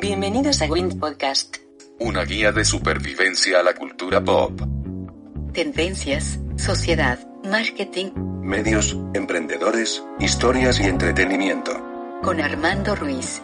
Bienvenidos 0.00 0.62
a 0.62 0.64
Wind 0.72 0.98
Podcast. 0.98 1.58
Una 2.00 2.24
guía 2.24 2.50
de 2.50 2.64
supervivencia 2.64 3.60
a 3.60 3.62
la 3.62 3.74
cultura 3.74 4.24
pop. 4.24 4.58
Tendencias, 5.52 6.40
sociedad, 6.56 7.18
marketing. 7.44 8.12
Medios, 8.40 8.96
emprendedores, 9.12 10.02
historias 10.18 10.80
y 10.80 10.84
entretenimiento. 10.84 11.72
Con 12.22 12.40
Armando 12.40 12.96
Ruiz. 12.96 13.42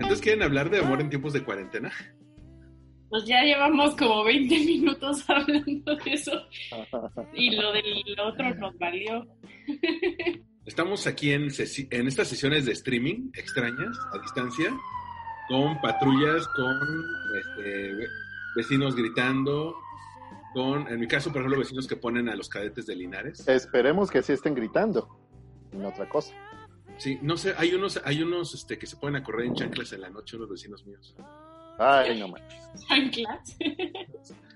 Entonces, 0.00 0.20
¿quieren 0.20 0.42
hablar 0.42 0.68
de 0.68 0.80
amor 0.80 1.00
en 1.00 1.10
tiempos 1.10 1.32
de 1.32 1.44
cuarentena? 1.44 1.92
Pues 3.12 3.26
ya 3.26 3.42
llevamos 3.42 3.94
como 3.94 4.24
20 4.24 4.58
minutos 4.60 5.22
hablando 5.28 5.96
de 5.96 6.12
eso. 6.12 6.32
Y 7.34 7.54
lo 7.54 7.70
del 7.70 8.02
otro 8.18 8.54
nos 8.54 8.78
valió. 8.78 9.26
Estamos 10.64 11.06
aquí 11.06 11.32
en, 11.32 11.48
en 11.90 12.08
estas 12.08 12.28
sesiones 12.28 12.64
de 12.64 12.72
streaming 12.72 13.30
extrañas, 13.34 13.98
a 14.14 14.18
distancia, 14.18 14.74
con 15.46 15.78
patrullas, 15.82 16.48
con 16.56 16.80
este, 17.38 18.06
vecinos 18.56 18.96
gritando, 18.96 19.76
con, 20.54 20.88
en 20.88 20.98
mi 20.98 21.06
caso, 21.06 21.30
por 21.30 21.42
ejemplo, 21.42 21.58
vecinos 21.58 21.86
que 21.86 21.96
ponen 21.96 22.30
a 22.30 22.34
los 22.34 22.48
cadetes 22.48 22.86
de 22.86 22.96
Linares. 22.96 23.46
Esperemos 23.46 24.10
que 24.10 24.22
sí 24.22 24.32
estén 24.32 24.54
gritando, 24.54 25.20
en 25.70 25.84
otra 25.84 26.08
cosa. 26.08 26.34
Sí, 26.96 27.18
no 27.20 27.36
sé, 27.36 27.52
hay 27.58 27.74
unos, 27.74 28.00
hay 28.06 28.22
unos 28.22 28.54
este, 28.54 28.78
que 28.78 28.86
se 28.86 28.96
ponen 28.96 29.20
a 29.20 29.22
correr 29.22 29.48
en 29.48 29.54
chanclas 29.54 29.92
en 29.92 30.00
la 30.00 30.08
noche, 30.08 30.38
unos 30.38 30.48
vecinos 30.48 30.86
míos. 30.86 31.14
Ay, 31.78 32.18
no 32.20 32.28
manches. 32.28 32.86
¿Chanclas? 32.88 33.56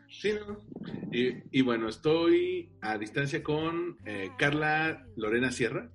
Sí, 0.08 0.32
¿no? 0.46 0.58
Y, 1.12 1.42
y, 1.50 1.62
bueno, 1.62 1.88
estoy 1.88 2.70
a 2.80 2.96
distancia 2.96 3.42
con 3.42 3.98
eh, 4.06 4.30
Carla 4.38 5.04
Lorena 5.16 5.52
Sierra. 5.52 5.90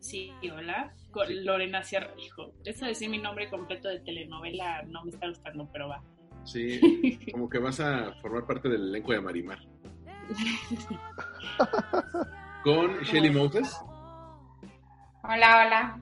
Sí, 0.00 0.32
hola. 0.54 0.94
Con 1.10 1.44
Lorena 1.44 1.82
Sierra, 1.82 2.10
hijo. 2.18 2.52
Eso 2.64 2.86
decir 2.86 3.08
mi 3.08 3.18
nombre 3.18 3.48
completo 3.48 3.88
de 3.88 4.00
telenovela 4.00 4.82
no 4.82 5.04
me 5.04 5.10
está 5.10 5.28
gustando, 5.28 5.68
pero 5.72 5.88
va. 5.88 6.02
Sí, 6.44 7.18
como 7.32 7.48
que 7.48 7.58
vas 7.58 7.80
a 7.80 8.12
formar 8.20 8.46
parte 8.46 8.68
del 8.68 8.88
elenco 8.88 9.12
de 9.12 9.20
Marimar. 9.20 9.58
con 12.62 12.98
Shelly 13.02 13.30
Moses. 13.30 13.76
Hola, 15.22 15.64
hola. 15.66 16.00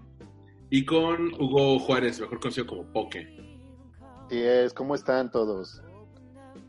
Y 0.71 0.85
con 0.85 1.35
Hugo 1.35 1.79
Juárez, 1.81 2.21
mejor 2.21 2.41
conocido 2.41 2.67
como 2.67 2.93
Poke. 2.93 3.42
Así 4.33 4.43
es, 4.43 4.73
¿cómo 4.73 4.95
están 4.95 5.31
todos? 5.31 5.83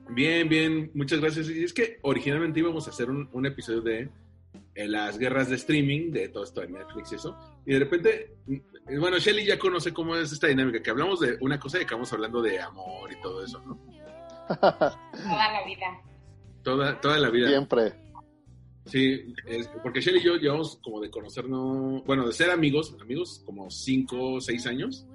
Bien, 0.09 0.49
bien, 0.49 0.91
muchas 0.93 1.21
gracias. 1.21 1.47
Y 1.49 1.63
es 1.63 1.71
que 1.71 1.97
originalmente 2.01 2.59
íbamos 2.59 2.87
a 2.87 2.89
hacer 2.89 3.09
un, 3.09 3.29
un 3.31 3.45
episodio 3.45 3.79
de 3.79 4.09
eh, 4.75 4.85
las 4.85 5.17
guerras 5.17 5.47
de 5.47 5.55
streaming, 5.55 6.11
de 6.11 6.27
todo 6.27 6.43
esto 6.43 6.59
de 6.59 6.67
Netflix 6.67 7.13
y 7.13 7.15
eso. 7.15 7.37
Y 7.65 7.71
de 7.71 7.79
repente, 7.79 8.35
mm, 8.47 8.99
bueno, 8.99 9.17
Shelly 9.17 9.45
ya 9.45 9.57
conoce 9.57 9.93
cómo 9.93 10.13
es 10.17 10.33
esta 10.33 10.47
dinámica, 10.47 10.83
que 10.83 10.89
hablamos 10.89 11.21
de 11.21 11.37
una 11.39 11.57
cosa 11.57 11.79
y 11.79 11.83
acabamos 11.83 12.11
hablando 12.11 12.41
de 12.41 12.59
amor 12.59 13.09
y 13.09 13.21
todo 13.21 13.41
eso, 13.41 13.61
¿no? 13.61 13.79
Toda 14.59 14.97
la 15.53 15.65
vida. 15.65 16.01
Toda, 16.63 16.99
toda 16.99 17.17
la 17.17 17.29
vida. 17.29 17.47
Siempre. 17.47 17.93
Sí, 18.87 19.33
es, 19.47 19.69
porque 19.81 20.01
Shelly 20.01 20.19
y 20.19 20.23
yo 20.23 20.35
llevamos 20.35 20.81
como 20.83 20.99
de 20.99 21.09
conocernos, 21.09 22.03
bueno, 22.03 22.27
de 22.27 22.33
ser 22.33 22.51
amigos, 22.51 22.93
amigos 22.99 23.41
como 23.45 23.71
cinco 23.71 24.33
o 24.33 24.41
seis 24.41 24.67
años. 24.67 25.07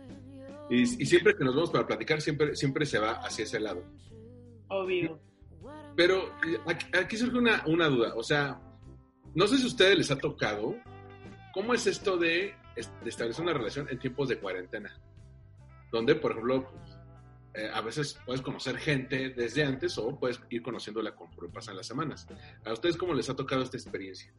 Y, 0.71 0.83
y, 0.83 1.07
siempre 1.07 1.35
que 1.37 1.45
nos 1.45 1.55
vemos 1.55 1.71
para 1.71 1.87
platicar, 1.87 2.21
siempre, 2.21 2.55
siempre 2.55 2.85
se 2.85 2.99
va 2.99 3.13
hacia 3.13 3.45
ese 3.45 3.59
lado. 3.59 3.83
Obvio. 4.69 5.21
Pero 5.97 6.33
aquí, 6.67 6.87
aquí 6.97 7.17
surge 7.17 7.39
una, 7.39 7.65
una, 7.67 7.89
duda. 7.89 8.15
O 8.15 8.23
sea, 8.23 8.61
no 9.35 9.47
sé 9.47 9.57
si 9.57 9.65
a 9.65 9.69
ustedes 9.69 9.99
les 9.99 10.11
ha 10.11 10.17
tocado, 10.17 10.77
¿cómo 11.53 11.75
es 11.75 11.87
esto 11.87 12.17
de, 12.17 12.55
de 12.77 13.09
establecer 13.09 13.43
una 13.43 13.55
relación 13.55 13.89
en 13.91 13.99
tiempos 13.99 14.29
de 14.29 14.39
cuarentena? 14.39 15.01
Donde, 15.91 16.15
por 16.15 16.33
ejemplo, 16.33 16.71
eh, 17.55 17.71
a 17.73 17.81
veces 17.81 18.17
puedes 18.25 18.43
conocer 18.43 18.77
gente 18.77 19.31
desde 19.31 19.65
antes 19.65 19.99
o 19.99 20.17
puedes 20.19 20.41
ir 20.51 20.63
conociéndola 20.63 21.17
conforme 21.17 21.53
pasan 21.53 21.77
las 21.77 21.87
semanas. 21.87 22.29
¿A 22.65 22.73
ustedes 22.73 22.97
cómo 22.97 23.15
les 23.15 23.29
ha 23.31 23.35
tocado 23.35 23.63
esta 23.63 23.77
experiencia? 23.77 24.33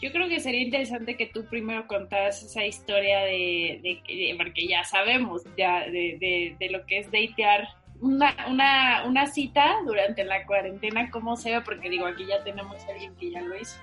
Yo 0.00 0.12
creo 0.12 0.28
que 0.28 0.38
sería 0.38 0.60
interesante 0.60 1.16
que 1.16 1.26
tú 1.26 1.44
primero 1.46 1.86
contaras 1.86 2.42
esa 2.42 2.64
historia 2.64 3.20
de, 3.20 3.80
de, 3.82 4.00
de 4.06 4.34
porque 4.36 4.68
ya 4.68 4.84
sabemos 4.84 5.42
ya 5.56 5.80
de, 5.80 6.56
de, 6.58 6.70
lo 6.70 6.86
que 6.86 6.98
es 6.98 7.06
datear 7.10 7.68
una, 8.00 8.46
una, 8.48 9.04
una 9.06 9.26
cita 9.26 9.76
durante 9.84 10.24
la 10.24 10.46
cuarentena, 10.46 11.10
cómo 11.10 11.36
se 11.36 11.50
ve, 11.50 11.60
porque 11.62 11.90
digo, 11.90 12.06
aquí 12.06 12.26
ya 12.26 12.44
tenemos 12.44 12.76
a 12.84 12.92
alguien 12.92 13.14
que 13.16 13.32
ya 13.32 13.40
lo 13.40 13.56
hizo. 13.56 13.80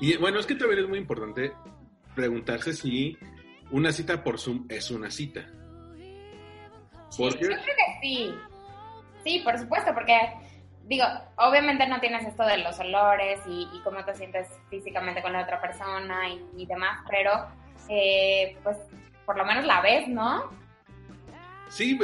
Y 0.00 0.16
bueno, 0.16 0.40
es 0.40 0.46
que 0.46 0.54
también 0.54 0.80
es 0.80 0.88
muy 0.88 0.98
importante 0.98 1.52
preguntarse 2.14 2.72
si 2.72 3.18
una 3.70 3.92
cita 3.92 4.24
por 4.24 4.38
Zoom 4.38 4.66
es 4.68 4.90
una 4.90 5.10
cita. 5.10 5.46
Sí, 7.10 7.22
yo 7.22 7.30
creo 7.38 7.58
que 7.58 8.00
sí. 8.00 8.34
Sí, 9.24 9.40
por 9.44 9.58
supuesto, 9.58 9.92
porque 9.94 10.16
digo, 10.84 11.04
obviamente 11.36 11.86
no 11.86 12.00
tienes 12.00 12.26
esto 12.26 12.44
de 12.44 12.58
los 12.58 12.78
olores 12.78 13.40
y, 13.46 13.68
y 13.72 13.80
cómo 13.82 14.04
te 14.04 14.14
sientes 14.14 14.48
físicamente 14.68 15.22
con 15.22 15.32
la 15.32 15.42
otra 15.42 15.60
persona 15.60 16.28
y, 16.28 16.44
y 16.56 16.66
demás, 16.66 17.04
pero 17.08 17.46
eh, 17.88 18.56
pues 18.62 18.76
por 19.24 19.36
lo 19.36 19.44
menos 19.44 19.64
la 19.64 19.80
ves, 19.80 20.08
¿no? 20.08 20.50
Sí, 21.68 21.98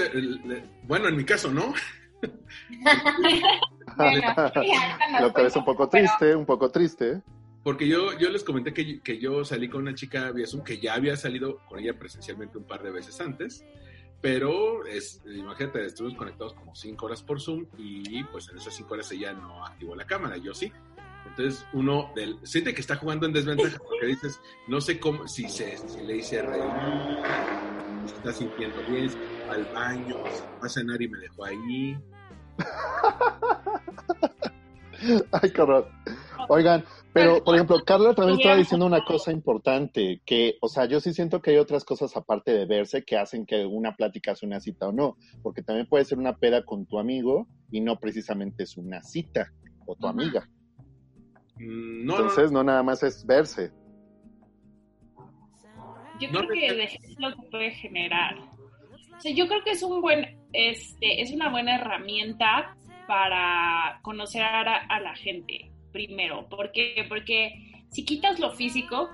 bueno, 0.85 1.09
en 1.09 1.17
mi 1.17 1.25
caso, 1.25 1.51
¿no? 1.51 1.75
bueno, 3.97 4.35
sí, 4.63 4.73
Lo 5.21 5.33
que 5.33 5.47
es 5.47 5.57
un 5.57 5.65
poco 5.65 5.89
triste, 5.89 6.17
pero... 6.21 6.39
un 6.39 6.47
poco 6.47 6.71
triste. 6.71 7.21
Porque 7.63 7.87
yo, 7.87 8.17
yo 8.17 8.31
les 8.31 8.45
comenté 8.45 8.73
que, 8.73 9.01
que 9.01 9.19
yo 9.19 9.45
salí 9.45 9.69
con 9.69 9.83
una 9.83 9.95
chica 9.95 10.31
vía 10.31 10.47
Zoom 10.47 10.65
que 10.65 10.79
ya 10.79 10.95
había 10.95 11.17
salido 11.17 11.59
con 11.69 11.81
ella 11.81 11.93
presencialmente 11.99 12.57
un 12.57 12.65
par 12.65 12.83
de 12.83 12.91
veces 12.91 13.21
antes. 13.21 13.63
Pero, 14.21 14.85
es, 14.87 15.23
imagínate, 15.27 15.87
estuvimos 15.87 16.19
conectados 16.19 16.55
como 16.55 16.75
cinco 16.75 17.07
horas 17.07 17.23
por 17.23 17.41
Zoom 17.41 17.67
y 17.77 18.25
pues 18.25 18.49
en 18.49 18.59
esas 18.59 18.75
cinco 18.75 18.95
horas 18.95 19.11
ella 19.13 19.33
no 19.33 19.65
activó 19.65 19.95
la 19.95 20.07
cámara, 20.07 20.37
yo 20.37 20.55
sí. 20.55 20.73
Entonces 21.27 21.65
uno 21.73 22.11
del, 22.17 22.39
siente 22.43 22.75
que 22.75 22.81
está 22.81 22.97
jugando 22.97 23.27
en 23.27 23.33
desventaja 23.33 23.79
porque 23.79 24.07
dices, 24.07 24.41
no 24.67 24.81
sé 24.81 24.99
cómo, 24.99 25.29
si, 25.29 25.49
se, 25.49 25.77
si 25.77 26.01
le 26.01 26.17
hice 26.17 26.43
reír, 26.43 26.65
si 28.07 28.15
está 28.15 28.33
sintiendo 28.33 28.83
bien, 28.89 29.11
al 29.51 29.65
baño, 29.67 30.17
va 30.25 30.67
a 30.67 30.69
cenar 30.69 31.01
y 31.01 31.09
me 31.09 31.19
dejó 31.19 31.45
ahí. 31.45 31.97
Ay, 35.31 35.53
horror. 35.57 35.89
Oigan, 36.49 36.85
pero 37.13 37.43
por 37.43 37.55
ejemplo, 37.55 37.83
Carla 37.85 38.15
también 38.15 38.39
estaba 38.39 38.57
diciendo 38.57 38.87
una 38.87 39.05
cosa 39.05 39.33
importante, 39.33 40.21
que, 40.25 40.57
o 40.61 40.69
sea, 40.69 40.85
yo 40.85 41.01
sí 41.01 41.13
siento 41.13 41.41
que 41.41 41.53
hay 41.53 41.57
otras 41.57 41.85
cosas 41.85 42.17
aparte 42.17 42.53
de 42.53 42.67
verse 42.67 43.05
que 43.05 43.17
hacen 43.17 43.47
que 43.47 43.65
una 43.65 43.97
plática 43.97 44.35
sea 44.35 44.47
una 44.47 44.61
cita 44.61 44.89
o 44.89 44.93
no, 44.93 45.17
porque 45.43 45.63
también 45.63 45.87
puede 45.87 46.05
ser 46.05 46.19
una 46.19 46.37
peda 46.37 46.65
con 46.65 46.87
tu 46.87 46.99
amigo 46.99 47.49
y 47.71 47.81
no 47.81 47.99
precisamente 47.99 48.65
es 48.65 48.77
una 48.77 49.03
cita 49.03 49.53
o 49.87 49.97
tu 49.97 50.07
amiga. 50.07 50.49
No, 51.57 52.17
Entonces, 52.17 52.53
no, 52.53 52.59
no 52.59 52.65
nada 52.65 52.83
más 52.83 53.03
es 53.03 53.25
verse. 53.27 53.73
Yo 56.21 56.29
creo 56.31 56.49
que 56.49 56.75
de 56.75 56.89
lo 57.19 57.35
que 57.35 57.49
puede 57.51 57.71
generar. 57.71 58.37
O 59.17 59.21
sea, 59.21 59.33
yo 59.33 59.49
creo 59.49 59.63
que 59.65 59.71
es 59.71 59.83
un 59.83 60.01
buen, 60.01 60.39
este, 60.53 61.23
es 61.23 61.33
una 61.33 61.51
buena 61.51 61.77
herramienta 61.77 62.77
para 63.07 63.99
conocer 64.03 64.43
a, 64.43 64.87
a 64.87 65.01
la 65.01 65.17
gente 65.17 65.68
primero. 65.93 66.49
¿Por 66.49 66.73
qué? 66.73 67.05
Porque 67.09 67.85
si 67.91 68.05
quitas 68.05 68.39
lo 68.39 68.53
físico 68.53 69.09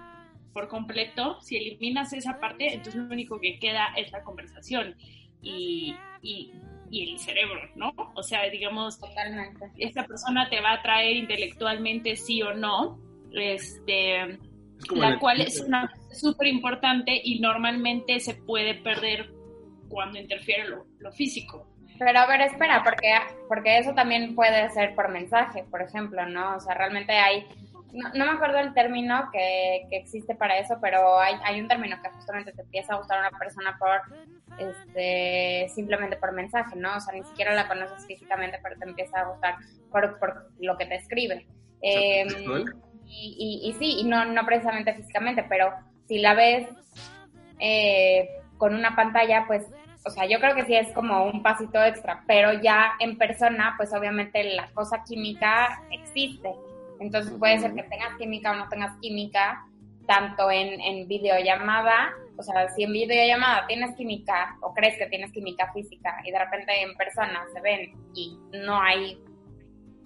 por 0.53 0.69
completo, 0.69 1.41
si 1.41 1.57
eliminas 1.57 2.13
esa 2.13 2.39
parte, 2.39 2.75
entonces 2.75 3.03
lo 3.03 3.13
único 3.13 3.41
que 3.41 3.59
queda 3.59 3.89
es 3.97 4.13
la 4.13 4.23
conversación 4.23 4.97
y, 5.43 5.95
y, 6.23 6.53
y 6.91 7.13
el 7.13 7.19
cerebro, 7.19 7.61
¿no? 7.75 7.93
O 8.15 8.23
sea, 8.23 8.49
digamos, 8.49 9.01
Totalmente. 9.01 9.71
esta 9.77 10.07
persona 10.07 10.49
te 10.49 10.61
va 10.61 10.71
a 10.71 10.75
atraer 10.75 11.17
intelectualmente 11.17 12.17
sí 12.17 12.41
o 12.43 12.55
no, 12.55 13.01
este, 13.33 14.39
la 14.95 15.19
cual 15.19 15.41
es 15.41 15.61
una 15.61 15.93
súper 16.13 16.47
importante 16.47 17.21
y 17.23 17.41
normalmente 17.41 18.21
se 18.21 18.35
puede 18.35 18.75
perder 18.75 19.33
cuando 19.89 20.19
interfiere 20.19 20.69
lo, 20.69 20.87
lo 20.99 21.13
físico. 21.13 21.74
Pero 21.99 22.19
a 22.19 22.27
ver, 22.27 22.41
espera, 22.41 22.83
porque, 22.83 23.13
porque 23.49 23.79
eso 23.79 23.95
también 23.95 24.35
puede 24.35 24.69
ser 24.71 24.95
por 24.95 25.09
mensaje, 25.09 25.65
por 25.71 25.83
ejemplo, 25.83 26.27
¿no? 26.27 26.57
O 26.57 26.61
sea, 26.61 26.75
realmente 26.75 27.13
hay, 27.13 27.47
no, 27.93 28.09
no 28.15 28.27
me 28.27 28.33
acuerdo 28.33 28.59
el 28.59 28.75
término 28.75 29.31
que, 29.33 29.87
que, 29.89 29.97
existe 29.97 30.35
para 30.35 30.59
eso, 30.59 30.79
pero 30.81 31.19
hay, 31.19 31.37
hay 31.45 31.61
un 31.61 31.69
término 31.69 31.97
que 32.03 32.11
justamente 32.11 32.53
te 32.53 32.63
empieza 32.63 32.95
a 32.95 32.97
gustar 32.99 33.19
a 33.19 33.29
una 33.29 33.39
persona 33.39 33.79
por, 33.79 34.01
este, 34.59 35.69
simplemente 35.75 36.17
por 36.17 36.33
mensaje, 36.33 36.77
¿no? 36.77 36.97
O 36.97 37.01
sea, 37.01 37.15
ni 37.15 37.23
siquiera 37.23 37.55
la 37.55 37.69
conoces 37.69 38.07
físicamente, 38.07 38.59
pero 38.63 38.77
te 38.77 38.89
empieza 38.89 39.21
a 39.21 39.29
gustar 39.29 39.57
por, 39.91 40.19
por 40.19 40.51
lo 40.59 40.77
que 40.77 40.87
te 40.87 40.97
escribe. 40.97 41.47
Eh, 41.81 42.27
y, 43.07 43.61
y, 43.65 43.69
y, 43.69 43.73
sí, 43.75 44.01
y 44.01 44.05
no, 44.05 44.25
no 44.25 44.45
precisamente 44.45 44.95
físicamente, 44.95 45.45
pero 45.49 45.73
si 46.09 46.19
la 46.19 46.35
ves 46.35 46.67
eh, 47.61 48.29
con 48.59 48.75
una 48.75 48.97
pantalla, 48.97 49.45
pues 49.47 49.67
o 50.05 50.11
sea, 50.11 50.27
yo 50.27 50.39
creo 50.39 50.55
que 50.55 50.65
sí 50.65 50.75
es 50.75 50.93
como 50.93 51.25
un 51.25 51.43
pasito 51.43 51.83
extra, 51.83 52.23
pero 52.27 52.53
ya 52.61 52.93
en 53.01 53.17
persona, 53.17 53.75
pues 53.77 53.93
obviamente 53.95 54.45
la 54.55 54.71
cosa 54.73 55.03
química 55.05 55.83
existe. 55.91 56.55
Entonces 57.01 57.33
puede 57.39 57.59
ser 57.59 57.75
que 57.75 57.83
tengas 57.85 58.17
química 58.19 58.53
o 58.53 58.55
no 58.55 58.69
tengas 58.69 58.97
química, 59.01 59.67
tanto 60.07 60.51
en, 60.51 60.81
en 60.81 61.09
videollamada, 61.09 62.13
o 62.37 62.43
sea, 62.43 62.69
si 62.71 62.83
en 62.83 62.93
videollamada 62.93 63.67
tienes 63.67 63.95
química 63.97 64.57
o 64.61 64.75
crees 64.75 64.99
que 64.99 65.07
tienes 65.07 65.33
química 65.33 65.73
física 65.73 66.21
y 66.25 66.31
de 66.31 66.39
repente 66.39 66.83
en 66.83 66.95
persona 66.97 67.45
se 67.53 67.61
ven 67.61 67.93
y 68.15 68.39
no 68.53 68.81
hay 68.81 69.19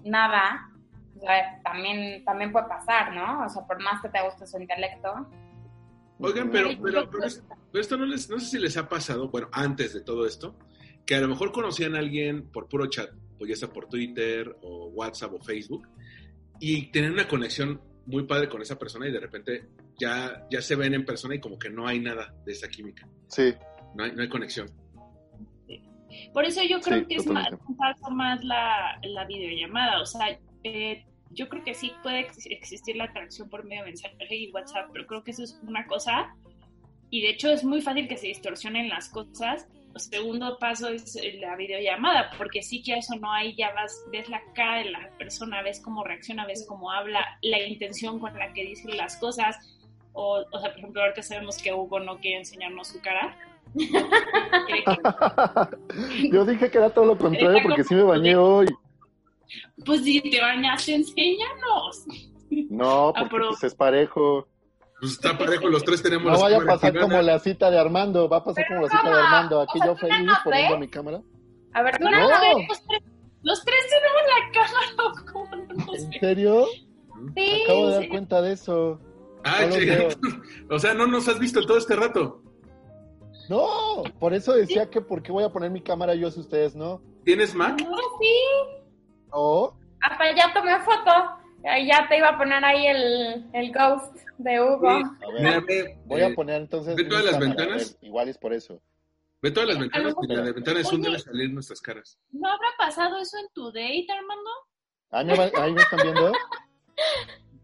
nada, 0.05 0.71
o 1.17 1.21
sea, 1.21 1.61
también, 1.65 2.25
también 2.25 2.53
puede 2.53 2.69
pasar, 2.69 3.13
¿no? 3.13 3.45
O 3.45 3.49
sea, 3.49 3.67
por 3.67 3.83
más 3.83 4.01
que 4.01 4.09
te 4.09 4.23
guste 4.23 4.47
su 4.47 4.61
intelecto, 4.61 5.27
Oigan, 6.21 6.51
pero, 6.51 6.71
pero, 6.83 7.09
pero, 7.11 7.27
esto 7.81 7.97
no, 7.97 8.05
les, 8.05 8.29
no 8.29 8.41
sé 8.41 8.47
si 8.47 8.59
les 8.59 8.77
ha 8.77 8.89
pasado, 8.89 9.29
bueno, 9.29 9.49
antes 9.53 9.95
de 9.95 10.01
todo 10.01 10.27
esto, 10.27 10.59
que 11.07 11.15
a 11.15 11.21
lo 11.21 11.29
mejor 11.29 11.53
conocían 11.53 11.95
a 11.95 12.01
alguien 12.01 12.51
por 12.51 12.69
puro 12.69 12.87
chat, 12.87 13.11
o 13.39 13.47
ya 13.47 13.55
sea 13.55 13.69
por 13.69 13.89
Twitter, 13.89 14.57
o 14.63 14.89
WhatsApp, 14.89 15.35
o 15.35 15.39
Facebook, 15.39 15.87
y 16.61 16.91
tenían 16.91 17.13
una 17.13 17.29
conexión 17.29 17.81
muy 18.07 18.25
padre 18.25 18.49
con 18.49 18.63
esa 18.63 18.79
persona 18.79 19.07
y 19.07 19.13
de 19.13 19.21
repente 19.21 19.69
ya, 19.99 20.47
ya 20.51 20.61
se 20.61 20.75
ven 20.77 20.95
en 20.95 21.05
persona 21.05 21.35
y 21.35 21.41
como 21.41 21.59
que 21.59 21.71
no 21.71 21.87
hay 21.87 22.01
nada 22.01 22.35
de 22.45 22.53
esa 22.53 22.69
química. 22.69 23.07
Sí. 23.29 23.55
No 23.95 24.05
hay, 24.05 24.13
no 24.13 24.23
hay 24.23 24.29
conexión. 24.29 24.69
Por 26.33 26.45
eso 26.45 26.63
yo 26.63 26.81
creo 26.81 27.01
sí, 27.01 27.07
que 27.07 27.17
totalmente. 27.17 27.55
es 27.55 27.79
más, 27.79 27.97
más 28.11 28.45
la, 28.45 28.99
la 29.03 29.25
videollamada, 29.27 30.01
o 30.01 30.07
sea, 30.07 30.39
eh, 30.65 31.05
yo 31.31 31.49
creo 31.49 31.65
que 31.65 31.75
sí 31.75 31.93
puede 32.03 32.29
existir 32.47 32.97
la 32.97 33.05
atracción 33.05 33.49
por 33.49 33.65
medio 33.65 33.83
de 33.83 33.91
mensaje 33.91 34.37
y 34.37 34.51
WhatsApp, 34.51 34.89
pero 34.93 35.07
creo 35.07 35.23
que 35.23 35.33
eso 35.33 35.45
es 35.45 35.59
una 35.63 35.87
cosa 35.87 36.35
y 37.11 37.23
de 37.23 37.31
hecho 37.31 37.51
es 37.51 37.65
muy 37.65 37.81
fácil 37.81 38.09
que 38.09 38.17
se 38.17 38.27
distorsionen 38.27 38.89
las 38.89 39.09
cosas. 39.09 39.67
El 39.95 40.01
segundo 40.01 40.59
paso 40.59 40.89
es 40.89 41.19
la 41.41 41.57
videollamada, 41.57 42.31
porque 42.37 42.63
sí 42.63 42.83
que 42.83 42.99
eso 42.99 43.17
no 43.17 43.33
hay, 43.33 43.55
ya 43.57 43.73
vas, 43.73 44.05
ves 44.13 44.29
la 44.29 44.43
cara 44.55 44.79
de 44.79 44.91
la 44.91 45.11
persona, 45.19 45.63
ves 45.63 45.81
cómo 45.81 46.05
reacciona, 46.05 46.47
ves 46.47 46.67
cómo 46.69 46.93
habla, 46.93 47.21
la 47.43 47.67
intención 47.67 48.21
con 48.21 48.39
la 48.39 48.53
que 48.53 48.65
dice 48.65 48.93
las 48.93 49.17
cosas. 49.17 49.57
O, 50.13 50.45
o 50.51 50.61
sea, 50.61 50.71
por 50.71 50.79
ejemplo, 50.79 51.03
ahorita 51.03 51.23
sabemos 51.23 51.59
que 51.59 51.73
Hugo 51.73 52.01
no 52.01 52.19
quiere 52.19 52.39
enseñarnos 52.39 52.89
su 52.89 53.01
cara. 53.01 53.37
Yo 56.31 56.45
dije 56.45 56.71
que 56.71 56.79
era 56.79 56.91
todo 56.91 57.07
lo 57.07 57.19
contrario 57.19 57.59
porque 57.63 57.85
sí 57.85 57.95
me 57.95 58.03
bañé 58.03 58.37
hoy. 58.37 58.67
Pues 59.85 60.03
si 60.03 60.21
te 60.21 60.41
bañaste, 60.41 60.95
enséñanos. 60.95 62.05
No, 62.71 63.13
porque 63.31 63.47
pues 63.49 63.65
es 63.65 63.75
parejo. 63.75 64.49
Pues 65.01 65.13
está 65.13 65.39
parejo, 65.39 65.69
los 65.69 65.85
tres 65.85 66.03
tenemos 66.03 66.33
No 66.33 66.41
vaya 66.41 66.59
a 66.59 66.65
pasar 66.65 66.99
como 66.99 67.23
la 67.23 67.39
cita 67.39 67.71
de 67.71 67.79
Armando, 67.79 68.29
va 68.29 68.39
a 68.39 68.45
pasar 68.45 68.67
como 68.67 68.83
la 68.83 68.89
cita 68.89 69.09
de 69.09 69.21
Armando. 69.21 69.61
Aquí 69.61 69.79
yo 69.85 69.95
feliz 69.97 70.31
poniendo 70.43 70.79
mi 70.79 70.89
cámara. 70.89 71.23
A 71.75 71.83
ver, 71.83 72.01
no, 72.01 72.11
no. 72.11 72.19
Los, 72.19 72.85
tres, 72.87 73.03
los, 73.43 73.65
tres, 73.65 73.85
tenemos 73.89 74.23
la 74.27 74.53
cámara. 74.53 75.25
¿Cómo 75.33 75.57
no 75.57 75.95
¿En 75.95 76.13
serio? 76.21 76.67
Sí. 77.37 77.63
Acabo 77.65 77.87
de 77.87 77.93
dar 77.93 78.03
sí. 78.03 78.09
cuenta 78.09 78.43
de 78.43 78.53
eso. 78.53 79.01
Ah, 79.45 79.61
no 79.69 79.77
che, 79.77 80.09
o 80.71 80.79
sea, 80.79 80.95
no 80.95 81.07
nos 81.07 81.29
has 81.29 81.39
visto 81.39 81.65
todo 81.65 81.79
este 81.79 81.95
rato. 81.95 82.43
No, 83.49 84.03
por 84.19 84.35
eso 84.35 84.53
decía 84.53 84.91
que 84.91 85.01
por 85.01 85.23
qué 85.23 85.33
voy 85.33 85.45
a 85.45 85.51
poner 85.51 85.71
mi 85.71 85.81
cámara 85.81 86.15
yo 86.15 86.31
si 86.31 86.41
ustedes 86.41 86.75
no. 86.75 87.01
¿Tienes 87.25 87.55
Mac? 87.55 87.81
No, 87.81 87.97
sí. 88.21 88.78
Ya 90.39 90.53
tomé 90.55 90.79
foto. 90.81 91.11
Ya 91.63 92.07
te 92.09 92.19
iba 92.19 92.29
a 92.29 92.39
poner 92.39 92.65
ahí 92.65 92.87
el, 92.87 93.51
el 93.53 93.73
ghost 93.73 94.17
de 94.39 94.61
Hugo. 94.61 94.89
Sí. 94.89 95.05
A 95.25 95.61
ver, 95.61 95.97
voy 96.05 96.23
a 96.23 96.35
poner 96.35 96.63
entonces. 96.63 96.95
¿Ve 96.95 97.05
todas 97.05 97.25
las 97.25 97.35
cámara, 97.35 97.55
ventanas? 97.55 97.99
Ver, 98.01 98.09
igual 98.09 98.29
es 98.29 98.39
por 98.39 98.53
eso. 98.53 98.81
Ve 99.43 99.51
todas 99.51 99.69
las 99.69 99.79
ventanas 99.79 100.15
y 100.23 100.27
la 100.29 100.43
de 100.43 100.53
ventana 100.53 100.81
es 100.81 100.93
un 100.93 101.03
debe 101.03 101.19
salir 101.19 101.53
nuestras 101.53 101.81
caras. 101.81 102.19
¿No 102.31 102.49
habrá 102.49 102.69
pasado 102.79 103.19
eso 103.19 103.37
en 103.39 103.49
tu 103.53 103.67
date, 103.67 104.07
Armando? 104.11 104.51
¿Ahí 105.11 105.25
me, 105.25 105.63
ahí 105.63 105.73
me 105.73 105.81
están 105.81 106.01
viendo? 106.03 106.33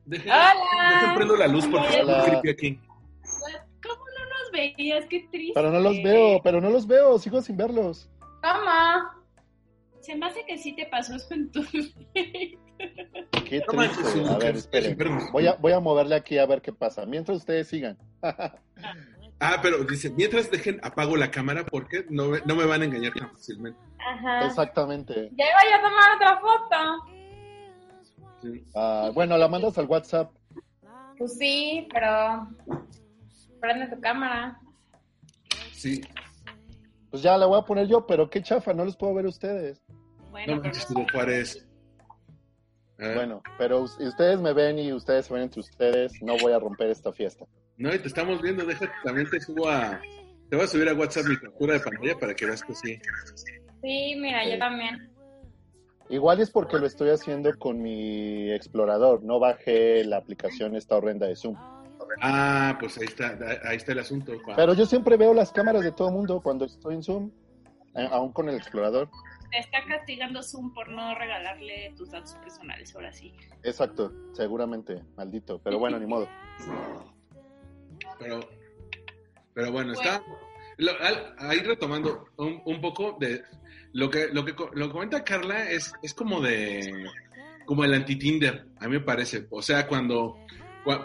Dejen, 0.04 0.30
Hola. 0.30 1.00
Dejen 1.00 1.14
prendo 1.14 1.36
la 1.36 1.46
luz 1.48 1.66
porque 1.66 1.88
está 1.88 2.04
muy 2.04 2.26
creepy 2.26 2.50
aquí. 2.50 2.80
¿Cómo 3.82 4.04
no 4.18 4.24
nos 4.28 4.50
veías? 4.52 5.06
Qué 5.06 5.28
triste. 5.30 5.52
Pero 5.54 5.70
no 5.70 5.80
los 5.80 6.02
veo, 6.02 6.40
pero 6.42 6.60
no 6.60 6.70
los 6.70 6.86
veo, 6.86 7.18
sigo 7.18 7.40
sin 7.42 7.56
verlos. 7.56 8.08
¿Cómo? 8.42 9.24
Se 10.00 10.14
me 10.14 10.26
hace 10.26 10.44
que 10.46 10.58
sí 10.58 10.76
te 10.76 10.86
pasó 10.86 11.14
eso 11.14 11.34
en 11.34 11.50
tu 11.50 11.62
Qué 13.48 13.60
triste. 13.60 14.24
A 14.28 14.38
ver, 14.38 14.56
esperen. 14.56 14.96
Voy 15.32 15.46
a, 15.46 15.54
voy 15.54 15.72
a 15.72 15.80
moverle 15.80 16.14
aquí 16.14 16.38
a 16.38 16.46
ver 16.46 16.62
qué 16.62 16.72
pasa. 16.72 17.06
Mientras 17.06 17.38
ustedes 17.38 17.68
sigan. 17.68 17.98
Ah, 19.40 19.58
pero 19.60 19.84
dice, 19.84 20.10
mientras 20.10 20.50
dejen, 20.50 20.80
apago 20.82 21.16
la 21.16 21.30
cámara 21.30 21.66
porque 21.66 22.06
no, 22.08 22.30
no 22.46 22.56
me 22.56 22.64
van 22.64 22.82
a 22.82 22.84
engañar 22.84 23.12
tan 23.12 23.30
fácilmente. 23.30 23.78
Ajá. 23.98 24.46
Exactamente. 24.46 25.30
Ya 25.36 25.44
iba 25.44 25.76
a 25.76 25.82
tomar 25.82 26.16
otra 26.16 26.40
foto. 26.40 27.14
Sí. 28.40 28.64
Ah, 28.74 29.10
bueno, 29.12 29.36
la 29.36 29.48
mandas 29.48 29.76
al 29.76 29.86
WhatsApp. 29.86 30.32
Pues 31.18 31.36
sí, 31.36 31.88
pero 31.92 32.48
prende 33.60 33.88
tu 33.88 34.00
cámara. 34.00 34.58
Sí. 35.72 36.00
Pues 37.10 37.22
ya 37.22 37.36
la 37.36 37.46
voy 37.46 37.58
a 37.58 37.64
poner 37.64 37.86
yo, 37.86 38.06
pero 38.06 38.30
qué 38.30 38.42
chafa, 38.42 38.72
no 38.72 38.84
los 38.84 38.96
puedo 38.96 39.14
ver 39.14 39.26
ustedes. 39.26 39.82
Bueno, 40.30 40.56
no 40.56 41.06
Juárez. 41.12 41.66
¿Eh? 43.04 43.14
Bueno, 43.14 43.42
pero 43.58 43.86
si 43.86 44.04
ustedes 44.06 44.40
me 44.40 44.52
ven 44.52 44.78
y 44.78 44.92
ustedes 44.92 45.26
se 45.26 45.34
ven 45.34 45.44
entre 45.44 45.60
ustedes, 45.60 46.12
no 46.22 46.36
voy 46.38 46.52
a 46.52 46.58
romper 46.58 46.90
esta 46.90 47.12
fiesta. 47.12 47.44
No, 47.76 47.94
y 47.94 47.98
te 47.98 48.08
estamos 48.08 48.40
viendo, 48.40 48.64
déjate, 48.64 48.92
también 49.04 49.28
te 49.28 49.40
subo 49.40 49.68
a... 49.68 50.00
Te 50.48 50.56
voy 50.56 50.64
a 50.64 50.68
subir 50.68 50.88
a 50.88 50.94
WhatsApp 50.94 51.26
mi 51.26 51.36
captura 51.36 51.74
de 51.74 51.80
pantalla 51.80 52.18
para 52.18 52.34
que 52.34 52.46
veas 52.46 52.62
que 52.62 52.74
sí. 52.74 52.98
Sí, 53.82 54.14
mira, 54.16 54.44
sí. 54.44 54.52
yo 54.52 54.58
también. 54.58 55.10
Igual 56.10 56.40
es 56.40 56.50
porque 56.50 56.78
lo 56.78 56.86
estoy 56.86 57.10
haciendo 57.10 57.56
con 57.58 57.80
mi 57.80 58.52
explorador, 58.52 59.22
no 59.22 59.38
bajé 59.38 60.04
la 60.04 60.18
aplicación 60.18 60.76
esta 60.76 60.96
horrenda 60.96 61.26
de 61.26 61.34
Zoom. 61.34 61.56
Ah, 62.20 62.76
pues 62.78 62.98
ahí 62.98 63.06
está, 63.06 63.36
ahí 63.64 63.76
está 63.76 63.92
el 63.92 63.98
asunto. 64.00 64.32
Pero 64.54 64.74
yo 64.74 64.86
siempre 64.86 65.16
veo 65.16 65.32
las 65.32 65.50
cámaras 65.50 65.82
de 65.82 65.92
todo 65.92 66.08
el 66.08 66.14
mundo 66.14 66.40
cuando 66.42 66.66
estoy 66.66 66.94
en 66.94 67.02
Zoom, 67.02 67.30
eh, 67.96 68.06
aún 68.10 68.32
con 68.32 68.48
el 68.48 68.56
explorador. 68.56 69.08
Te 69.50 69.58
está 69.58 69.84
castigando 69.86 70.42
Zoom 70.42 70.72
por 70.72 70.88
no 70.88 71.14
regalarle 71.14 71.92
tus 71.96 72.10
datos 72.10 72.34
personales, 72.36 72.94
ahora 72.94 73.12
sí. 73.12 73.34
Exacto, 73.62 74.12
seguramente, 74.32 75.02
maldito. 75.16 75.60
Pero 75.62 75.78
bueno, 75.78 75.98
ni 75.98 76.06
modo. 76.06 76.28
Pero, 78.18 78.40
pero 79.52 79.72
bueno, 79.72 79.92
bueno. 79.92 79.92
está 79.92 80.22
lo, 80.78 80.92
ahí 81.38 81.60
retomando 81.60 82.26
un, 82.36 82.60
un, 82.64 82.80
poco 82.80 83.16
de 83.20 83.42
lo 83.92 84.10
que 84.10 84.28
lo 84.28 84.44
que 84.44 84.54
lo 84.72 84.86
que 84.86 84.92
comenta 84.92 85.24
Carla 85.24 85.70
es, 85.70 85.92
es 86.02 86.14
como 86.14 86.40
de 86.40 87.06
como 87.64 87.84
el 87.84 87.94
anti-Tinder, 87.94 88.66
a 88.78 88.88
mí 88.88 88.94
me 88.94 89.00
parece. 89.00 89.46
O 89.50 89.62
sea, 89.62 89.86
cuando 89.86 90.36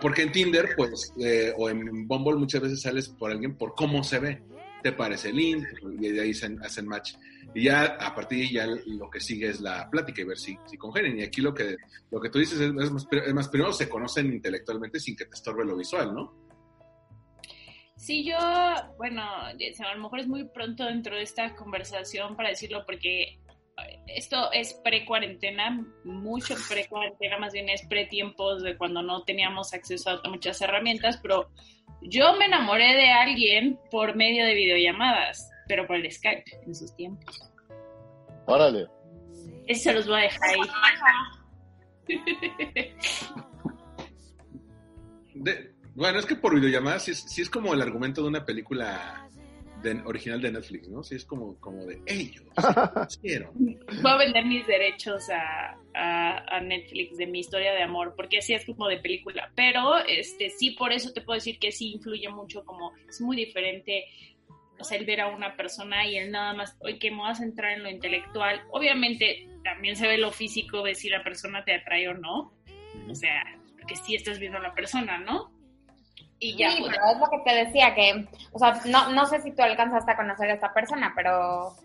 porque 0.02 0.24
en 0.24 0.32
Tinder, 0.32 0.70
pues, 0.76 1.14
eh, 1.22 1.54
o 1.58 1.70
en 1.70 2.08
Bumble 2.08 2.36
muchas 2.36 2.62
veces 2.62 2.82
sales 2.82 3.08
por 3.08 3.32
alguien 3.32 3.56
por 3.56 3.76
cómo 3.76 4.04
se 4.04 4.20
ve. 4.20 4.44
Te 4.84 4.92
parece 4.94 5.34
lindo, 5.34 5.68
y 6.00 6.10
de 6.10 6.22
ahí 6.22 6.34
se 6.34 6.56
hacen 6.64 6.88
match. 6.88 7.14
Y 7.54 7.64
ya 7.64 7.86
a 8.00 8.14
partir 8.14 8.40
de 8.40 8.44
ahí 8.46 8.54
ya 8.54 8.68
lo 8.86 9.10
que 9.10 9.20
sigue 9.20 9.50
es 9.50 9.62
la 9.62 9.90
plática 9.90 10.22
y 10.22 10.26
ver 10.26 10.38
si, 10.38 10.58
si. 10.66 10.78
Y 11.18 11.24
aquí 11.24 11.42
lo 11.42 11.54
que, 11.54 11.76
lo 12.12 12.20
que 12.20 12.30
tú 12.30 12.40
dices 12.40 12.60
es, 12.60 12.70
es, 12.70 12.92
más, 12.92 13.08
es 13.12 13.34
más, 13.34 13.50
primero 13.50 13.74
se 13.74 13.90
conocen 13.90 14.32
intelectualmente 14.32 15.00
sin 15.00 15.16
que 15.16 15.26
te 15.26 15.36
estorbe 15.36 15.66
lo 15.66 15.76
visual, 15.76 16.14
¿no? 16.14 16.50
Sí, 17.96 18.24
yo, 18.24 18.38
bueno, 18.98 19.22
a 19.22 19.54
lo 19.96 20.02
mejor 20.02 20.20
es 20.20 20.28
muy 20.28 20.46
pronto 20.46 20.86
dentro 20.86 21.18
de 21.18 21.24
esta 21.24 21.54
conversación 21.56 22.38
para 22.38 22.50
decirlo 22.50 22.86
porque 22.86 23.40
esto 24.08 24.52
es 24.52 24.74
pre-cuarentena, 24.84 25.86
mucho 26.04 26.56
pre-cuarentena, 26.70 27.38
más 27.38 27.54
bien 27.54 27.70
es 27.70 27.86
pre-tiempos 27.88 28.64
de 28.64 28.78
cuando 28.78 29.02
no 29.02 29.24
teníamos 29.24 29.74
acceso 29.74 30.22
a 30.24 30.30
muchas 30.30 30.62
herramientas, 30.62 31.20
pero 31.22 31.50
yo 32.02 32.36
me 32.38 32.46
enamoré 32.46 32.96
de 32.96 33.10
alguien 33.10 33.80
por 33.92 34.16
medio 34.16 34.46
de 34.46 34.54
videollamadas, 34.54 35.50
pero 35.70 35.88
por 35.88 35.96
el 35.96 36.12
Skype 36.12 36.44
en 36.66 36.76
sus 36.76 36.94
tiempos. 36.98 37.50
Órale. 38.48 38.88
Eso 39.68 39.84
se 39.84 39.94
los 39.94 40.08
voy 40.08 40.18
a 40.20 40.24
dejar 40.24 40.50
ahí. 40.50 40.60
De, 45.36 45.72
bueno, 45.96 46.20
es 46.20 46.26
que 46.26 46.36
por 46.36 46.56
videollamadas 46.56 47.04
sí 47.04 47.12
es, 47.12 47.20
sí 47.22 47.42
es, 47.42 47.50
como 47.50 47.74
el 47.74 47.82
argumento 47.82 48.22
de 48.22 48.28
una 48.28 48.46
película 48.46 49.30
de- 49.84 50.02
original 50.06 50.42
de 50.42 50.52
Netflix, 50.52 50.90
¿no? 50.90 51.04
Sí, 51.04 51.16
es 51.16 51.24
como, 51.26 51.56
como 51.60 51.86
de 51.86 52.02
ellos. 52.08 52.44
hicieron. 53.10 53.52
Voy 53.56 54.12
a 54.12 54.18
vender 54.18 54.46
mis 54.46 54.66
derechos 54.68 55.30
a, 55.30 55.78
a- 55.94 56.58
a 56.58 56.62
Netflix 56.62 57.16
de 57.18 57.28
mi 57.28 57.40
historia 57.40 57.72
de 57.74 57.84
amor, 57.84 58.14
porque 58.18 58.40
así 58.40 58.54
es 58.54 58.66
como 58.66 58.88
de 58.88 58.98
película. 58.98 59.52
Pero 59.56 59.98
este 60.06 60.50
sí, 60.50 60.72
por 60.72 60.92
eso 60.92 61.14
te 61.14 61.22
puedo 61.22 61.36
decir 61.36 61.60
que 61.60 61.72
sí 61.72 61.94
influye 61.94 62.28
mucho, 62.30 62.66
como 62.66 62.92
es 63.08 63.22
muy 63.22 63.38
diferente. 63.38 64.06
O 64.80 64.84
sea, 64.84 64.98
el 64.98 65.06
ver 65.06 65.22
a 65.22 65.28
una 65.28 65.56
persona 65.56 66.06
y 66.06 66.18
el 66.18 66.32
nada 66.32 66.54
más, 66.54 66.78
hoy 66.80 67.00
que 67.00 67.12
me 67.12 67.22
vas 67.22 67.42
a 67.42 67.44
entrar 67.44 67.72
en 67.74 67.84
lo 67.84 67.90
intelectual. 67.90 68.62
Obviamente 68.72 69.48
también 69.64 69.96
se 69.96 70.08
ve 70.08 70.18
lo 70.18 70.32
físico 70.32 70.84
de 70.84 70.96
si 70.96 71.10
la 71.10 71.24
persona 71.24 71.64
te 71.64 71.76
atrae 71.76 72.08
o 72.08 72.14
no. 72.14 72.54
O 73.10 73.16
sea, 73.16 73.44
porque 73.78 73.96
sí 73.96 74.16
estás 74.16 74.40
viendo 74.40 74.58
a 74.58 74.62
la 74.62 74.74
persona, 74.74 75.18
¿no? 75.18 75.52
Y 76.40 76.56
ya, 76.56 76.72
sí, 76.72 76.82
pues, 76.82 76.96
pero 76.96 77.12
es 77.12 77.20
lo 77.20 77.30
que 77.30 77.50
te 77.50 77.66
decía, 77.66 77.94
que, 77.94 78.26
o 78.54 78.60
sea, 78.60 78.82
no, 78.86 79.12
no 79.12 79.26
sé 79.26 79.42
si 79.42 79.52
tú 79.52 79.62
alcanzaste 79.62 80.12
a 80.12 80.16
conocer 80.16 80.50
a 80.50 80.54
esta 80.54 80.74
persona, 80.74 81.12
pero, 81.14 81.76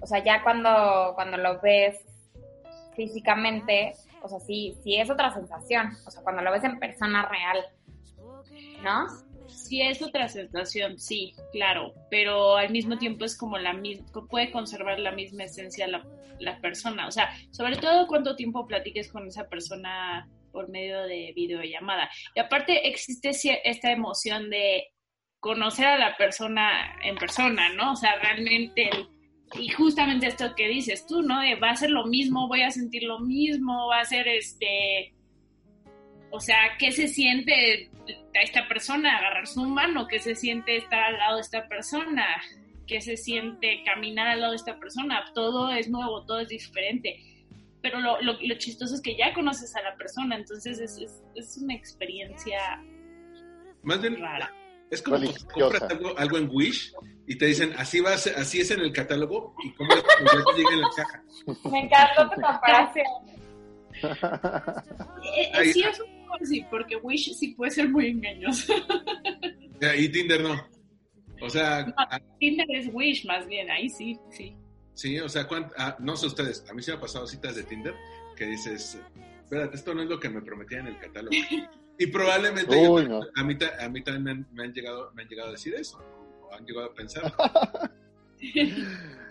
o 0.00 0.06
sea, 0.06 0.22
ya 0.22 0.42
cuando, 0.42 1.12
cuando 1.14 1.38
lo 1.38 1.58
ves 1.62 2.04
físicamente, 2.94 3.94
o 4.20 4.28
sea, 4.28 4.40
sí, 4.40 4.76
sí 4.84 4.96
es 4.96 5.08
otra 5.08 5.32
sensación, 5.32 5.96
o 6.06 6.10
sea, 6.10 6.22
cuando 6.22 6.42
lo 6.42 6.52
ves 6.52 6.64
en 6.64 6.78
persona 6.78 7.26
real, 7.26 7.64
¿no? 8.82 9.06
Sí, 9.54 9.80
es 9.80 10.02
otra 10.02 10.28
sensación, 10.28 10.98
sí, 10.98 11.34
claro, 11.52 11.94
pero 12.10 12.56
al 12.56 12.70
mismo 12.70 12.98
tiempo 12.98 13.24
es 13.24 13.36
como 13.36 13.56
la 13.56 13.72
misma, 13.72 14.06
puede 14.28 14.50
conservar 14.50 14.98
la 14.98 15.12
misma 15.12 15.44
esencia 15.44 15.86
la, 15.86 16.04
la 16.38 16.60
persona, 16.60 17.06
o 17.06 17.10
sea, 17.10 17.30
sobre 17.50 17.76
todo 17.76 18.06
cuánto 18.06 18.36
tiempo 18.36 18.66
platiques 18.66 19.10
con 19.10 19.26
esa 19.26 19.48
persona 19.48 20.28
por 20.52 20.68
medio 20.68 21.02
de 21.02 21.32
videollamada. 21.34 22.10
Y 22.34 22.40
aparte 22.40 22.88
existe 22.88 23.30
esta 23.64 23.90
emoción 23.90 24.50
de 24.50 24.88
conocer 25.40 25.86
a 25.86 25.98
la 25.98 26.16
persona 26.16 26.96
en 27.02 27.16
persona, 27.16 27.72
¿no? 27.74 27.92
O 27.92 27.96
sea, 27.96 28.16
realmente, 28.20 28.90
y 29.58 29.68
justamente 29.68 30.26
esto 30.26 30.54
que 30.54 30.68
dices 30.68 31.06
tú, 31.06 31.22
¿no? 31.22 31.40
Va 31.62 31.70
a 31.70 31.76
ser 31.76 31.90
lo 31.90 32.06
mismo, 32.06 32.48
voy 32.48 32.62
a 32.62 32.70
sentir 32.70 33.02
lo 33.02 33.20
mismo, 33.20 33.88
va 33.88 34.00
a 34.00 34.04
ser 34.04 34.26
este, 34.28 35.13
o 36.36 36.40
sea, 36.40 36.56
¿qué 36.78 36.90
se 36.90 37.06
siente 37.06 37.90
a 38.36 38.42
esta 38.42 38.66
persona 38.66 39.16
agarrar 39.18 39.46
su 39.46 39.64
mano? 39.64 40.08
¿Qué 40.08 40.18
se 40.18 40.34
siente 40.34 40.76
estar 40.76 41.00
al 41.04 41.16
lado 41.18 41.36
de 41.36 41.42
esta 41.42 41.68
persona? 41.68 42.26
¿Qué 42.88 43.00
se 43.00 43.16
siente 43.16 43.82
caminar 43.84 44.26
al 44.26 44.40
lado 44.40 44.50
de 44.52 44.56
esta 44.56 44.78
persona? 44.80 45.24
Todo 45.32 45.70
es 45.70 45.88
nuevo, 45.88 46.24
todo 46.26 46.40
es 46.40 46.48
diferente. 46.48 47.20
Pero 47.80 48.00
lo, 48.00 48.20
lo, 48.20 48.32
lo 48.40 48.54
chistoso 48.58 48.94
es 48.96 49.00
que 49.00 49.16
ya 49.16 49.32
conoces 49.32 49.76
a 49.76 49.82
la 49.82 49.94
persona, 49.94 50.36
entonces 50.36 50.80
es, 50.80 50.98
es, 50.98 51.22
es 51.36 51.56
una 51.62 51.74
experiencia 51.74 52.58
Más 53.82 54.00
bien, 54.02 54.18
rara. 54.20 54.50
es 54.90 55.02
como 55.02 55.18
cuando 55.18 55.34
compras 55.52 55.82
algo, 55.90 56.18
algo 56.18 56.38
en 56.38 56.48
Wish 56.50 56.92
y 57.28 57.36
te 57.38 57.46
dicen, 57.46 57.72
así 57.78 58.00
va 58.00 58.14
así 58.14 58.60
es 58.60 58.70
en 58.70 58.80
el 58.80 58.92
catálogo 58.92 59.54
y 59.62 59.70
cómo 59.74 59.92
es 59.94 60.02
ya 60.02 60.42
te 60.52 60.58
llega 60.58 60.72
en 60.72 60.80
la 60.80 60.88
caja. 60.96 61.22
Me 61.70 61.80
encantó 61.80 62.28
tu 62.34 62.40
comparación. 62.40 63.06
Eh, 65.36 65.50
Ahí- 65.54 65.72
sí 65.72 65.82
es 65.82 66.00
un 66.00 66.13
así, 66.40 66.64
porque 66.70 66.96
Wish 66.96 67.32
sí 67.34 67.48
puede 67.54 67.70
ser 67.70 67.88
muy 67.88 68.08
engañoso. 68.08 68.72
Y 69.98 70.08
Tinder 70.08 70.40
no. 70.42 70.66
O 71.40 71.50
sea, 71.50 71.84
No. 71.86 71.94
a- 71.96 72.20
Tinder 72.40 72.66
es 72.70 72.88
Wish 72.92 73.26
más 73.26 73.46
bien, 73.46 73.70
ahí 73.70 73.88
sí, 73.90 74.18
sí. 74.30 74.56
sí, 74.94 75.18
o 75.20 75.28
sea, 75.28 75.46
¿cuánt- 75.48 75.72
ah, 75.76 75.96
no 75.98 76.16
sé 76.16 76.26
ustedes, 76.26 76.64
a 76.70 76.72
mí 76.74 76.82
se 76.82 76.92
me 76.92 76.98
ha 76.98 77.00
pasado 77.00 77.26
citas 77.26 77.56
de 77.56 77.64
Tinder 77.64 77.94
que 78.36 78.46
dices, 78.46 78.98
espérate, 79.42 79.76
esto 79.76 79.94
no 79.94 80.02
es 80.02 80.08
lo 80.08 80.18
que 80.18 80.28
me 80.30 80.40
prometían 80.40 80.86
en 80.86 80.94
el 80.94 80.98
catálogo. 81.00 81.36
Y 81.98 82.06
probablemente 82.08 82.72
yo- 82.82 82.92
Uy, 82.92 83.06
no. 83.08 83.20
a, 83.36 83.44
mí, 83.44 83.56
ta- 83.56 83.72
a 83.84 83.88
mí 83.88 84.02
también 84.02 84.22
me 84.24 84.30
han, 84.32 84.48
me 84.54 84.64
han 84.64 84.72
llegado, 84.72 85.12
me 85.14 85.22
han 85.22 85.28
llegado 85.28 85.48
a 85.50 85.52
decir 85.52 85.74
eso, 85.74 85.98
o 86.42 86.52
han 86.54 86.64
llegado 86.64 86.86
a 86.86 86.94
pensar. 86.94 87.32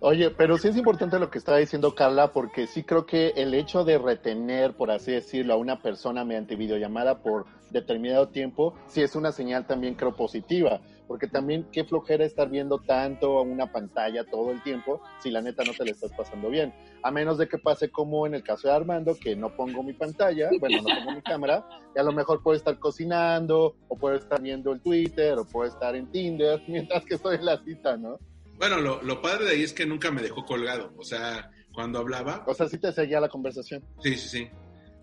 Oye, 0.00 0.30
pero 0.30 0.58
sí 0.58 0.68
es 0.68 0.76
importante 0.76 1.18
lo 1.18 1.30
que 1.30 1.38
estaba 1.38 1.56
diciendo 1.56 1.94
Carla, 1.94 2.30
porque 2.30 2.66
sí 2.66 2.82
creo 2.82 3.06
que 3.06 3.28
el 3.28 3.54
hecho 3.54 3.82
de 3.82 3.96
retener, 3.96 4.74
por 4.74 4.90
así 4.90 5.10
decirlo, 5.10 5.54
a 5.54 5.56
una 5.56 5.80
persona 5.80 6.22
mediante 6.22 6.54
videollamada 6.54 7.22
por 7.22 7.46
determinado 7.70 8.28
tiempo, 8.28 8.74
sí 8.88 9.00
es 9.00 9.16
una 9.16 9.32
señal 9.32 9.66
también 9.66 9.94
creo 9.94 10.14
positiva, 10.14 10.82
porque 11.08 11.28
también 11.28 11.66
qué 11.72 11.84
flojera 11.84 12.26
estar 12.26 12.50
viendo 12.50 12.78
tanto 12.78 13.38
a 13.38 13.42
una 13.42 13.72
pantalla 13.72 14.24
todo 14.24 14.50
el 14.50 14.62
tiempo 14.62 15.00
si 15.18 15.30
la 15.30 15.40
neta 15.40 15.64
no 15.64 15.72
te 15.72 15.86
la 15.86 15.92
estás 15.92 16.12
pasando 16.12 16.50
bien. 16.50 16.74
A 17.02 17.10
menos 17.10 17.38
de 17.38 17.48
que 17.48 17.56
pase 17.56 17.90
como 17.90 18.26
en 18.26 18.34
el 18.34 18.42
caso 18.42 18.68
de 18.68 18.74
Armando, 18.74 19.16
que 19.18 19.34
no 19.34 19.56
pongo 19.56 19.82
mi 19.82 19.94
pantalla, 19.94 20.50
bueno, 20.60 20.82
no 20.82 20.94
pongo 20.94 21.12
mi 21.12 21.22
cámara, 21.22 21.66
y 21.94 21.98
a 21.98 22.02
lo 22.02 22.12
mejor 22.12 22.42
puedo 22.42 22.54
estar 22.54 22.78
cocinando, 22.78 23.74
o 23.88 23.96
puedo 23.96 24.16
estar 24.16 24.42
viendo 24.42 24.72
el 24.72 24.80
Twitter, 24.82 25.38
o 25.38 25.46
puedo 25.46 25.66
estar 25.66 25.96
en 25.96 26.10
Tinder, 26.10 26.62
mientras 26.68 27.02
que 27.06 27.14
estoy 27.14 27.36
en 27.36 27.46
la 27.46 27.56
cita, 27.64 27.96
¿no? 27.96 28.18
Bueno, 28.58 28.78
lo, 28.78 29.02
lo 29.02 29.20
padre 29.22 29.44
de 29.46 29.50
ahí 29.52 29.62
es 29.62 29.72
que 29.72 29.86
nunca 29.86 30.10
me 30.10 30.22
dejó 30.22 30.44
colgado. 30.44 30.92
O 30.96 31.04
sea, 31.04 31.50
cuando 31.72 31.98
hablaba, 31.98 32.42
O 32.46 32.54
sea, 32.54 32.68
sí 32.68 32.78
te 32.78 32.90
seguía 32.92 33.20
la 33.20 33.28
conversación. 33.28 33.84
sí, 34.02 34.14
sí, 34.16 34.28
sí. 34.28 34.50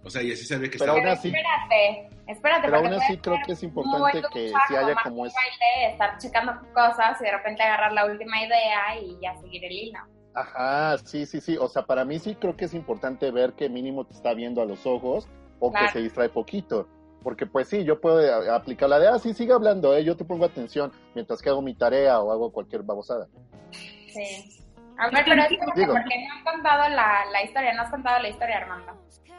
O 0.06 0.10
sea, 0.10 0.22
y 0.22 0.34
así 0.34 0.44
sabía 0.46 0.70
que 0.70 0.78
Pero 0.78 0.92
estaba. 0.96 0.98
aún 1.00 1.18
así- 1.18 1.30
espérate, 1.30 2.10
espérate. 2.28 2.62
Pero 2.66 2.78
aún 2.78 2.94
así 2.94 3.18
creo 3.18 3.38
que 3.46 3.54
es 3.54 3.64
importante 3.64 4.22
que 4.34 4.50
sí 4.50 4.76
haya 4.76 4.96
como 5.02 5.26
es... 5.26 5.34
Baile, 5.34 5.94
estar 5.94 6.18
checando 6.18 6.54
cosas 6.74 7.22
y 7.22 7.24
de 7.24 7.32
repente 7.32 7.64
agarrar 7.64 7.94
la 7.94 8.06
última 8.06 8.44
idea 8.44 9.00
y 9.02 9.18
ya 9.22 9.34
seguir 9.40 9.64
el 9.64 9.72
hilo. 9.72 10.00
Ajá, 10.36 10.98
sí, 10.98 11.26
sí, 11.26 11.40
sí. 11.40 11.56
O 11.58 11.70
sea, 11.70 11.86
para 11.86 12.04
mí 12.04 12.20
sí 12.20 12.36
creo 12.36 12.58
que 12.58 12.66
es 12.66 12.74
importante 12.74 13.32
ver 13.32 13.54
que 13.54 13.70
mínimo 13.70 14.06
te 14.06 14.14
está 14.14 14.34
viendo 14.34 14.62
a 14.62 14.66
los 14.66 14.86
ojos 14.86 15.30
o 15.60 15.72
Claro. 15.72 15.86
que 15.86 15.94
se 15.94 16.02
distrae 16.02 16.28
poquito. 16.28 16.90
Porque 17.24 17.46
pues 17.46 17.68
sí, 17.70 17.84
yo 17.84 18.00
puedo 18.02 18.20
a- 18.52 18.56
aplicar 18.56 18.90
la 18.90 19.00
de, 19.00 19.08
ah, 19.08 19.20
sí, 19.20 19.34
sigue 19.34 19.54
hablando, 19.54 19.96
¿eh? 19.96 20.04
yo 20.04 20.18
te 20.18 20.26
pongo 20.26 20.46
atención 20.46 20.92
mientras 21.16 21.42
que 21.42 21.50
hago 21.50 21.62
mi 21.62 21.74
tarea 21.76 22.20
o 22.20 22.32
hago 22.32 22.52
cualquier 22.52 22.84
babosada. 22.84 23.28
Sí. 23.72 24.60
A 24.98 25.10
ver, 25.10 25.24
pero 25.26 25.42
espérate, 25.42 25.56
Digo. 25.76 25.94
porque 25.94 26.16
no 26.28 26.34
han 26.36 26.44
contado 26.44 26.90
la, 26.90 27.26
la 27.32 27.44
historia, 27.44 27.74
no 27.74 27.82
has 27.82 27.90
contado 27.90 28.22
la 28.22 28.30
historia, 28.30 28.58
Armando. 28.58 28.92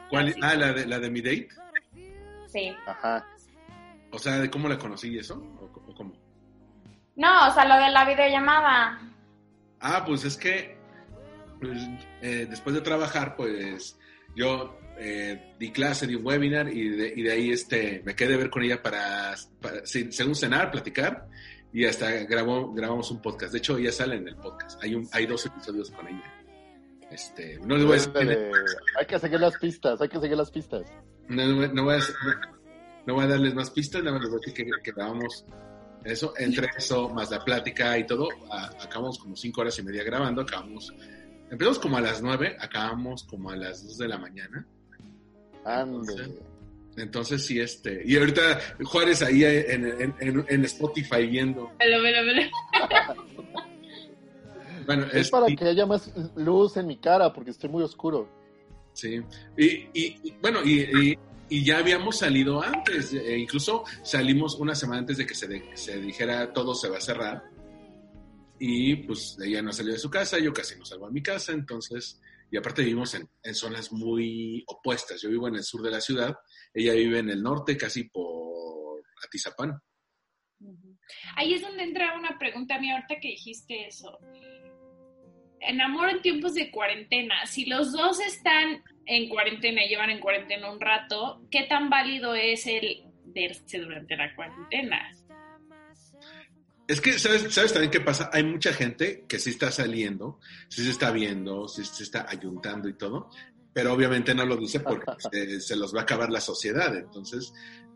¿Cuál? 0.09 0.35
Ah, 0.41 0.55
la 0.55 0.73
de, 0.73 0.85
la 0.85 0.99
de 0.99 1.09
mi 1.09 1.21
date. 1.21 1.47
Sí. 2.47 2.75
Ajá. 2.85 3.25
O 4.11 4.19
sea, 4.19 4.33
de 4.37 4.49
cómo 4.49 4.67
la 4.67 4.77
conocí 4.77 5.09
y 5.13 5.19
eso. 5.19 5.35
¿O, 5.61 5.67
co- 5.71 5.83
o 5.87 5.95
cómo? 5.95 6.13
No, 7.15 7.47
o 7.47 7.51
sea, 7.51 7.65
lo 7.65 7.75
de 7.83 7.89
la 7.91 8.05
videollamada. 8.05 8.99
Ah, 9.79 10.03
pues 10.05 10.23
es 10.25 10.35
que 10.37 10.77
pues, 11.61 11.77
eh, 12.21 12.45
después 12.49 12.75
de 12.75 12.81
trabajar, 12.81 13.35
pues 13.35 13.97
yo 14.35 14.77
eh, 14.97 15.53
di 15.59 15.71
clase, 15.71 16.07
di 16.07 16.15
un 16.15 16.25
webinar 16.25 16.67
y 16.69 16.89
de, 16.89 17.13
y 17.15 17.23
de 17.23 17.31
ahí 17.31 17.51
este, 17.51 18.01
me 18.05 18.15
quedé 18.15 18.35
a 18.35 18.37
ver 18.37 18.49
con 18.49 18.63
ella 18.63 18.81
para, 18.81 19.35
para 19.61 19.85
según 19.85 20.35
cenar, 20.35 20.71
platicar 20.71 21.27
y 21.73 21.85
hasta 21.85 22.09
grabó, 22.23 22.73
grabamos 22.73 23.11
un 23.11 23.21
podcast. 23.21 23.51
De 23.51 23.57
hecho, 23.59 23.77
ella 23.77 23.91
sale 23.91 24.15
en 24.15 24.27
el 24.27 24.35
podcast. 24.37 24.81
Hay, 24.83 24.95
un, 24.95 25.07
hay 25.11 25.25
dos 25.25 25.45
episodios 25.45 25.91
con 25.91 26.07
ella. 26.07 26.33
Este, 27.11 27.59
no 27.65 27.75
les 27.75 27.85
voy 27.85 27.97
a 27.97 28.01
decir. 28.01 28.51
Hay 28.99 29.05
que 29.05 29.19
seguir 29.19 29.39
las 29.39 29.57
pistas, 29.57 30.01
hay 30.01 30.09
que 30.09 30.19
seguir 30.19 30.37
las 30.37 30.49
pistas. 30.51 30.83
No, 31.27 31.45
no, 31.45 31.67
no 31.67 31.83
voy 31.83 31.95
a, 31.95 31.97
no, 31.99 32.05
no 33.07 33.13
voy 33.15 33.23
a 33.25 33.27
darles 33.27 33.53
más 33.53 33.69
pistas, 33.71 34.01
nada 34.03 34.13
más 34.17 34.21
les 34.21 34.31
voy 34.31 34.39
a 34.39 34.41
decir 34.45 34.53
que, 34.65 34.71
que 34.83 34.91
grabamos 34.91 35.45
eso, 36.03 36.33
entre 36.37 36.67
eso, 36.77 37.09
más 37.09 37.31
la 37.31 37.43
plática 37.43 37.97
y 37.97 38.05
todo, 38.05 38.29
a- 38.51 38.71
acabamos 38.83 39.17
como 39.19 39.35
cinco 39.35 39.61
horas 39.61 39.77
y 39.79 39.83
media 39.83 40.03
grabando, 40.03 40.41
acabamos, 40.43 40.93
empezamos 41.49 41.79
como 41.79 41.97
a 41.97 42.01
las 42.01 42.21
nueve, 42.21 42.55
acabamos 42.59 43.23
como 43.23 43.49
a 43.49 43.55
las 43.55 43.83
dos 43.83 43.97
de 43.97 44.07
la 44.07 44.17
mañana, 44.19 44.67
Ándale. 45.65 46.33
entonces 46.95 47.45
sí, 47.45 47.59
este, 47.59 48.01
y 48.05 48.15
ahorita 48.17 48.59
Juárez 48.85 49.21
ahí 49.21 49.43
en, 49.43 49.85
en, 49.85 50.15
en- 50.21 50.45
en 50.47 50.65
Spotify 50.65 51.27
viendo, 51.27 51.69
Velo, 51.79 52.01
velo, 52.01 52.25
velo. 52.25 52.41
bueno, 54.85 55.05
Es 55.07 55.13
es, 55.15 55.29
para 55.29 55.49
y- 55.49 55.55
que 55.55 55.65
haya 55.65 55.85
más 55.85 56.11
luz 56.35 56.77
en 56.77 56.87
mi 56.87 56.97
cara 56.97 57.33
porque 57.33 57.51
estoy 57.51 57.69
muy 57.69 57.83
oscuro. 57.83 58.29
Sí, 58.93 59.19
y, 59.57 59.65
y- 59.65 60.19
y, 60.23 60.31
bueno, 60.41 60.59
y, 60.63 60.81
y- 60.81 61.17
y 61.49 61.63
ya 61.65 61.79
habíamos 61.79 62.17
salido 62.19 62.61
antes, 62.61 63.13
eh, 63.13 63.37
incluso 63.37 63.83
salimos 64.03 64.55
una 64.55 64.73
semana 64.73 64.99
antes 64.99 65.17
de 65.17 65.25
que 65.25 65.35
se, 65.35 65.47
de- 65.47 65.71
se 65.75 65.99
dijera 65.99 66.53
todo 66.53 66.73
se 66.75 66.89
va 66.89 66.97
a 66.97 67.01
cerrar. 67.01 67.43
Y 68.57 68.95
pues 68.95 69.37
ella 69.43 69.61
no 69.61 69.73
salió 69.73 69.91
de 69.93 69.99
su 69.99 70.09
casa, 70.09 70.39
yo 70.39 70.53
casi 70.53 70.77
no 70.79 70.85
salgo 70.85 71.07
a 71.07 71.11
mi 71.11 71.21
casa, 71.21 71.51
entonces, 71.51 72.21
y 72.51 72.57
aparte 72.57 72.83
vivimos 72.83 73.15
en, 73.15 73.55
zonas 73.55 73.91
muy 73.91 74.63
opuestas. 74.67 75.21
Yo 75.21 75.29
vivo 75.29 75.47
en 75.47 75.55
el 75.55 75.63
sur 75.63 75.81
de 75.81 75.91
la 75.91 76.01
ciudad, 76.01 76.35
ella 76.73 76.93
vive 76.93 77.19
en 77.19 77.29
el 77.29 77.41
norte, 77.41 77.77
casi 77.77 78.09
por 78.09 79.03
Atizapán. 79.25 79.79
Ahí 81.35 81.53
es 81.53 81.61
donde 81.61 81.83
entra 81.83 82.17
una 82.17 82.37
pregunta 82.37 82.75
a 82.75 82.79
mí 82.79 82.91
ahorita 82.91 83.19
que 83.19 83.29
dijiste 83.29 83.87
eso. 83.87 84.19
En 85.59 85.81
amor 85.81 86.09
en 86.09 86.21
tiempos 86.21 86.53
de 86.53 86.69
cuarentena, 86.71 87.45
si 87.45 87.65
los 87.65 87.91
dos 87.91 88.19
están 88.19 88.83
en 89.05 89.29
cuarentena 89.29 89.83
y 89.83 89.89
llevan 89.89 90.09
en 90.09 90.19
cuarentena 90.19 90.71
un 90.71 90.79
rato, 90.79 91.41
¿qué 91.49 91.63
tan 91.63 91.89
válido 91.89 92.35
es 92.35 92.67
el 92.67 93.03
verse 93.25 93.79
durante 93.79 94.15
la 94.15 94.35
cuarentena? 94.35 95.11
Es 96.87 97.01
que, 97.01 97.17
¿sabes, 97.17 97.53
¿sabes 97.53 97.73
también 97.73 97.91
qué 97.91 97.99
pasa? 98.01 98.29
Hay 98.31 98.43
mucha 98.43 98.71
gente 98.73 99.25
que 99.27 99.39
sí 99.39 99.49
está 99.51 99.71
saliendo, 99.71 100.39
sí 100.69 100.83
se 100.83 100.91
está 100.91 101.11
viendo, 101.11 101.67
sí 101.67 101.83
se 101.83 102.03
está 102.03 102.27
ayuntando 102.29 102.87
y 102.87 102.93
todo, 102.93 103.29
pero 103.73 103.91
obviamente 103.93 104.35
no 104.35 104.45
lo 104.45 104.55
dice 104.55 104.79
porque 104.81 105.05
se, 105.31 105.61
se 105.61 105.75
los 105.75 105.95
va 105.95 106.01
a 106.01 106.03
acabar 106.03 106.29
la 106.29 106.41
sociedad. 106.41 106.95
Entonces, 106.95 107.53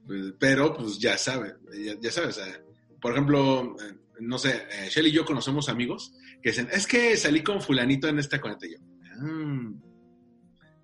pues, 0.07 0.33
pero 0.39 0.73
pues 0.73 0.97
ya 0.97 1.17
saben, 1.17 1.55
ya, 1.71 1.93
ya 1.99 2.11
sabes. 2.11 2.39
por 2.99 3.11
ejemplo, 3.11 3.75
no 4.19 4.37
sé, 4.39 4.67
eh, 4.71 4.89
Shelly 4.89 5.09
y 5.09 5.13
yo 5.13 5.25
conocemos 5.25 5.69
amigos 5.69 6.13
que 6.41 6.49
dicen, 6.49 6.67
es 6.71 6.87
que 6.87 7.15
salí 7.15 7.43
con 7.43 7.61
fulanito 7.61 8.07
en 8.07 8.17
esta 8.19 8.41
cuarentena. 8.41 8.73
Y 8.73 8.77
yo, 8.77 8.83
"Ah". 9.21 9.71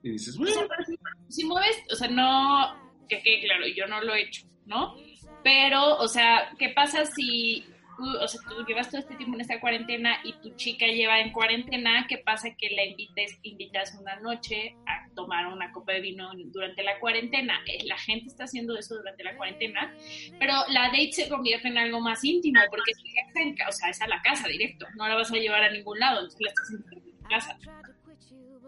Y 0.03 0.11
dices, 0.11 0.37
bueno, 0.37 0.53
si, 0.85 0.95
si 1.29 1.45
mueves, 1.45 1.75
o 1.91 1.95
sea, 1.95 2.07
no, 2.07 2.95
que 3.09 3.21
quede 3.23 3.45
claro, 3.45 3.65
yo 3.75 3.87
no 3.87 4.01
lo 4.03 4.13
he 4.13 4.21
hecho, 4.21 4.45
¿no? 4.67 4.95
Pero, 5.43 5.97
o 5.97 6.07
sea, 6.07 6.51
¿qué 6.59 6.69
pasa 6.69 7.05
si 7.07 7.65
tú, 7.95 8.03
o 8.17 8.27
sea, 8.27 8.41
tú 8.47 8.65
llevas 8.65 8.89
todo 8.89 9.01
este 9.01 9.15
tiempo 9.15 9.35
en 9.35 9.41
esta 9.41 9.59
cuarentena 9.59 10.17
y 10.23 10.33
tu 10.33 10.55
chica 10.55 10.85
lleva 10.87 11.19
en 11.19 11.31
cuarentena? 11.31 12.05
¿Qué 12.07 12.17
pasa 12.19 12.49
que 12.57 12.69
la 12.69 12.83
invites, 12.85 13.37
invitas 13.43 13.95
una 13.99 14.15
noche 14.19 14.75
a 14.85 15.07
tomar 15.15 15.47
una 15.47 15.71
copa 15.71 15.93
de 15.93 16.01
vino 16.01 16.31
durante 16.45 16.83
la 16.83 16.99
cuarentena? 16.99 17.59
Eh, 17.65 17.83
La 17.85 17.97
gente 17.97 18.27
está 18.27 18.45
haciendo 18.45 18.77
eso 18.77 18.95
durante 18.95 19.23
la 19.23 19.35
cuarentena, 19.35 19.93
pero 20.39 20.53
la 20.69 20.83
date 20.87 21.11
se 21.11 21.29
convierte 21.29 21.67
en 21.67 21.77
algo 21.77 21.99
más 21.99 22.23
íntimo 22.23 22.59
porque 22.69 22.91
es 22.91 22.97
en 23.35 23.55
o 23.67 23.71
sea, 23.71 23.89
es 23.89 24.01
a 24.01 24.07
la 24.07 24.21
casa 24.21 24.47
directo, 24.47 24.85
no 24.95 25.07
la 25.07 25.15
vas 25.15 25.31
a 25.31 25.35
llevar 25.35 25.63
a 25.63 25.71
ningún 25.71 25.99
lado, 25.99 26.19
entonces 26.19 26.41
la 26.41 26.49
estás 26.49 26.69
en 26.71 27.27
casa. 27.29 27.57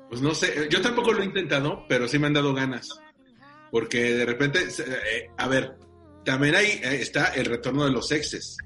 pues 0.10 0.22
no 0.22 0.34
sé, 0.34 0.68
yo 0.70 0.82
tampoco 0.82 1.14
lo 1.14 1.22
he 1.22 1.26
intentado, 1.26 1.86
pero 1.88 2.08
sí 2.08 2.20
me 2.20 2.28
han 2.28 2.34
dado 2.34 2.54
ganas. 2.54 2.90
Porque 3.70 4.14
de 4.14 4.26
repente, 4.26 4.60
eh, 4.62 5.30
a 5.38 5.48
ver, 5.48 5.76
también 6.24 6.56
ahí 6.56 6.80
está 6.84 7.34
el 7.34 7.46
retorno 7.46 7.86
de 7.86 7.92
los 7.92 8.12
exes. 8.12 8.58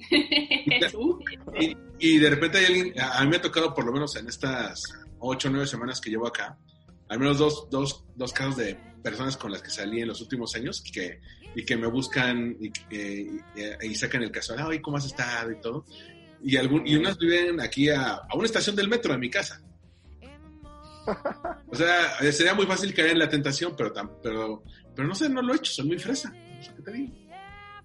Y, 1.98 2.18
de 2.18 2.30
repente 2.30 2.58
hay 2.58 2.64
alguien, 2.66 2.94
a 3.00 3.22
mí 3.22 3.30
me 3.30 3.36
ha 3.36 3.40
tocado 3.42 3.72
por 3.74 3.84
lo 3.86 3.92
menos 3.92 4.14
en 4.16 4.28
estas 4.28 4.82
ocho 5.18 5.48
o 5.48 5.50
nueve 5.50 5.66
semanas 5.66 6.00
que 6.00 6.10
llevo 6.10 6.26
acá, 6.26 6.58
al 7.08 7.18
menos 7.18 7.38
dos, 7.38 7.68
dos, 7.70 8.04
dos 8.14 8.32
casos 8.32 8.56
de 8.56 8.78
personas 9.02 9.36
con 9.36 9.50
las 9.52 9.62
que 9.62 9.70
salí 9.70 10.00
en 10.02 10.08
los 10.08 10.20
últimos 10.20 10.54
años 10.56 10.82
que, 10.92 11.20
y 11.54 11.64
que 11.64 11.76
me 11.76 11.86
buscan 11.86 12.56
y, 12.60 12.70
que- 12.70 13.40
y, 13.82 13.86
y 13.86 13.94
sacan 13.94 14.22
el 14.22 14.30
caso, 14.30 14.54
ay, 14.58 14.80
¿cómo 14.80 14.96
has 14.98 15.06
estado? 15.06 15.50
Y 15.52 15.60
todo. 15.60 15.84
Y, 16.42 16.56
algún, 16.56 16.86
y 16.86 16.96
unas 16.96 17.16
viven 17.16 17.60
aquí 17.60 17.88
a, 17.88 18.14
a 18.14 18.34
una 18.34 18.44
estación 18.46 18.76
del 18.76 18.88
metro 18.88 19.12
de 19.12 19.18
mi 19.18 19.30
casa. 19.30 19.62
O 21.68 21.74
sea, 21.74 22.16
eh, 22.20 22.32
sería 22.32 22.52
muy 22.54 22.66
fácil 22.66 22.92
caer 22.92 23.10
en 23.12 23.20
la 23.20 23.28
tentación, 23.28 23.74
pero, 23.76 23.92
pero, 24.22 24.62
pero 24.94 25.08
no 25.08 25.14
sé, 25.14 25.28
no 25.28 25.40
lo 25.40 25.52
he 25.54 25.56
hecho, 25.56 25.72
soy 25.72 25.86
muy 25.86 25.98
fresa. 25.98 26.30
No 26.30 26.62
sé 26.62 26.72
qué 26.76 26.82
te 26.82 26.92
digo. 26.92 27.14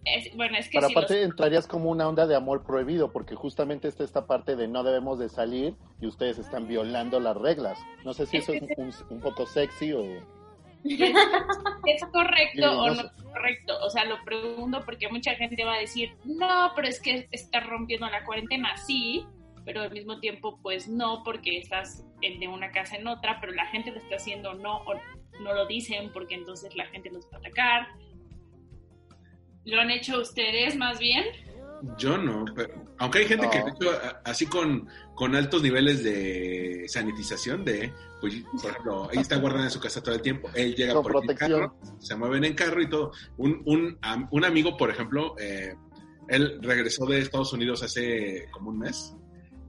Es- 0.05 0.36
bueno, 0.36 0.58
es 0.58 0.65
que 0.67 0.77
Pero 0.77 0.88
si 0.88 0.93
los- 0.93 1.03
aparte 1.03 1.24
entrarías 1.24 1.67
como 1.67 1.89
una 1.89 2.08
onda 2.08 2.25
de 2.27 2.36
amor 2.36 2.63
prohibido, 2.63 3.12
porque 3.12 3.36
justamente 3.36 3.88
está 3.88 4.03
esta 4.03 4.25
parte 4.27 4.55
de 4.55 4.67
no 4.67 4.84
debemos 4.84 5.20
de 5.20 5.29
salir 5.29 5.75
y 6.00 6.08
ustedes 6.08 6.38
están 6.39 6.67
violando 6.67 7.20
las 7.20 7.38
reglas. 7.38 7.79
No 8.03 8.13
sé 8.13 8.25
si 8.25 8.38
eso 8.38 8.53
es 8.53 8.62
un, 8.77 8.91
un 9.10 9.20
poco 9.22 9.46
sexy 9.46 9.93
o... 9.93 10.01
¿Es 11.86 12.03
correcto 12.12 12.72
o 12.81 12.88
no 12.88 12.93
es 12.93 13.12
correcto? 13.31 13.77
O 13.84 13.89
sea, 13.89 14.05
lo 14.05 14.24
pregunto 14.24 14.81
porque 14.86 15.08
mucha 15.10 15.36
gente 15.36 15.63
va 15.63 15.75
a 15.75 15.79
decir, 15.79 16.15
no, 16.25 16.72
pero 16.75 16.88
es 16.88 17.00
que 17.00 17.27
estás 17.31 17.65
rompiendo 17.67 18.08
la 18.10 18.24
cuarentena. 18.25 18.75
Sí, 18.77 19.25
pero 19.63 19.81
al 19.81 19.91
mismo 19.91 20.20
tiempo, 20.20 20.58
pues 20.63 20.88
no, 20.88 21.24
porque 21.24 21.60
estás 21.60 22.03
en- 22.22 22.39
de 22.39 22.48
una 22.48 22.72
casa 22.72 22.96
en 22.96 23.08
otra, 23.08 23.38
pero 23.39 23.53
la 23.53 23.67
gente 23.67 23.91
lo 23.91 23.98
está 23.98 24.15
haciendo 24.15 24.53
no 24.55 24.77
o 24.77 24.93
no 25.41 25.53
lo 25.53 25.65
dicen 25.67 26.12
porque 26.13 26.36
entonces 26.36 26.75
la 26.75 26.86
gente 26.88 27.10
los 27.12 27.25
va 27.25 27.38
a 27.38 27.39
atacar. 27.39 27.88
¿Lo 29.65 29.80
han 29.80 29.91
hecho 29.91 30.20
ustedes 30.22 30.75
más 30.75 31.00
bien? 31.00 31.24
Yo 31.98 32.15
no, 32.18 32.46
pero, 32.56 32.86
aunque 33.00 33.20
hay 33.20 33.25
gente 33.25 33.50
que 33.50 33.58
de 33.58 33.70
hecho, 33.72 33.91
así 34.24 34.46
con, 34.46 34.88
con 35.15 35.36
altos 35.36 35.63
niveles 35.63 36.03
de 36.03 36.86
sanitización, 36.88 37.65
de, 37.65 37.91
pues, 38.20 38.36
por 38.62 38.70
ejemplo, 38.72 39.10
ella 39.12 39.22
está 39.22 39.38
guardada 39.38 39.65
en 39.65 39.72
su 39.72 39.80
casa 39.80 40.01
todo 40.03 40.13
el 40.13 40.22
tiempo, 40.22 40.48
él 40.53 40.75
llega 40.75 40.94
Con 40.94 41.03
por 41.03 41.24
el 41.27 41.36
carro, 41.36 41.75
se 42.00 42.15
mueven 42.15 42.44
en 42.44 42.53
carro 42.53 42.82
y 42.84 42.88
todo. 42.89 43.12
Un, 43.38 43.63
un, 43.65 43.98
un 44.30 44.46
amigo, 44.46 44.77
por 44.77 44.91
ejemplo, 44.91 45.36
eh, 45.39 45.74
él 46.27 46.60
regresó 46.62 47.08
de 47.08 47.20
Estados 47.20 47.51
Unidos 47.51 47.82
hace 47.82 48.46
como 48.51 48.70
un 48.70 48.77
mes 48.77 49.15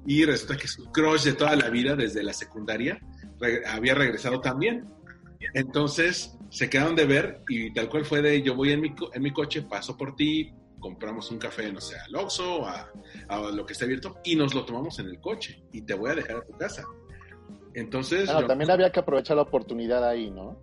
y 0.06 0.24
resulta 0.26 0.58
que 0.58 0.68
su 0.68 0.84
crush 0.92 1.24
de 1.24 1.32
toda 1.32 1.56
la 1.56 1.70
vida, 1.70 1.96
desde 1.96 2.22
la 2.22 2.34
secundaria, 2.34 2.98
re- 3.40 3.62
había 3.66 3.94
regresado 3.94 4.40
también. 4.40 4.84
Entonces 5.54 6.36
se 6.50 6.68
quedaron 6.70 6.94
de 6.96 7.06
ver 7.06 7.42
y 7.48 7.72
tal 7.72 7.88
cual 7.88 8.04
fue 8.04 8.22
de 8.22 8.42
yo 8.42 8.54
voy 8.54 8.72
en 8.72 8.80
mi, 8.80 8.94
co- 8.94 9.10
en 9.14 9.22
mi 9.22 9.32
coche, 9.32 9.62
paso 9.62 9.96
por 9.96 10.14
ti, 10.16 10.52
compramos 10.78 11.30
un 11.30 11.38
café, 11.38 11.72
no 11.72 11.80
sé, 11.80 11.96
al 11.98 12.14
Oxxo, 12.16 12.66
a, 12.66 12.90
a 13.28 13.38
lo 13.50 13.64
que 13.64 13.72
esté 13.72 13.84
abierto 13.84 14.18
y 14.24 14.34
nos 14.36 14.54
lo 14.54 14.64
tomamos 14.64 14.98
en 14.98 15.06
el 15.06 15.20
coche 15.20 15.62
y 15.72 15.82
te 15.82 15.94
voy 15.94 16.10
a 16.10 16.14
dejar 16.14 16.36
a 16.38 16.44
tu 16.44 16.52
casa. 16.58 16.84
Entonces, 17.74 18.28
yo- 18.28 18.38
Ah, 18.38 18.46
también 18.46 18.70
había 18.70 18.90
que 18.90 19.00
aprovechar 19.00 19.36
la 19.36 19.42
oportunidad 19.42 20.06
ahí, 20.06 20.30
¿no? 20.30 20.56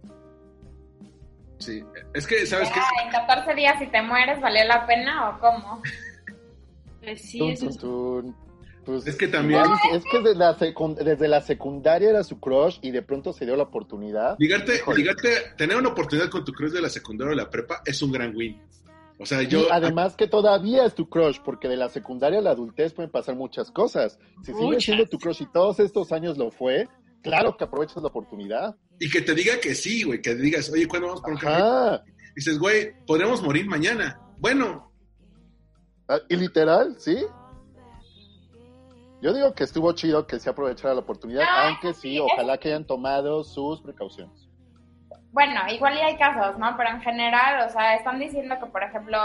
sí, 1.59 1.83
es 2.13 2.25
que, 2.25 2.45
¿sabes 2.45 2.69
qué? 2.71 2.79
Ah, 2.79 3.03
en 3.05 3.11
14 3.11 3.53
días 3.53 3.77
si 3.79 3.87
te 3.87 4.01
mueres, 4.01 4.39
¿valió 4.39 4.63
la 4.65 4.85
pena 4.87 5.29
o 5.29 5.39
cómo? 5.39 5.81
Pues 7.01 7.21
sí, 7.21 7.37
Tun, 7.39 7.49
eso 7.51 7.65
tun, 7.65 7.69
es- 7.69 7.77
tun. 7.79 8.35
Pues, 8.89 9.05
Es 9.05 9.15
que 9.15 9.27
también- 9.27 9.61
es 9.93 10.03
que 10.11 10.17
desde 10.19 10.35
la, 10.35 10.57
secund- 10.57 10.97
desde 10.97 11.27
la 11.27 11.41
secundaria 11.41 12.09
era 12.09 12.23
su 12.23 12.39
crush 12.39 12.79
y 12.81 12.89
de 12.89 13.03
pronto 13.03 13.33
se 13.33 13.45
dio 13.45 13.55
la 13.55 13.63
oportunidad. 13.63 14.35
Ligarte, 14.39 14.81
ligarte, 14.95 15.29
tener 15.57 15.77
una 15.77 15.89
oportunidad 15.89 16.27
con 16.29 16.43
tu 16.43 16.51
crush 16.53 16.71
de 16.71 16.81
la 16.81 16.89
secundaria 16.89 17.33
o 17.33 17.35
la 17.35 17.49
prepa 17.51 17.81
es 17.85 18.01
un 18.01 18.11
gran 18.11 18.35
win. 18.35 18.59
O 19.19 19.25
sea, 19.27 19.43
Y 19.43 19.47
yo... 19.47 19.71
además 19.71 20.15
que 20.15 20.27
todavía 20.27 20.85
es 20.85 20.95
tu 20.95 21.07
crush, 21.07 21.37
porque 21.45 21.67
de 21.67 21.75
la 21.77 21.87
secundaria 21.89 22.39
a 22.39 22.41
la 22.41 22.49
adultez 22.51 22.93
pueden 22.93 23.11
pasar 23.11 23.35
muchas 23.35 23.69
cosas. 23.69 24.17
Si 24.43 24.53
sigue 24.53 24.65
Muchas. 24.65 24.83
siendo 24.85 25.05
tu 25.05 25.19
crush 25.19 25.43
y 25.43 25.45
todos 25.51 25.79
estos 25.79 26.11
años 26.11 26.37
lo 26.39 26.49
fue, 26.49 26.87
claro 27.21 27.55
que 27.57 27.65
aprovechas 27.65 28.01
la 28.01 28.07
oportunidad. 28.09 28.75
Y 28.99 29.07
que 29.11 29.21
te 29.21 29.35
diga 29.35 29.59
que 29.59 29.75
sí, 29.75 30.01
güey, 30.03 30.19
que 30.21 30.33
digas, 30.33 30.71
oye, 30.71 30.87
¿cuándo 30.87 31.09
vamos 31.09 31.21
por 31.21 31.33
un 31.33 31.37
café? 31.37 32.01
Dices, 32.35 32.57
güey, 32.57 32.93
podremos 33.05 33.43
morir 33.43 33.67
mañana. 33.67 34.19
Bueno, 34.39 34.87
Ah, 36.07 36.17
Y 36.27 36.37
literal, 36.37 36.95
¿sí? 36.97 37.17
Yo 39.21 39.33
digo 39.33 39.53
que 39.53 39.63
estuvo 39.65 39.91
chido 39.93 40.25
que 40.27 40.39
se 40.39 40.49
aprovechara 40.49 40.93
la 40.93 41.01
oportunidad, 41.01 41.43
Ah, 41.47 41.67
aunque 41.69 41.93
sí, 41.93 42.11
sí, 42.13 42.19
ojalá 42.19 42.57
que 42.57 42.69
hayan 42.69 42.85
tomado 42.85 43.43
sus 43.43 43.81
precauciones. 43.81 44.47
Bueno, 45.31 45.61
igual 45.71 45.95
y 45.97 45.99
hay 45.99 46.17
casos, 46.17 46.57
¿no? 46.57 46.75
Pero 46.77 46.89
en 46.89 47.01
general, 47.01 47.67
o 47.67 47.69
sea, 47.69 47.95
están 47.95 48.19
diciendo 48.19 48.55
que, 48.59 48.65
por 48.67 48.81
ejemplo, 48.83 49.17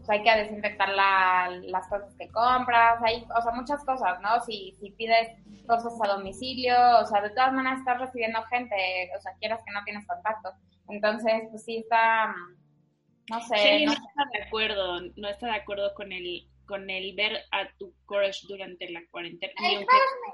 o 0.00 0.04
sea, 0.04 0.14
hay 0.16 0.22
que 0.22 0.36
desinfectar 0.36 0.88
la- 0.90 1.50
las 1.64 1.86
cosas 1.88 2.14
que 2.16 2.28
compras, 2.28 3.00
hay, 3.04 3.26
o 3.36 3.42
sea, 3.42 3.52
muchas 3.52 3.84
cosas, 3.84 4.20
¿no? 4.20 4.38
Si, 4.44 4.76
si 4.80 4.90
pides 4.92 5.28
cosas 5.66 5.92
a 6.02 6.08
domicilio, 6.14 6.74
o 7.00 7.06
sea, 7.06 7.20
de 7.22 7.30
todas 7.30 7.52
maneras 7.52 7.80
estás 7.80 7.98
recibiendo 8.00 8.42
gente, 8.44 9.10
o 9.16 9.20
sea, 9.20 9.32
quieras 9.40 9.60
que 9.66 9.72
no 9.72 9.82
tienes 9.84 10.06
contacto. 10.06 10.50
Entonces, 10.88 11.42
pues 11.50 11.64
sí 11.64 11.78
está, 11.78 12.28
mm, 12.28 13.32
no 13.32 13.40
sé, 13.40 13.84
no 13.84 13.92
no 13.92 13.92
está 13.92 14.24
de 14.32 14.42
acuerdo, 14.44 15.00
no 15.16 15.28
está 15.28 15.46
de 15.46 15.56
acuerdo 15.56 15.92
con 15.94 16.12
el 16.12 16.46
con 16.68 16.88
el 16.88 17.14
ver 17.16 17.32
a 17.50 17.66
tu 17.78 17.92
crush 18.06 18.46
durante 18.46 18.88
la 18.90 19.00
cuarentena. 19.10 19.52
Aunque- 19.56 19.86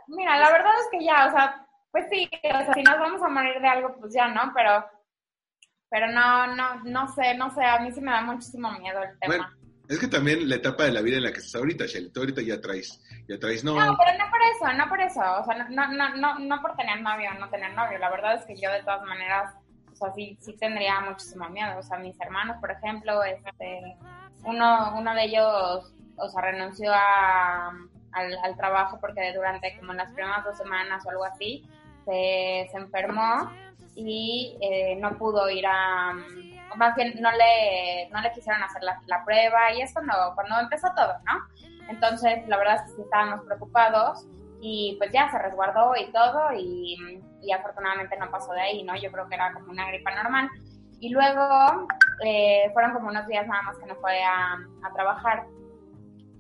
Mira, 0.09 0.38
la 0.38 0.51
verdad 0.51 0.73
es 0.81 0.88
que 0.90 1.05
ya, 1.05 1.29
o 1.29 1.31
sea, 1.31 1.66
pues 1.92 2.07
sí, 2.11 2.29
o 2.42 2.49
sea, 2.49 2.75
si 2.75 2.83
nos 2.83 2.99
vamos 2.99 3.23
a 3.23 3.29
morir 3.29 3.61
de 3.61 3.68
algo, 3.68 3.94
pues 4.01 4.12
ya, 4.12 4.27
¿no? 4.29 4.53
Pero, 4.55 4.85
pero 5.88 6.09
no, 6.09 6.49
no, 6.49 6.83
no 6.85 7.09
sé, 7.14 7.35
no 7.37 7.51
sé, 7.55 7.64
a 7.64 7.79
mí 7.79 7.92
sí 7.92 8.01
me 8.01 8.11
da 8.11 8.20
muchísimo 8.23 8.70
miedo 8.73 9.01
el 9.03 9.18
tema. 9.20 9.37
bueno, 9.37 9.49
es 9.88 9.99
que 10.01 10.09
también 10.09 10.49
la 10.49 10.57
etapa 10.57 10.85
de 10.85 10.92
la 10.92 11.03
vida 11.03 11.18
en 11.18 11.23
la 11.23 11.31
que 11.33 11.38
estás 11.38 11.55
ahorita, 11.55 11.87
Shelly, 11.87 12.11
tú 12.11 12.20
ahorita 12.20 12.42
ya 12.42 12.61
traes, 12.61 13.01
ya 13.29 13.38
traes, 13.38 13.62
no, 13.62 13.75
No, 13.75 13.97
pero 13.97 14.18
no 14.18 14.31
por 14.31 14.40
eso, 14.42 14.73
no 14.77 14.88
por 14.88 15.01
eso, 15.01 15.20
o 15.20 15.44
sea, 15.44 15.68
no, 15.68 15.87
no, 15.88 16.16
no, 16.16 16.38
no 16.40 16.61
por 16.62 16.75
tener 16.77 17.01
novio 17.01 17.31
o 17.31 17.38
no 17.38 17.49
tener 17.49 17.73
novio, 17.75 17.99
la 17.99 18.11
verdad 18.11 18.35
es 18.35 18.44
que 18.44 18.57
yo 18.57 18.70
de 18.73 18.83
todas 18.83 19.03
maneras, 19.03 19.55
o 19.92 19.94
sea, 19.97 20.12
sí, 20.14 20.37
sí 20.40 20.57
tendría 20.57 21.01
muchísimo 21.01 21.49
miedo, 21.51 21.79
o 21.79 21.83
sea, 21.83 21.99
mis 21.99 22.20
hermanos, 22.20 22.57
por 22.61 22.73
ejemplo, 22.73 23.23
este, 23.23 23.97
uno, 24.44 24.94
uno 24.99 25.14
de 25.14 25.25
ellos, 25.25 25.94
o 26.16 26.29
sea, 26.29 26.42
renunció 26.42 26.92
a, 26.92 27.72
al, 28.12 28.57
trabajo 28.57 28.98
porque 29.00 29.33
durante 29.35 29.77
como 29.79 29.92
las 29.92 30.12
primeras 30.12 30.44
dos 30.44 30.57
semanas 30.57 31.05
o 31.07 31.11
algo 31.11 31.24
así, 31.24 31.64
se, 32.05 32.68
se 32.70 32.77
enfermó 32.77 33.50
y 33.94 34.57
eh, 34.61 34.96
no 34.96 35.16
pudo 35.16 35.48
ir 35.50 35.66
a, 35.66 36.12
más 36.77 36.94
bien 36.96 37.14
no 37.20 37.31
le, 37.33 38.09
no 38.11 38.20
le 38.20 38.33
quisieron 38.33 38.62
hacer 38.62 38.83
la, 38.83 39.00
la 39.07 39.24
prueba 39.24 39.72
y 39.72 39.83
es 39.83 39.92
cuando, 39.92 40.14
cuando 40.35 40.59
empezó 40.61 40.88
todo, 40.94 41.14
¿no? 41.24 41.64
Entonces, 41.88 42.46
la 42.48 42.57
verdad 42.57 42.77
es 42.77 42.83
que 42.83 42.96
sí 42.96 43.03
estábamos 43.03 43.44
preocupados 43.44 44.27
y 44.61 44.96
pues 44.98 45.12
ya 45.12 45.31
se 45.31 45.38
resguardó 45.38 45.92
y 45.96 46.11
todo 46.11 46.53
y, 46.57 46.96
y 47.42 47.53
afortunadamente 47.53 48.16
no 48.16 48.31
pasó 48.31 48.53
de 48.53 48.61
ahí, 48.62 48.83
¿no? 48.83 48.96
Yo 48.96 49.12
creo 49.12 49.29
que 49.29 49.35
era 49.35 49.53
como 49.53 49.70
una 49.70 49.87
gripa 49.88 50.14
normal. 50.14 50.48
Y 51.00 51.11
luego 51.11 51.87
eh, 52.24 52.70
fueron 52.72 52.94
como 52.94 53.09
unos 53.09 53.27
días 53.27 53.46
nada 53.46 53.62
más 53.62 53.77
que 53.77 53.87
no 53.87 53.94
fue 53.96 54.22
a, 54.22 54.55
a 54.83 54.92
trabajar. 54.94 55.44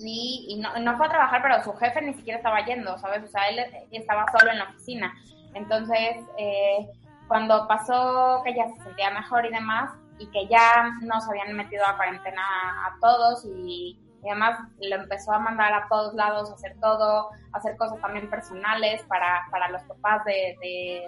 Y, 0.04 0.46
y 0.48 0.56
no, 0.56 0.76
no 0.78 0.96
fue 0.96 1.06
a 1.06 1.10
trabajar, 1.10 1.42
pero 1.42 1.62
su 1.64 1.72
jefe 1.74 2.02
ni 2.02 2.14
siquiera 2.14 2.38
estaba 2.38 2.64
yendo, 2.64 2.98
¿sabes? 2.98 3.24
O 3.24 3.28
sea, 3.28 3.48
él 3.48 3.60
estaba 3.90 4.26
solo 4.30 4.52
en 4.52 4.58
la 4.58 4.64
oficina. 4.64 5.14
Entonces, 5.54 6.16
eh, 6.36 6.86
cuando 7.28 7.66
pasó 7.66 8.42
que 8.44 8.54
ya 8.54 8.68
se 8.68 8.84
sentía 8.84 9.10
mejor 9.10 9.46
y 9.46 9.50
demás, 9.50 9.90
y 10.18 10.26
que 10.26 10.46
ya 10.46 10.90
nos 11.02 11.28
habían 11.28 11.54
metido 11.54 11.84
a 11.86 11.96
cuarentena 11.96 12.42
a 12.86 12.96
todos 13.00 13.44
y 13.46 13.98
y 14.24 14.30
además 14.30 14.58
lo 14.80 14.96
empezó 14.96 15.32
a 15.32 15.38
mandar 15.38 15.72
a 15.74 15.86
todos 15.88 16.14
lados, 16.14 16.50
a 16.50 16.54
hacer 16.54 16.74
todo, 16.80 17.30
a 17.52 17.58
hacer 17.58 17.76
cosas 17.76 18.00
también 18.00 18.30
personales 18.30 19.02
para, 19.04 19.42
para 19.50 19.68
los 19.68 19.82
papás 19.82 20.24
de, 20.24 20.56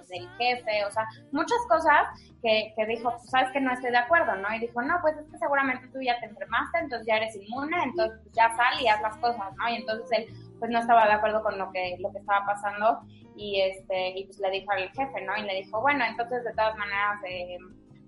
del 0.09 0.29
jefe, 0.37 0.85
o 0.85 0.90
sea, 0.90 1.07
muchas 1.33 1.59
cosas 1.68 2.09
que, 2.42 2.74
que 2.76 2.87
dijo, 2.87 3.11
pues, 3.11 3.31
sabes 3.31 3.50
que 3.52 3.61
no 3.61 3.72
estoy 3.72 3.90
de 3.90 3.98
acuerdo, 3.98 4.37
¿no? 4.37 4.55
Y 4.55 4.61
dijo, 4.61 4.83
no, 4.83 4.98
pues 5.00 5.16
es 5.16 5.31
que 5.31 5.38
seguramente 5.38 5.88
tú 5.88 6.00
ya 6.02 6.20
te 6.20 6.26
enfermaste, 6.26 6.79
entonces 6.79 7.07
ya 7.07 7.16
eres 7.16 7.35
inmune, 7.37 7.76
entonces 7.83 8.20
pues, 8.22 8.35
ya 8.35 8.55
sal 8.55 8.81
y 8.81 8.88
haz 8.88 9.00
las 9.00 9.16
cosas, 9.16 9.57
¿no? 9.57 9.68
Y 9.68 9.76
entonces 9.76 10.07
él 10.12 10.26
pues 10.59 10.70
no 10.70 10.79
estaba 10.79 11.07
de 11.07 11.12
acuerdo 11.12 11.42
con 11.42 11.59
lo 11.59 11.70
que, 11.72 11.96
lo 12.00 12.11
que 12.12 12.18
estaba 12.18 12.44
pasando 12.46 13.00
y 13.37 13.61
este, 13.61 14.11
y 14.18 14.24
pues 14.24 14.38
le 14.40 14.50
dijo 14.50 14.70
al 14.72 14.90
jefe, 14.90 15.22
¿no? 15.24 15.37
Y 15.37 15.42
le 15.42 15.55
dijo, 15.55 15.81
bueno, 15.81 16.05
entonces 16.05 16.44
de 16.44 16.52
todas 16.52 16.76
maneras, 16.76 17.20
eh, 17.29 17.59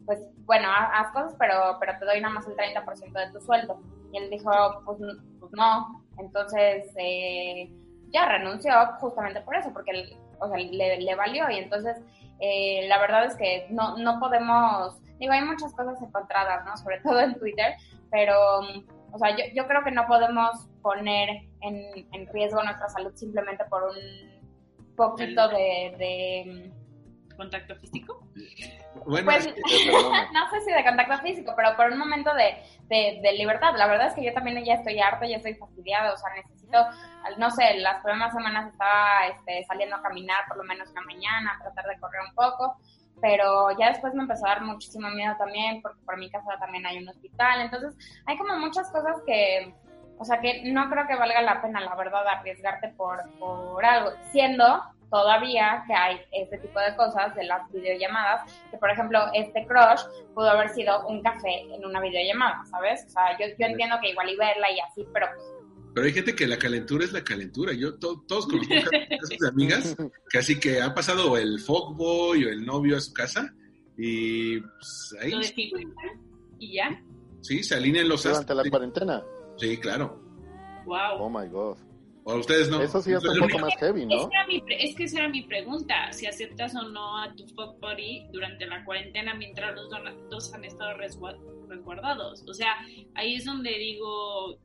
pues 0.08 0.20
bueno, 0.46 0.68
haz 0.70 1.12
cosas, 1.12 1.34
pero, 1.38 1.76
pero 1.78 1.92
te 1.98 2.06
doy 2.06 2.18
nada 2.22 2.32
más 2.32 2.46
el 2.46 2.56
30% 2.56 3.12
de 3.12 3.30
tu 3.30 3.44
sueldo. 3.44 3.78
Y 4.10 4.16
él 4.16 4.30
dijo, 4.30 4.50
pues, 4.86 4.98
pues 5.38 5.52
no. 5.52 6.02
Entonces, 6.16 6.90
eh, 6.96 7.70
ya 8.10 8.24
renunció 8.24 8.72
justamente 9.00 9.42
por 9.42 9.54
eso, 9.54 9.70
porque 9.70 10.16
o 10.40 10.48
sea, 10.48 10.56
le, 10.56 11.02
le, 11.02 11.14
valió. 11.14 11.50
Y 11.50 11.58
entonces, 11.58 11.98
eh, 12.40 12.86
la 12.88 12.98
verdad 12.98 13.26
es 13.26 13.36
que 13.36 13.66
no, 13.68 13.98
no 13.98 14.18
podemos, 14.18 14.98
digo, 15.18 15.34
hay 15.34 15.42
muchas 15.42 15.74
cosas 15.74 16.00
encontradas, 16.00 16.64
¿no? 16.64 16.74
Sobre 16.78 17.00
todo 17.00 17.20
en 17.20 17.38
Twitter, 17.38 17.74
pero, 18.10 18.60
o 19.12 19.18
sea, 19.18 19.36
yo, 19.36 19.44
yo 19.54 19.66
creo 19.68 19.84
que 19.84 19.90
no 19.90 20.06
podemos 20.06 20.70
poner 20.80 21.28
en, 21.60 22.08
en 22.12 22.26
riesgo 22.32 22.62
nuestra 22.62 22.88
salud 22.88 23.12
simplemente 23.14 23.62
por 23.66 23.82
un 23.82 24.96
poquito 24.96 25.48
de, 25.50 25.94
de 25.98 26.72
contacto 27.38 27.74
físico? 27.76 28.20
Bueno, 29.06 29.24
pues, 29.24 29.46
no 30.34 30.50
sé 30.50 30.60
si 30.66 30.72
de 30.72 30.84
contacto 30.84 31.18
físico, 31.18 31.54
pero 31.56 31.74
por 31.76 31.90
un 31.90 31.98
momento 31.98 32.30
de, 32.34 32.62
de, 32.88 33.32
libertad. 33.32 33.74
La 33.76 33.86
verdad 33.86 34.08
es 34.08 34.14
que 34.14 34.24
yo 34.24 34.34
también 34.34 34.62
ya 34.64 34.74
estoy 34.74 34.98
harta, 34.98 35.26
ya 35.26 35.36
estoy 35.36 35.54
fastidiada, 35.54 36.12
o 36.12 36.16
sea, 36.16 36.34
necesito, 36.34 36.78
no 37.38 37.50
sé, 37.50 37.78
las 37.78 38.02
primeras 38.02 38.34
semanas 38.34 38.70
estaba 38.72 39.28
este, 39.28 39.64
saliendo 39.64 39.96
a 39.96 40.02
caminar 40.02 40.44
por 40.48 40.58
lo 40.58 40.64
menos 40.64 40.90
una 40.90 41.02
mañana, 41.02 41.58
tratar 41.62 41.86
de 41.86 42.00
correr 42.00 42.22
un 42.28 42.34
poco, 42.34 42.76
pero 43.20 43.70
ya 43.78 43.88
después 43.88 44.14
me 44.14 44.22
empezó 44.22 44.46
a 44.46 44.50
dar 44.50 44.62
muchísimo 44.62 45.08
miedo 45.10 45.34
también, 45.38 45.80
porque 45.80 46.00
por 46.04 46.18
mi 46.18 46.30
casa 46.30 46.58
también 46.58 46.84
hay 46.86 46.98
un 46.98 47.08
hospital, 47.08 47.60
entonces 47.62 47.96
hay 48.26 48.36
como 48.36 48.56
muchas 48.58 48.90
cosas 48.90 49.16
que, 49.26 49.74
o 50.18 50.24
sea, 50.24 50.40
que 50.40 50.62
no 50.72 50.88
creo 50.90 51.06
que 51.06 51.16
valga 51.16 51.42
la 51.42 51.62
pena, 51.62 51.80
la 51.80 51.94
verdad, 51.94 52.26
arriesgarte 52.26 52.88
por, 52.96 53.22
por 53.38 53.84
algo, 53.84 54.12
siendo 54.32 54.82
todavía 55.10 55.84
que 55.86 55.94
hay 55.94 56.20
este 56.32 56.58
tipo 56.58 56.78
de 56.80 56.94
cosas 56.96 57.34
de 57.34 57.44
las 57.44 57.70
videollamadas, 57.72 58.52
que 58.70 58.76
por 58.76 58.90
ejemplo 58.90 59.20
este 59.32 59.66
crush 59.66 60.02
pudo 60.34 60.50
haber 60.50 60.68
sido 60.70 61.06
un 61.06 61.22
café 61.22 61.62
en 61.74 61.84
una 61.84 62.00
videollamada, 62.00 62.64
¿sabes? 62.66 63.04
O 63.06 63.10
sea, 63.10 63.38
yo, 63.38 63.46
yo 63.58 63.66
entiendo 63.66 63.96
que 64.02 64.10
igual 64.10 64.28
y 64.28 64.36
verla 64.36 64.70
y 64.70 64.80
así, 64.80 65.06
pero 65.12 65.26
pues, 65.34 65.46
pero 65.94 66.06
hay 66.06 66.12
gente 66.12 66.34
que 66.36 66.46
la 66.46 66.58
calentura 66.58 67.04
es 67.04 67.12
la 67.12 67.24
calentura. 67.24 67.72
Yo 67.72 67.98
todos 67.98 68.46
conozco 68.46 68.68
casos 68.68 69.38
de 69.40 69.48
amigas 69.48 69.96
que 70.30 70.38
así 70.38 70.60
que 70.60 70.80
ha 70.80 70.94
pasado 70.94 71.36
el 71.36 71.58
fuckboy 71.58 72.44
o 72.44 72.48
el 72.50 72.64
novio 72.64 72.96
a 72.96 73.00
su 73.00 73.12
casa 73.12 73.52
y 73.96 74.60
pues, 74.60 75.16
ahí. 75.20 75.32
y 76.60 76.74
ya. 76.74 77.02
Sí, 77.40 77.64
se 77.64 77.74
alinean 77.74 78.08
los 78.08 78.22
Durante 78.22 78.54
la 78.54 78.70
cuarentena. 78.70 79.22
Sí, 79.58 79.76
claro. 79.78 80.20
Wow. 80.84 81.20
Oh 81.20 81.28
my 81.28 81.48
god. 81.48 81.76
O 82.24 82.34
ustedes 82.36 82.68
no. 82.68 82.82
Eso 82.82 83.00
sí 83.00 83.12
es 83.12 83.24
un 83.24 83.40
poco 83.40 83.58
más 83.58 83.74
heavy, 83.78 84.04
¿no? 84.04 84.28
Es 84.68 84.94
que 84.94 85.04
esa 85.04 85.20
era 85.20 85.28
mi 85.28 85.42
pregunta, 85.42 86.12
si 86.12 86.26
aceptas 86.26 86.74
o 86.74 86.82
no 86.82 87.22
a 87.22 87.34
tu 87.34 87.46
fuck 87.48 87.80
buddy 87.80 88.28
durante 88.30 88.66
la 88.66 88.84
cuarentena 88.84 89.32
mientras 89.34 89.74
los 89.74 89.88
dos 90.28 90.52
han 90.52 90.64
estado 90.64 90.94
resguardados. 90.98 92.44
O 92.46 92.52
sea, 92.52 92.74
ahí 93.14 93.36
es 93.36 93.46
donde 93.46 93.70
digo, 93.70 94.58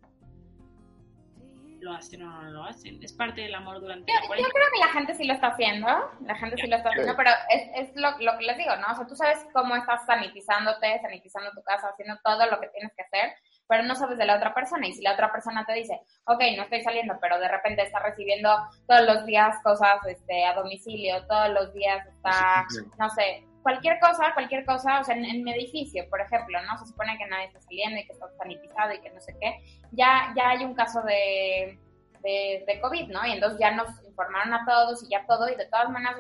lo 1.80 1.94
hacen 1.94 2.24
o 2.24 2.42
no 2.42 2.52
lo 2.52 2.64
hacen. 2.66 3.02
Es 3.02 3.14
parte 3.14 3.42
del 3.42 3.56
amor 3.56 3.80
durante 3.80 4.12
yo, 4.12 4.20
la 4.20 4.28
cuarentena. 4.28 4.50
Yo 4.50 4.54
creo 4.54 4.68
que 4.74 4.80
la 4.80 5.00
gente 5.00 5.16
sí 5.16 5.24
lo 5.24 5.34
está 5.34 5.48
haciendo, 5.48 5.88
la 6.26 6.36
gente 6.36 6.58
sí 6.58 6.68
lo 6.68 6.76
está 6.76 6.90
haciendo, 6.90 7.16
pero 7.16 7.30
es, 7.50 7.90
es 7.90 7.96
lo, 7.96 8.12
lo, 8.20 8.38
que 8.38 8.46
les 8.46 8.58
digo, 8.58 8.76
¿no? 8.76 8.92
O 8.92 8.96
sea, 8.96 9.08
tú 9.08 9.16
sabes 9.16 9.40
cómo 9.54 9.74
estás 9.78 10.06
sanitizándote, 10.06 11.00
sanitizando 11.02 11.52
tu 11.52 11.64
casa, 11.64 11.88
haciendo 11.88 12.20
todo 12.26 12.46
lo 12.50 12.60
que 12.60 12.68
tienes 12.70 12.92
que 12.94 13.04
hacer 13.04 13.36
pero 13.68 13.84
no 13.84 13.96
sabes 13.96 14.18
de 14.18 14.26
la 14.26 14.36
otra 14.36 14.54
persona. 14.54 14.88
Y 14.88 14.94
si 14.94 15.02
la 15.02 15.14
otra 15.14 15.32
persona 15.32 15.66
te 15.66 15.74
dice, 15.74 16.00
ok, 16.26 16.42
no 16.58 16.64
estoy 16.64 16.82
saliendo, 16.82 17.16
pero 17.22 17.40
de 17.40 17.48
repente 17.48 17.84
está 17.84 18.00
recibiendo 18.00 18.50
todos 18.88 19.06
los 19.06 19.26
días 19.26 19.56
cosas 19.64 20.00
este, 20.08 20.46
a 20.46 20.54
domicilio, 20.54 21.26
todos 21.28 21.50
los 21.50 21.74
días 21.74 22.06
está, 22.08 22.66
no 23.00 23.10
sé, 23.10 23.46
cualquier 23.64 24.00
cosa, 24.00 24.34
cualquier 24.34 24.66
cosa, 24.66 25.00
o 25.00 25.04
sea, 25.04 25.16
en, 25.16 25.44
mi 25.44 25.54
edificio, 25.54 26.08
por 26.10 26.22
ejemplo, 26.22 26.60
¿no? 26.64 26.78
Se 26.78 26.86
supone 26.86 27.18
que 27.18 27.26
nadie 27.26 27.46
está 27.46 27.62
saliendo 27.62 28.00
y 28.00 28.06
que 28.06 28.14
está 28.14 28.28
sanitizado 28.38 28.94
y 28.94 29.02
que 29.02 29.10
no 29.10 29.22
sé 29.22 29.36
qué. 29.40 29.58
Ya, 29.92 30.34
ya 30.36 30.50
hay 30.50 30.66
un 30.66 30.76
caso 30.76 31.02
de, 31.02 31.80
de, 32.22 32.80
COVID, 32.82 33.10
¿no? 33.10 33.26
Y 33.26 33.32
entonces 33.32 33.60
ya 33.60 33.72
nos 33.72 33.88
informaron 34.06 34.54
a 34.54 34.66
todos 34.66 35.04
y 35.04 35.10
ya 35.10 35.26
todo, 35.26 35.50
y 35.50 35.56
de 35.56 35.66
todas 35.66 35.90
maneras, 35.90 36.18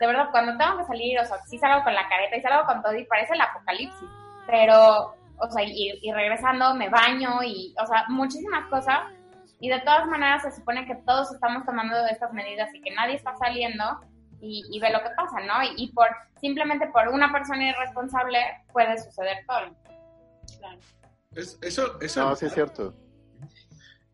de 0.00 0.06
verdad, 0.06 0.28
cuando 0.30 0.56
tengo 0.56 0.78
que 0.78 0.84
salir, 0.84 1.18
o 1.18 1.24
sea, 1.24 1.38
sí 1.46 1.58
salgo 1.58 1.84
con 1.84 1.94
la 1.94 2.08
careta 2.08 2.36
y 2.36 2.42
salgo 2.42 2.66
con 2.66 2.82
todo 2.82 2.94
y 2.94 3.04
parece 3.04 3.34
el 3.34 3.40
apocalipsis, 3.40 4.08
pero 4.46 5.14
o 5.40 5.50
sea, 5.50 5.64
y, 5.64 6.00
regresando 6.12 6.74
me 6.74 6.88
baño 6.88 7.42
y, 7.42 7.74
o 7.82 7.86
sea, 7.86 8.04
muchísimas 8.08 8.68
cosas. 8.68 9.00
Y 9.60 9.68
de 9.68 9.80
todas 9.80 10.06
maneras 10.06 10.42
se 10.42 10.52
supone 10.52 10.86
que 10.86 10.94
todos 11.06 11.32
estamos 11.32 11.64
tomando 11.64 11.96
estas 12.06 12.32
medidas 12.32 12.72
y 12.74 12.80
que 12.80 12.94
nadie 12.94 13.16
está 13.16 13.34
saliendo 13.36 13.84
y, 14.40 14.78
ve 14.80 14.90
lo 14.90 15.02
que 15.02 15.10
pasa, 15.16 15.40
¿no? 15.40 15.54
Y, 15.76 15.90
por 15.92 16.08
simplemente 16.40 16.86
por 16.88 17.08
una 17.08 17.32
persona 17.32 17.70
irresponsable 17.70 18.38
puede 18.72 18.96
suceder 19.02 19.38
todo. 19.46 19.76
Claro. 20.58 20.78
eso, 21.62 22.00
eso. 22.00 22.20
No, 22.20 22.36
sí 22.36 22.46
es 22.46 22.54
cierto. 22.54 22.94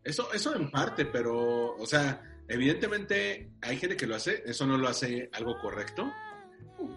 Eso, 0.03 0.31
eso 0.33 0.55
en 0.55 0.69
parte, 0.69 1.05
pero, 1.05 1.75
o 1.75 1.85
sea, 1.85 2.21
evidentemente 2.47 3.51
hay 3.61 3.77
gente 3.77 3.97
que 3.97 4.07
lo 4.07 4.15
hace, 4.15 4.43
eso 4.45 4.65
no 4.65 4.77
lo 4.77 4.87
hace 4.87 5.29
algo 5.33 5.57
correcto. 5.59 6.11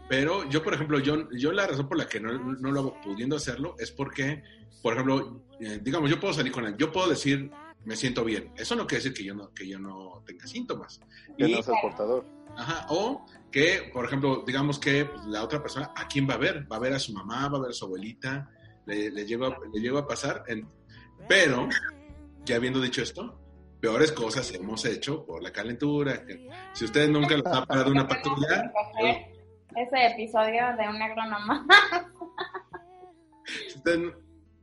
Pero 0.09 0.49
yo, 0.49 0.63
por 0.63 0.75
ejemplo, 0.75 0.99
yo, 0.99 1.29
yo 1.33 1.53
la 1.53 1.67
razón 1.67 1.89
por 1.89 1.99
la 1.99 2.09
que 2.09 2.21
no, 2.21 2.33
no 2.33 2.71
lo 2.71 2.81
hago 2.81 3.01
pudiendo 3.03 3.37
hacerlo 3.37 3.75
es 3.79 3.91
porque, 3.91 4.43
por 4.83 4.95
ejemplo, 4.95 5.43
eh, 5.61 5.81
digamos, 5.83 6.11
yo 6.11 6.19
puedo 6.19 6.33
salir 6.33 6.53
con 6.53 6.65
él, 6.65 6.77
yo 6.77 6.91
puedo 6.91 7.09
decir, 7.09 7.51
me 7.85 7.97
siento 7.97 8.25
bien. 8.25 8.53
Eso 8.57 8.75
no 8.75 8.87
quiere 8.87 9.05
decir 9.05 9.17
que 9.17 9.25
yo 9.25 9.35
no, 9.35 9.53
que 9.53 9.67
yo 9.69 9.79
no 9.79 10.23
tenga 10.27 10.47
síntomas. 10.47 11.01
Que 11.37 11.49
no 11.49 11.63
seas 11.63 11.79
portador. 11.81 12.25
Ajá, 12.57 12.87
o 12.91 13.25
que, 13.53 13.91
por 13.93 14.05
ejemplo, 14.05 14.45
digamos 14.47 14.79
que 14.79 15.05
pues, 15.05 15.25
la 15.27 15.45
otra 15.45 15.63
persona, 15.63 15.93
¿a 15.95 16.09
quién 16.09 16.29
va 16.29 16.35
a 16.35 16.39
ver? 16.39 16.71
Va 16.71 16.77
a 16.77 16.81
ver 16.81 16.95
a 16.95 16.99
su 16.99 17.13
mamá, 17.13 17.49
va 17.49 17.59
a 17.59 17.63
ver 17.63 17.71
a 17.71 17.75
su 17.75 17.85
abuelita, 17.85 18.51
le, 18.87 19.11
le, 19.11 19.27
lleva, 19.27 19.57
le 19.73 19.81
lleva 19.81 20.01
a 20.01 20.07
pasar. 20.07 20.45
En... 20.49 20.67
Pero, 21.29 21.69
ya 22.45 22.57
habiendo 22.57 22.81
dicho 22.81 23.03
esto, 23.03 23.39
peores 23.81 24.13
cosas 24.13 24.53
hemos 24.55 24.85
hecho 24.85 25.25
por 25.25 25.43
la 25.43 25.53
calentura. 25.53 26.25
si 26.73 26.85
ustedes 26.85 27.11
nunca 27.11 27.37
los 27.37 27.47
ha 27.47 27.65
parado 27.65 27.91
una 27.91 28.09
patrulla 28.09 28.73
ese 29.77 30.07
episodio 30.07 30.77
de 30.77 30.89
un 30.89 30.99
negro 30.99 31.25
nomás. 31.31 31.67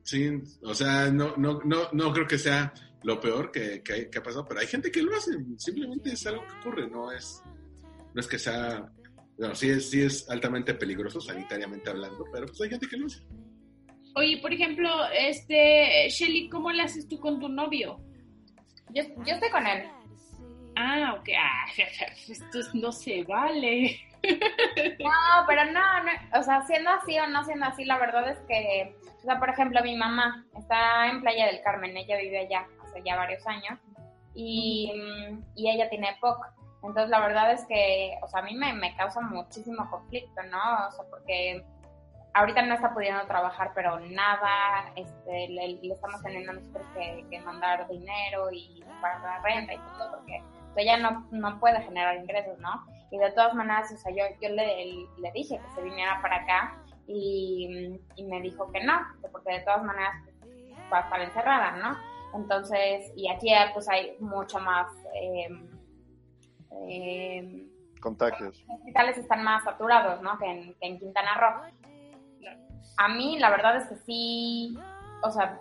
sí, 0.04 0.30
o 0.64 0.74
sea, 0.74 1.12
no, 1.12 1.36
no, 1.38 1.60
no, 1.64 1.90
no 1.92 2.14
creo 2.14 2.28
que 2.28 2.38
sea 2.38 2.74
lo 3.04 3.20
peor 3.20 3.52
que, 3.52 3.84
que, 3.84 4.10
ha 4.18 4.24
pasado, 4.24 4.46
pero 4.48 4.60
hay 4.60 4.68
gente 4.68 4.92
que 4.92 5.02
lo 5.02 5.16
hace, 5.16 5.32
simplemente 5.58 6.12
es 6.12 6.26
algo 6.26 6.44
que 6.46 6.54
ocurre, 6.60 6.90
no 6.90 7.12
es, 7.12 7.42
no 8.14 8.20
es 8.20 8.28
que 8.28 8.40
sea, 8.40 8.92
bueno, 9.38 9.54
sí 9.54 9.70
es, 9.70 9.90
sí 9.92 10.02
es 10.02 10.28
altamente 10.30 10.74
peligroso 10.74 11.22
sanitariamente 11.22 11.90
hablando, 11.90 12.26
pero 12.32 12.48
pues 12.48 12.62
hay 12.62 12.70
gente 12.70 12.88
que 12.88 12.98
lo 12.98 13.06
hace. 13.06 13.22
Oye, 14.16 14.40
por 14.42 14.54
ejemplo, 14.54 14.90
este, 15.14 16.08
Shelly, 16.10 16.50
¿cómo 16.50 16.72
le 16.72 16.82
haces 16.82 17.08
tú 17.08 17.20
con 17.20 17.40
tu 17.40 17.50
novio? 17.50 18.00
Yo, 18.94 19.04
yo 19.04 19.34
estoy 19.34 19.50
con 19.50 19.68
él. 19.68 19.84
Ah, 20.76 21.16
ok. 21.20 21.30
Ah, 21.38 21.66
esto 22.28 22.60
no 22.74 22.92
se 22.92 23.24
vale. 23.24 24.00
No, 25.00 25.46
pero 25.48 25.66
no, 25.66 26.04
no, 26.04 26.40
o 26.40 26.44
sea, 26.44 26.62
siendo 26.64 26.90
así 26.90 27.18
o 27.20 27.28
no 27.28 27.44
siendo 27.44 27.66
así, 27.66 27.86
la 27.86 27.98
verdad 27.98 28.30
es 28.30 28.40
que, 28.48 28.96
o 29.20 29.22
sea, 29.22 29.40
por 29.40 29.50
ejemplo, 29.50 29.82
mi 29.84 29.96
mamá 29.96 30.46
está 30.58 31.08
en 31.08 31.22
Playa 31.22 31.48
del 31.48 31.62
Carmen, 31.62 31.96
ella 31.96 32.18
vive 32.18 32.40
allá 32.40 32.66
hace 32.84 33.02
ya 33.04 33.16
varios 33.16 33.46
años 33.48 33.80
y, 34.34 34.92
y 35.56 35.70
ella 35.70 35.90
tiene 35.90 36.18
POC. 36.20 36.46
Entonces, 36.84 37.10
la 37.10 37.20
verdad 37.20 37.52
es 37.52 37.66
que, 37.66 38.18
o 38.22 38.28
sea, 38.28 38.42
a 38.42 38.44
mí 38.44 38.56
me, 38.56 38.74
me 38.74 38.96
causa 38.96 39.20
muchísimo 39.22 39.90
conflicto, 39.90 40.44
¿no? 40.44 40.88
O 40.88 40.92
sea, 40.92 41.06
porque 41.10 41.66
ahorita 42.36 42.62
no 42.62 42.76
está 42.76 42.94
pudiendo 42.94 43.26
trabajar, 43.26 43.72
pero 43.74 44.00
nada, 44.00 44.92
este, 44.96 45.48
le, 45.48 45.80
estamos 45.82 46.22
teniendo 46.22 46.54
nosotros 46.54 46.86
que, 46.94 47.26
que, 47.30 47.40
mandar 47.40 47.88
dinero 47.88 48.52
y 48.52 48.84
pagar 49.02 49.22
la 49.22 49.40
renta 49.42 49.74
y 49.74 49.78
todo, 49.78 50.18
porque 50.18 50.44
ella 50.76 50.98
no, 50.98 51.26
no 51.32 51.60
puede 51.60 51.82
generar 51.82 52.18
ingresos, 52.18 52.60
¿no? 52.60 52.86
Y 53.16 53.18
de 53.18 53.32
todas 53.32 53.54
maneras, 53.54 53.90
o 53.94 53.98
sea, 53.98 54.12
yo, 54.12 54.26
yo 54.42 54.50
le, 54.50 55.08
le 55.18 55.32
dije 55.34 55.58
que 55.58 55.70
se 55.74 55.82
viniera 55.82 56.22
para 56.22 56.36
acá 56.36 56.78
y, 57.08 57.98
y, 58.18 58.24
me 58.26 58.42
dijo 58.42 58.70
que 58.74 58.84
no, 58.84 58.94
porque 59.32 59.54
de 59.54 59.60
todas 59.62 59.84
maneras 59.84 60.16
va 60.92 60.98
a 60.98 61.02
estar 61.02 61.22
encerrada, 61.22 61.72
¿no? 61.78 61.98
Entonces, 62.38 63.14
y 63.16 63.30
aquí 63.30 63.52
pues 63.74 63.88
hay 63.88 64.18
mucho 64.20 64.60
más... 64.60 64.88
Eh, 65.14 65.48
eh, 66.90 67.68
Contagios. 68.02 68.62
Los 68.68 68.80
hospitales 68.80 69.18
están 69.18 69.46
más 69.46 69.64
saturados, 69.64 70.22
¿no? 70.22 70.38
Que 70.38 70.46
en, 70.46 70.74
que 70.74 70.88
en 70.88 71.00
Quintana 71.00 71.36
Roo. 71.36 71.62
A 72.98 73.08
mí, 73.08 73.40
la 73.40 73.50
verdad 73.50 73.78
es 73.78 73.88
que 73.88 73.96
sí, 73.96 74.78
o 75.24 75.32
sea, 75.32 75.58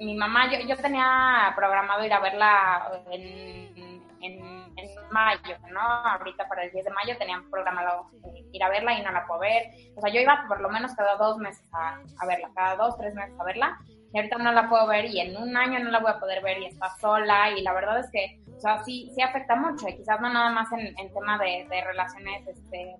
mi 0.00 0.14
mamá, 0.14 0.50
yo, 0.50 0.66
yo 0.66 0.76
tenía 0.78 1.52
programado 1.54 2.06
ir 2.06 2.12
a 2.14 2.20
verla 2.20 3.02
en, 3.10 4.02
en, 4.22 4.85
mayo, 5.16 5.56
¿no? 5.72 5.80
Ahorita 5.80 6.46
para 6.46 6.64
el 6.64 6.72
10 6.72 6.84
de 6.84 6.90
mayo 6.90 7.16
tenían 7.18 7.48
programado 7.50 8.10
eh, 8.34 8.44
ir 8.52 8.62
a 8.62 8.68
verla 8.68 8.98
y 8.98 9.02
no 9.02 9.10
la 9.12 9.26
puedo 9.26 9.40
ver. 9.40 9.62
O 9.96 10.00
sea, 10.00 10.12
yo 10.12 10.20
iba 10.20 10.44
por 10.46 10.60
lo 10.60 10.68
menos 10.68 10.94
cada 10.94 11.16
dos 11.16 11.38
meses 11.38 11.64
a, 11.72 12.00
a 12.18 12.26
verla, 12.26 12.50
cada 12.54 12.76
dos, 12.76 12.98
tres 12.98 13.14
meses 13.14 13.34
a 13.40 13.44
verla. 13.44 13.78
Y 14.12 14.18
ahorita 14.18 14.38
no 14.38 14.52
la 14.52 14.68
puedo 14.68 14.86
ver 14.86 15.06
y 15.06 15.20
en 15.20 15.36
un 15.36 15.56
año 15.56 15.78
no 15.80 15.90
la 15.90 16.00
voy 16.00 16.10
a 16.10 16.20
poder 16.20 16.42
ver 16.42 16.58
y 16.58 16.66
está 16.66 16.90
sola. 17.00 17.50
Y 17.50 17.62
la 17.62 17.72
verdad 17.72 17.98
es 17.98 18.10
que, 18.10 18.40
o 18.54 18.60
sea, 18.60 18.82
sí, 18.84 19.10
sí 19.14 19.22
afecta 19.22 19.56
mucho. 19.56 19.88
Y 19.88 19.96
quizás 19.96 20.20
no 20.20 20.30
nada 20.30 20.50
más 20.50 20.70
en, 20.72 20.86
en 20.98 21.12
tema 21.14 21.38
de, 21.38 21.66
de 21.70 21.84
relaciones 21.84 22.46
este, 22.46 22.96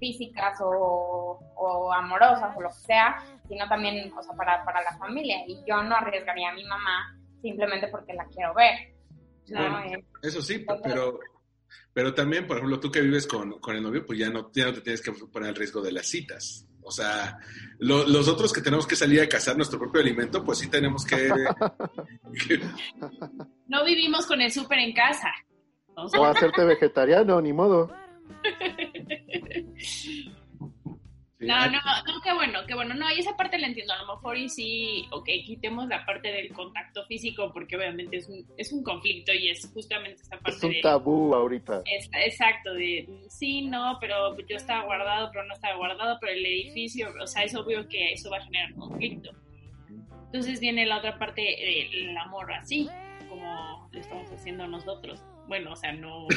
físicas 0.00 0.60
o, 0.60 1.38
o, 1.56 1.92
amorosas 1.92 2.56
o 2.56 2.60
lo 2.60 2.68
que 2.70 2.86
sea, 2.86 3.22
sino 3.48 3.68
también, 3.68 4.12
o 4.16 4.22
sea, 4.22 4.34
para, 4.34 4.64
para 4.64 4.82
la 4.82 4.96
familia. 4.98 5.44
Y 5.46 5.62
yo 5.66 5.82
no 5.82 5.94
arriesgaría 5.94 6.50
a 6.50 6.54
mi 6.54 6.64
mamá 6.64 7.16
simplemente 7.40 7.88
porque 7.88 8.14
la 8.14 8.24
quiero 8.26 8.54
ver. 8.54 8.94
Eh, 9.52 10.04
eso 10.22 10.42
sí, 10.42 10.64
pero, 10.82 11.18
pero 11.92 12.14
también, 12.14 12.46
por 12.46 12.56
ejemplo, 12.56 12.80
tú 12.80 12.90
que 12.90 13.00
vives 13.00 13.26
con, 13.26 13.58
con, 13.60 13.76
el 13.76 13.82
novio, 13.82 14.04
pues 14.04 14.18
ya 14.18 14.30
no, 14.30 14.50
ya 14.52 14.66
no 14.66 14.74
te 14.74 14.80
tienes 14.80 15.02
que 15.02 15.12
poner 15.12 15.50
el 15.50 15.56
riesgo 15.56 15.80
de 15.82 15.92
las 15.92 16.06
citas. 16.06 16.66
O 16.82 16.90
sea, 16.90 17.38
lo, 17.78 18.06
los 18.06 18.26
otros 18.28 18.52
que 18.52 18.62
tenemos 18.62 18.86
que 18.86 18.96
salir 18.96 19.20
a 19.20 19.28
cazar 19.28 19.56
nuestro 19.56 19.78
propio 19.78 20.00
alimento, 20.00 20.42
pues 20.42 20.58
sí 20.58 20.68
tenemos 20.68 21.04
que... 21.04 21.30
que... 22.48 22.60
No 23.68 23.84
vivimos 23.84 24.26
con 24.26 24.40
el 24.40 24.50
súper 24.50 24.80
en 24.80 24.92
casa. 24.92 25.30
O 25.94 26.24
hacerte 26.24 26.64
vegetariano, 26.64 27.40
ni 27.40 27.52
modo. 27.52 27.88
No, 31.40 31.66
no, 31.66 31.78
no, 31.78 32.20
qué 32.22 32.34
bueno, 32.34 32.60
qué 32.66 32.74
bueno. 32.74 32.94
No, 32.94 33.10
y 33.10 33.20
esa 33.20 33.34
parte 33.36 33.58
la 33.58 33.66
entiendo. 33.66 33.94
A 33.94 34.02
lo 34.02 34.14
mejor 34.14 34.36
y 34.36 34.48
sí, 34.48 35.06
ok, 35.10 35.26
quitemos 35.46 35.88
la 35.88 36.04
parte 36.04 36.30
del 36.30 36.52
contacto 36.52 37.04
físico 37.06 37.50
porque 37.52 37.76
obviamente 37.76 38.18
es 38.18 38.28
un, 38.28 38.46
es 38.58 38.72
un 38.72 38.82
conflicto 38.82 39.32
y 39.32 39.48
es 39.48 39.70
justamente 39.72 40.22
esa 40.22 40.36
parte. 40.38 40.50
Es 40.50 40.62
un 40.62 40.80
tabú 40.82 41.34
ahorita. 41.34 41.82
Es, 41.86 42.10
exacto, 42.12 42.74
de 42.74 43.08
sí, 43.28 43.62
no, 43.62 43.96
pero 44.00 44.36
yo 44.36 44.56
estaba 44.56 44.84
guardado, 44.84 45.30
pero 45.32 45.44
no 45.46 45.54
estaba 45.54 45.76
guardado, 45.76 46.18
pero 46.20 46.32
el 46.32 46.44
edificio, 46.44 47.08
o 47.20 47.26
sea, 47.26 47.44
es 47.44 47.54
obvio 47.54 47.88
que 47.88 48.12
eso 48.12 48.30
va 48.30 48.36
a 48.36 48.44
generar 48.44 48.74
conflicto. 48.74 49.30
Entonces 50.26 50.60
viene 50.60 50.84
la 50.84 50.98
otra 50.98 51.18
parte 51.18 51.42
del 51.42 52.16
amor 52.18 52.52
así, 52.52 52.88
como 53.28 53.88
lo 53.90 53.98
estamos 53.98 54.30
haciendo 54.30 54.66
nosotros 54.68 55.24
bueno, 55.50 55.72
o 55.72 55.76
sea, 55.76 55.92
no. 55.92 56.28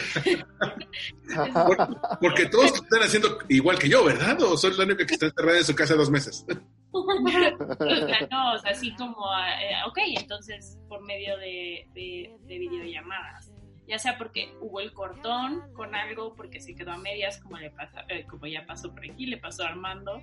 Porque 2.19 2.47
todos 2.47 2.73
están 2.73 3.03
haciendo 3.03 3.37
igual 3.47 3.77
que 3.77 3.87
yo, 3.87 4.03
¿verdad? 4.03 4.41
¿O 4.41 4.57
soy 4.57 4.75
la 4.75 4.85
única 4.85 5.05
que 5.05 5.13
está 5.13 5.27
encerrada 5.27 5.59
en 5.59 5.65
su 5.65 5.75
casa 5.75 5.93
dos 5.93 6.09
meses? 6.09 6.43
o 6.91 7.05
sea, 7.29 8.27
no, 8.31 8.53
o 8.53 8.57
sea, 8.57 8.71
así 8.71 8.91
como, 8.95 9.31
eh, 9.37 9.75
ok, 9.87 9.99
entonces 10.17 10.79
por 10.89 11.03
medio 11.03 11.37
de, 11.37 11.87
de, 11.93 12.35
videollamadas. 12.47 13.51
Ya 13.87 13.99
sea 13.99 14.17
porque 14.17 14.51
hubo 14.61 14.79
el 14.79 14.93
cortón 14.93 15.71
con 15.73 15.93
algo, 15.93 16.33
porque 16.33 16.59
se 16.59 16.73
quedó 16.73 16.93
a 16.93 16.97
medias, 16.97 17.39
como, 17.39 17.59
le 17.59 17.69
pasa, 17.69 18.05
eh, 18.09 18.25
como 18.27 18.47
ya 18.47 18.65
pasó 18.65 18.91
por 18.95 19.05
aquí, 19.07 19.27
le 19.27 19.37
pasó 19.37 19.63
a 19.63 19.67
Armando, 19.67 20.19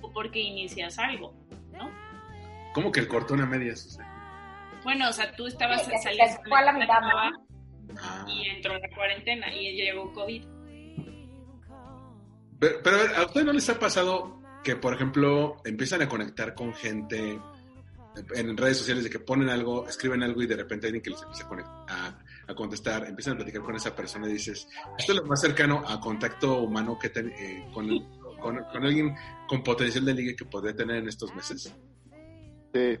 o 0.00 0.12
porque 0.12 0.40
inicias 0.40 0.98
algo, 0.98 1.32
¿no? 1.70 1.92
¿Cómo 2.74 2.90
que 2.90 2.98
el 2.98 3.06
cortón 3.06 3.40
a 3.40 3.46
medias? 3.46 4.00
Bueno, 4.82 5.10
o 5.10 5.12
sea, 5.12 5.30
tú 5.36 5.46
estabas 5.46 5.88
saliendo. 6.02 6.42
Fue 6.48 6.58
a 6.58 6.62
la 6.64 6.72
mitad, 6.72 7.00
y 8.28 8.48
entró 8.48 8.74
en 8.74 8.82
la 8.82 8.88
cuarentena 8.94 9.54
y 9.54 9.76
llegó 9.76 10.12
COVID. 10.12 10.44
Pero, 12.58 12.96
a 13.16 13.26
ustedes 13.26 13.46
no 13.46 13.52
les 13.52 13.68
ha 13.70 13.78
pasado 13.78 14.40
que, 14.62 14.76
por 14.76 14.94
ejemplo, 14.94 15.56
empiezan 15.64 16.02
a 16.02 16.08
conectar 16.08 16.54
con 16.54 16.72
gente 16.72 17.40
en 18.34 18.56
redes 18.56 18.78
sociales 18.78 19.04
de 19.04 19.10
que 19.10 19.18
ponen 19.18 19.48
algo, 19.48 19.88
escriben 19.88 20.22
algo 20.22 20.42
y 20.42 20.46
de 20.46 20.56
repente 20.56 20.86
alguien 20.86 21.02
que 21.02 21.10
les 21.10 21.22
empieza 21.22 21.48
a, 21.88 22.18
a, 22.46 22.54
contestar, 22.54 23.06
empiezan 23.06 23.34
a 23.34 23.36
platicar 23.36 23.62
con 23.62 23.74
esa 23.74 23.96
persona 23.96 24.28
y 24.28 24.34
dices, 24.34 24.68
esto 24.98 25.12
es 25.12 25.18
lo 25.18 25.24
más 25.24 25.40
cercano 25.40 25.82
a 25.86 25.98
contacto 25.98 26.60
humano 26.60 26.98
que 26.98 27.10
eh, 27.14 27.66
con, 27.72 27.88
con, 28.38 28.62
con, 28.64 28.84
alguien 28.84 29.14
con 29.48 29.62
potencial 29.62 30.04
de 30.04 30.14
ligue 30.14 30.36
que 30.36 30.44
podría 30.44 30.76
tener 30.76 30.96
en 30.96 31.08
estos 31.08 31.34
meses. 31.34 31.74
Sí, 32.72 32.98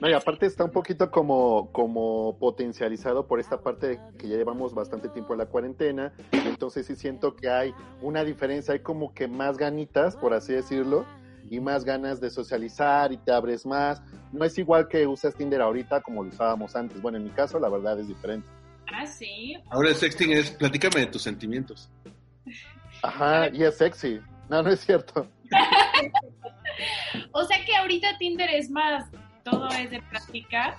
no, 0.00 0.08
y 0.08 0.12
aparte 0.12 0.46
está 0.46 0.64
un 0.64 0.70
poquito 0.70 1.10
como, 1.10 1.70
como 1.72 2.36
potencializado 2.38 3.26
por 3.26 3.40
esta 3.40 3.60
parte 3.60 4.00
que 4.18 4.28
ya 4.28 4.36
llevamos 4.36 4.74
bastante 4.74 5.08
tiempo 5.08 5.32
en 5.34 5.38
la 5.38 5.46
cuarentena, 5.46 6.12
entonces 6.32 6.86
sí 6.86 6.94
siento 6.94 7.34
que 7.34 7.48
hay 7.48 7.74
una 8.00 8.24
diferencia, 8.24 8.74
hay 8.74 8.80
como 8.80 9.12
que 9.14 9.26
más 9.26 9.58
ganitas, 9.58 10.16
por 10.16 10.32
así 10.32 10.52
decirlo, 10.52 11.04
y 11.50 11.60
más 11.60 11.84
ganas 11.84 12.20
de 12.20 12.30
socializar 12.30 13.12
y 13.12 13.16
te 13.16 13.32
abres 13.32 13.66
más. 13.66 14.02
No 14.32 14.44
es 14.44 14.56
igual 14.58 14.86
que 14.88 15.06
usas 15.06 15.34
Tinder 15.34 15.60
ahorita 15.60 16.02
como 16.02 16.22
lo 16.22 16.28
usábamos 16.28 16.76
antes. 16.76 17.00
Bueno, 17.00 17.18
en 17.18 17.24
mi 17.24 17.30
caso 17.30 17.58
la 17.58 17.68
verdad 17.68 17.98
es 17.98 18.08
diferente. 18.08 18.48
Ah, 18.92 19.06
sí. 19.06 19.56
Ahora 19.70 19.88
el 19.88 19.94
sexting 19.94 20.32
es, 20.32 20.50
platícame 20.50 21.00
de 21.00 21.06
tus 21.06 21.22
sentimientos. 21.22 21.90
Ajá, 23.02 23.48
y 23.48 23.62
es 23.62 23.76
sexy. 23.76 24.20
No, 24.48 24.62
no 24.62 24.70
es 24.70 24.80
cierto. 24.80 25.26
o 27.32 27.44
sea 27.44 27.64
que 27.64 27.76
ahorita 27.76 28.18
Tinder 28.18 28.50
es 28.50 28.70
más 28.70 29.10
todo 29.50 29.68
es 29.68 29.90
de 29.90 30.02
practicar, 30.02 30.76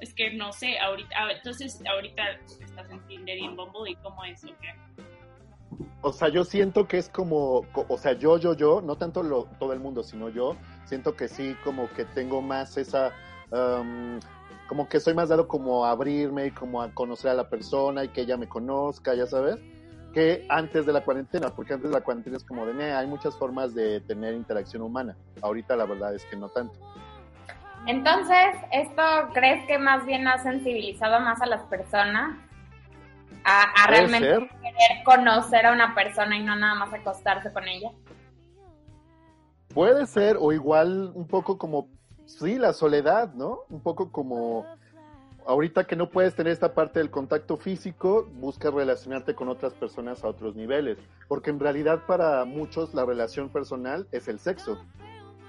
es 0.00 0.14
que 0.14 0.34
no 0.34 0.52
sé, 0.52 0.78
ahorita, 0.78 1.14
entonces 1.30 1.82
ahorita 1.88 2.22
estás 2.60 2.90
en 2.90 3.00
Tinder 3.06 3.38
y 3.38 3.44
en 3.44 3.56
Bumble 3.56 3.90
y 3.90 3.96
cómo 3.96 4.24
es 4.24 4.44
o. 4.44 4.52
O 6.02 6.12
sea, 6.12 6.28
yo 6.28 6.44
siento 6.44 6.88
que 6.88 6.98
es 6.98 7.08
como, 7.08 7.64
o 7.74 7.98
sea, 7.98 8.12
yo, 8.12 8.36
yo, 8.38 8.54
yo, 8.54 8.82
no 8.82 8.96
tanto 8.96 9.22
todo 9.58 9.72
el 9.72 9.80
mundo, 9.80 10.02
sino 10.02 10.28
yo, 10.28 10.56
siento 10.84 11.14
que 11.14 11.28
sí, 11.28 11.56
como 11.64 11.88
que 11.90 12.04
tengo 12.04 12.42
más 12.42 12.76
esa, 12.76 13.12
um, 13.50 14.18
como 14.68 14.88
que 14.88 15.00
soy 15.00 15.14
más 15.14 15.28
dado 15.28 15.46
como 15.46 15.86
a 15.86 15.92
abrirme 15.92 16.46
y 16.46 16.50
como 16.50 16.82
a 16.82 16.92
conocer 16.92 17.30
a 17.30 17.34
la 17.34 17.48
persona 17.48 18.04
y 18.04 18.08
que 18.08 18.22
ella 18.22 18.36
me 18.36 18.48
conozca, 18.48 19.14
ya 19.14 19.26
sabes, 19.26 19.58
que 20.12 20.44
antes 20.48 20.84
de 20.86 20.92
la 20.92 21.04
cuarentena, 21.04 21.48
porque 21.50 21.72
antes 21.72 21.90
de 21.90 21.94
la 21.94 22.02
cuarentena 22.02 22.36
es 22.36 22.44
como 22.44 22.66
de, 22.66 22.92
hay 22.92 23.06
muchas 23.06 23.36
formas 23.36 23.74
de 23.74 24.00
tener 24.00 24.34
interacción 24.34 24.82
humana. 24.82 25.16
Ahorita 25.40 25.76
la 25.76 25.86
verdad 25.86 26.14
es 26.14 26.24
que 26.26 26.36
no 26.36 26.48
tanto. 26.48 26.78
Entonces, 27.86 28.54
¿esto 28.70 29.02
crees 29.34 29.66
que 29.66 29.78
más 29.78 30.06
bien 30.06 30.28
ha 30.28 30.38
sensibilizado 30.38 31.20
más 31.20 31.42
a 31.42 31.46
las 31.46 31.62
personas 31.64 32.38
a, 33.44 33.86
realmente 33.88 34.28
querer 34.28 35.04
conocer 35.04 35.66
a 35.66 35.72
una 35.72 35.94
persona 35.94 36.36
y 36.36 36.44
no 36.44 36.54
nada 36.54 36.74
más 36.76 36.92
acostarse 36.92 37.52
con 37.52 37.66
ella? 37.66 37.90
Puede 39.74 40.06
ser, 40.06 40.36
o 40.38 40.52
igual 40.52 41.10
un 41.14 41.26
poco 41.26 41.58
como, 41.58 41.88
sí, 42.26 42.56
la 42.56 42.72
soledad, 42.72 43.32
¿no? 43.34 43.60
Un 43.68 43.80
poco 43.80 44.12
como, 44.12 44.64
ahorita 45.44 45.84
que 45.84 45.96
no 45.96 46.08
puedes 46.08 46.36
tener 46.36 46.52
esta 46.52 46.74
parte 46.74 47.00
del 47.00 47.10
contacto 47.10 47.56
físico, 47.56 48.28
busca 48.34 48.70
relacionarte 48.70 49.34
con 49.34 49.48
otras 49.48 49.72
personas 49.72 50.22
a 50.22 50.28
otros 50.28 50.54
niveles, 50.54 50.98
porque 51.26 51.50
en 51.50 51.58
realidad 51.58 52.02
para 52.06 52.44
muchos 52.44 52.94
la 52.94 53.04
relación 53.04 53.48
personal 53.48 54.06
es 54.12 54.28
el 54.28 54.38
sexo, 54.38 54.78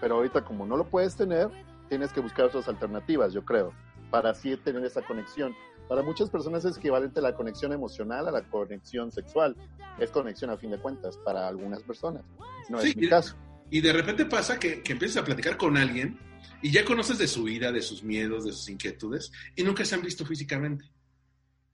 pero 0.02 0.15
ahorita 0.15 0.43
como 0.43 0.65
no 0.65 0.78
lo 0.78 0.86
puedes 0.86 1.15
tener, 1.15 1.52
tienes 1.93 2.12
que 2.12 2.21
buscar 2.21 2.45
otras 2.45 2.67
alternativas, 2.67 3.34
yo 3.34 3.45
creo, 3.45 3.71
para 4.10 4.32
así 4.32 4.58
tener 4.58 4.84
esa 4.84 5.03
conexión. 5.03 5.56
Para 5.88 6.01
muchas 6.01 6.27
personas 6.27 6.65
es 6.65 6.75
equivalente 6.75 7.21
la 7.21 7.36
conexión 7.36 7.71
emocional 7.71 8.27
a 8.27 8.32
la 8.32 8.41
conexión 8.49 9.12
sexual. 9.12 9.56
Es 9.99 10.10
conexión 10.10 10.49
a 10.49 10.58
fin 10.58 10.71
de 10.71 10.79
cuentas 10.79 11.19
para 11.19 11.47
algunas 11.47 11.84
personas. 11.84 12.23
No 12.67 12.79
es 12.79 12.97
mi 12.97 13.08
caso. 13.08 13.36
Y 13.69 13.82
de 13.82 13.93
repente 13.93 14.25
pasa 14.25 14.60
que, 14.60 14.82
que 14.82 14.93
empiezas 14.93 15.21
a 15.21 15.25
platicar 15.25 15.56
con 15.56 15.77
alguien 15.77 16.17
y 16.63 16.71
ya 16.71 16.84
conoces 16.84 17.19
de 17.19 17.27
su 17.27 17.43
vida, 17.43 17.71
de 17.71 17.84
sus 17.84 18.01
miedos, 18.01 18.45
de 18.45 18.53
sus 18.53 18.69
inquietudes 18.69 19.32
y 19.56 19.63
nunca 19.63 19.86
se 19.86 19.93
han 19.93 20.01
visto 20.01 20.25
físicamente. 20.25 20.86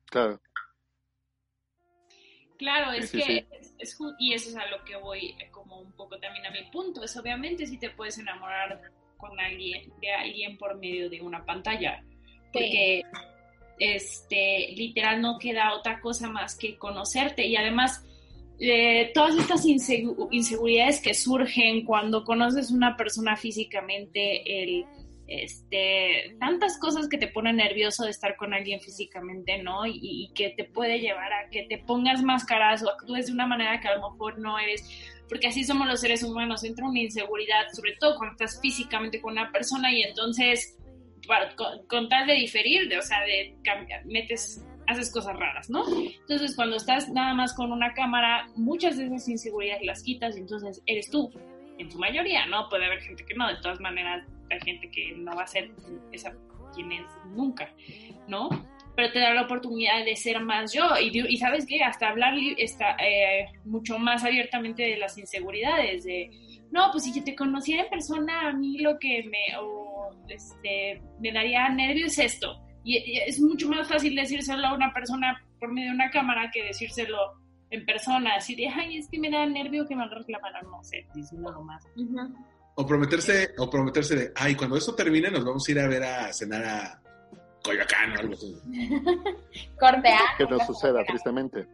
Claro. 0.05 0.41
Claro, 2.57 2.91
es 2.91 3.09
que, 3.09 3.47
Es, 3.77 3.97
y 4.19 4.33
eso 4.33 4.49
es 4.49 4.55
a 4.57 4.65
lo 4.65 4.83
que 4.83 4.97
voy 4.97 5.33
como 5.51 5.79
un 5.79 5.93
poco 5.93 6.19
también 6.19 6.45
a 6.45 6.51
mi 6.51 6.69
punto, 6.71 7.05
es 7.05 7.15
obviamente 7.15 7.65
si 7.65 7.77
te 7.77 7.89
puedes 7.91 8.17
enamorar 8.17 8.91
con 9.19 9.39
alguien, 9.39 9.91
de 10.01 10.11
alguien 10.11 10.57
por 10.57 10.79
medio 10.79 11.09
de 11.09 11.21
una 11.21 11.45
pantalla. 11.45 12.03
Porque 12.51 13.03
este, 13.77 14.73
literal 14.75 15.21
no 15.21 15.37
queda 15.37 15.75
otra 15.75 15.99
cosa 15.99 16.29
más 16.29 16.55
que 16.55 16.77
conocerte. 16.77 17.45
Y 17.45 17.55
además, 17.55 18.03
eh, 18.59 19.11
todas 19.13 19.37
estas 19.37 19.65
inseguridades 19.65 21.01
que 21.01 21.13
surgen 21.13 21.85
cuando 21.85 22.23
conoces 22.23 22.71
una 22.71 22.95
persona 22.95 23.35
físicamente, 23.35 24.63
el, 24.63 24.85
este, 25.27 26.35
tantas 26.39 26.79
cosas 26.79 27.07
que 27.07 27.17
te 27.17 27.27
ponen 27.27 27.57
nervioso 27.57 28.05
de 28.05 28.11
estar 28.11 28.35
con 28.37 28.53
alguien 28.53 28.81
físicamente, 28.81 29.61
¿no? 29.61 29.85
Y, 29.85 29.99
y, 30.01 30.31
que 30.33 30.49
te 30.49 30.63
puede 30.63 30.99
llevar 30.99 31.31
a 31.33 31.49
que 31.49 31.63
te 31.63 31.77
pongas 31.77 32.23
máscaras 32.23 32.81
o 32.83 32.89
actúes 32.89 33.27
de 33.27 33.33
una 33.33 33.45
manera 33.45 33.79
que 33.79 33.89
a 33.89 33.95
lo 33.95 34.11
mejor 34.11 34.39
no 34.39 34.57
eres 34.57 34.83
porque 35.29 35.47
así 35.47 35.63
somos 35.63 35.87
los 35.87 36.01
seres 36.01 36.23
humanos, 36.23 36.63
entra 36.63 36.87
una 36.87 36.99
inseguridad, 36.99 37.67
sobre 37.73 37.95
todo 37.99 38.17
cuando 38.17 38.33
estás 38.33 38.59
físicamente 38.59 39.21
con 39.21 39.33
una 39.33 39.51
persona 39.51 39.93
y 39.93 40.01
entonces, 40.01 40.77
con, 41.87 42.09
tal 42.09 42.27
de 42.27 42.33
diferir, 42.33 42.91
o 42.97 43.01
sea, 43.01 43.21
de 43.21 43.55
cambiar, 43.63 44.05
metes, 44.05 44.65
haces 44.87 45.11
cosas 45.11 45.37
raras, 45.37 45.69
¿no? 45.69 45.83
Entonces, 46.21 46.55
cuando 46.55 46.77
estás 46.77 47.09
nada 47.09 47.35
más 47.35 47.53
con 47.53 47.71
una 47.71 47.93
cámara, 47.93 48.49
muchas 48.55 48.97
de 48.97 49.05
esas 49.05 49.29
inseguridades 49.29 49.85
las 49.85 50.01
quitas 50.01 50.35
y 50.35 50.39
entonces 50.39 50.81
eres 50.87 51.09
tú, 51.11 51.31
en 51.77 51.91
su 51.91 51.99
mayoría, 51.99 52.47
¿no? 52.47 52.67
Puede 52.67 52.85
haber 52.85 52.99
gente 53.01 53.23
que 53.23 53.35
no, 53.35 53.47
de 53.47 53.61
todas 53.61 53.79
maneras, 53.79 54.27
hay 54.49 54.59
gente 54.61 54.89
que 54.89 55.13
no 55.15 55.35
va 55.35 55.43
a 55.43 55.47
ser 55.47 55.71
esa 56.11 56.35
quien 56.73 56.91
es 56.91 57.05
nunca, 57.35 57.71
¿no? 58.27 58.49
Pero 58.99 59.13
te 59.13 59.19
da 59.19 59.33
la 59.33 59.43
oportunidad 59.43 60.03
de 60.03 60.13
ser 60.17 60.41
más 60.41 60.73
yo 60.73 60.83
y, 60.99 61.17
y 61.25 61.37
sabes 61.37 61.65
qué, 61.65 61.81
hasta 61.81 62.09
hablar 62.09 62.33
está, 62.57 62.97
eh, 62.99 63.45
mucho 63.63 63.97
más 63.97 64.25
abiertamente 64.25 64.83
de 64.83 64.97
las 64.97 65.17
inseguridades, 65.17 66.03
de, 66.03 66.29
no, 66.69 66.89
pues 66.91 67.05
si 67.05 67.13
yo 67.13 67.23
te 67.23 67.33
conociera 67.33 67.83
en 67.83 67.89
persona, 67.89 68.49
a 68.49 68.51
mí 68.51 68.79
lo 68.79 68.99
que 68.99 69.23
me, 69.23 69.57
o, 69.57 70.09
este, 70.27 71.01
me 71.21 71.31
daría 71.31 71.69
nervios 71.69 72.19
es 72.19 72.33
esto. 72.33 72.61
Y, 72.83 72.97
y 72.97 73.19
es 73.19 73.39
mucho 73.39 73.69
más 73.69 73.87
fácil 73.87 74.13
decírselo 74.13 74.67
a 74.67 74.73
una 74.73 74.93
persona 74.93 75.41
por 75.61 75.71
medio 75.71 75.91
de 75.91 75.95
una 75.95 76.11
cámara 76.11 76.51
que 76.53 76.65
decírselo 76.65 77.39
en 77.69 77.85
persona, 77.85 78.35
así 78.35 78.53
de, 78.53 78.67
ay, 78.67 78.97
es 78.97 79.07
que 79.07 79.17
me 79.17 79.31
da 79.31 79.45
nervio 79.45 79.87
que 79.87 79.95
me 79.95 80.03
mano, 80.07 80.69
no 80.69 80.83
sé, 80.83 81.07
diciéndolo 81.15 81.63
más. 81.63 81.85
O 82.75 82.85
prometerse, 82.85 83.51
o 83.59 83.69
prometerse 83.69 84.15
de, 84.17 84.31
ay, 84.35 84.55
cuando 84.55 84.75
esto 84.75 84.93
termine 84.93 85.31
nos 85.31 85.45
vamos 85.45 85.65
a 85.65 85.71
ir 85.71 85.79
a 85.79 85.87
ver 85.87 86.03
a 86.03 86.33
cenar 86.33 86.65
a 86.65 87.01
Coyoacán 87.63 88.11
o 88.15 88.19
algo 88.19 88.33
así. 88.33 88.57
Cortear. 89.79 90.37
Que 90.37 90.45
no 90.45 90.59
suceda, 90.65 91.03
tristemente. 91.05 91.67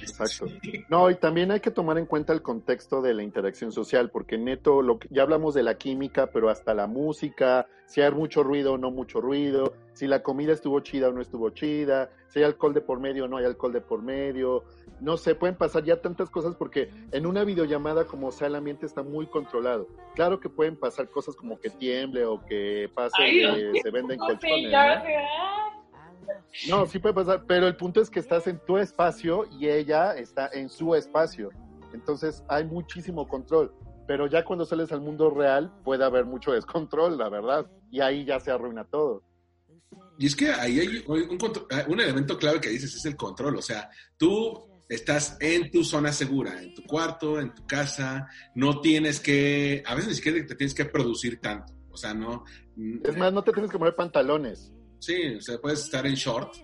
Exacto. 0.00 0.46
No, 0.88 1.10
y 1.10 1.14
también 1.16 1.50
hay 1.50 1.60
que 1.60 1.70
tomar 1.70 1.98
en 1.98 2.06
cuenta 2.06 2.32
el 2.32 2.42
contexto 2.42 3.02
de 3.02 3.14
la 3.14 3.22
interacción 3.22 3.72
social, 3.72 4.10
porque 4.10 4.38
neto, 4.38 4.82
lo 4.82 4.98
que, 4.98 5.08
ya 5.10 5.22
hablamos 5.22 5.54
de 5.54 5.62
la 5.62 5.74
química, 5.74 6.28
pero 6.28 6.48
hasta 6.48 6.74
la 6.74 6.86
música, 6.86 7.66
si 7.86 8.00
hay 8.00 8.10
mucho 8.12 8.42
ruido 8.42 8.74
o 8.74 8.78
no 8.78 8.90
mucho 8.90 9.20
ruido, 9.20 9.74
si 9.92 10.06
la 10.06 10.22
comida 10.22 10.52
estuvo 10.52 10.80
chida 10.80 11.08
o 11.08 11.12
no 11.12 11.20
estuvo 11.20 11.50
chida, 11.50 12.10
si 12.28 12.38
hay 12.38 12.44
alcohol 12.44 12.74
de 12.74 12.80
por 12.80 13.00
medio 13.00 13.24
o 13.24 13.28
no 13.28 13.36
hay 13.36 13.44
alcohol 13.44 13.72
de 13.72 13.80
por 13.80 14.02
medio, 14.02 14.64
no 15.00 15.16
sé, 15.16 15.34
pueden 15.34 15.56
pasar 15.56 15.84
ya 15.84 16.00
tantas 16.00 16.30
cosas 16.30 16.54
porque 16.56 16.90
en 17.12 17.26
una 17.26 17.44
videollamada 17.44 18.04
como 18.04 18.30
sea 18.30 18.48
el 18.48 18.54
ambiente 18.54 18.86
está 18.86 19.02
muy 19.02 19.26
controlado. 19.26 19.88
Claro 20.14 20.40
que 20.40 20.48
pueden 20.48 20.76
pasar 20.76 21.08
cosas 21.08 21.34
como 21.34 21.58
que 21.58 21.70
tiemble 21.70 22.24
o 22.24 22.44
que 22.44 22.90
pase 22.94 23.16
que 23.22 23.80
se 23.82 23.90
venden 23.90 24.18
colchones. 24.18 24.70
¿no? 24.70 25.79
No, 26.68 26.86
sí 26.86 26.98
puede 26.98 27.14
pasar, 27.14 27.44
pero 27.46 27.66
el 27.66 27.76
punto 27.76 28.00
es 28.00 28.10
que 28.10 28.20
estás 28.20 28.46
en 28.46 28.58
tu 28.66 28.78
espacio 28.78 29.46
y 29.58 29.68
ella 29.68 30.14
está 30.14 30.50
en 30.52 30.68
su 30.68 30.94
espacio. 30.94 31.50
Entonces 31.92 32.44
hay 32.48 32.64
muchísimo 32.64 33.26
control. 33.28 33.72
Pero 34.06 34.26
ya 34.26 34.44
cuando 34.44 34.64
sales 34.64 34.90
al 34.92 35.00
mundo 35.00 35.30
real 35.30 35.72
puede 35.84 36.04
haber 36.04 36.24
mucho 36.24 36.52
descontrol, 36.52 37.16
la 37.16 37.28
verdad. 37.28 37.70
Y 37.90 38.00
ahí 38.00 38.24
ya 38.24 38.40
se 38.40 38.50
arruina 38.50 38.84
todo. 38.84 39.22
Y 40.18 40.26
es 40.26 40.36
que 40.36 40.50
ahí 40.50 40.80
hay 40.80 41.04
un, 41.06 41.38
un 41.88 42.00
elemento 42.00 42.36
clave 42.36 42.60
que 42.60 42.68
dices, 42.68 42.94
es 42.94 43.04
el 43.06 43.16
control. 43.16 43.56
O 43.56 43.62
sea, 43.62 43.88
tú 44.16 44.70
estás 44.90 45.36
en 45.40 45.70
tu 45.70 45.84
zona 45.84 46.12
segura, 46.12 46.60
en 46.60 46.74
tu 46.74 46.82
cuarto, 46.82 47.40
en 47.40 47.54
tu 47.54 47.66
casa, 47.66 48.28
no 48.54 48.80
tienes 48.80 49.20
que, 49.20 49.82
a 49.86 49.94
veces 49.94 50.10
ni 50.10 50.14
siquiera 50.16 50.44
te 50.44 50.56
tienes 50.56 50.74
que 50.74 50.84
producir 50.84 51.40
tanto. 51.40 51.72
O 51.90 51.96
sea, 51.96 52.12
no. 52.12 52.44
Es 53.04 53.16
más, 53.16 53.32
no 53.32 53.42
te 53.42 53.52
tienes 53.52 53.70
que 53.70 53.78
poner 53.78 53.94
pantalones. 53.94 54.72
Sí, 55.00 55.34
o 55.34 55.40
sea, 55.40 55.58
puedes 55.58 55.80
estar 55.80 56.06
en 56.06 56.14
short. 56.14 56.54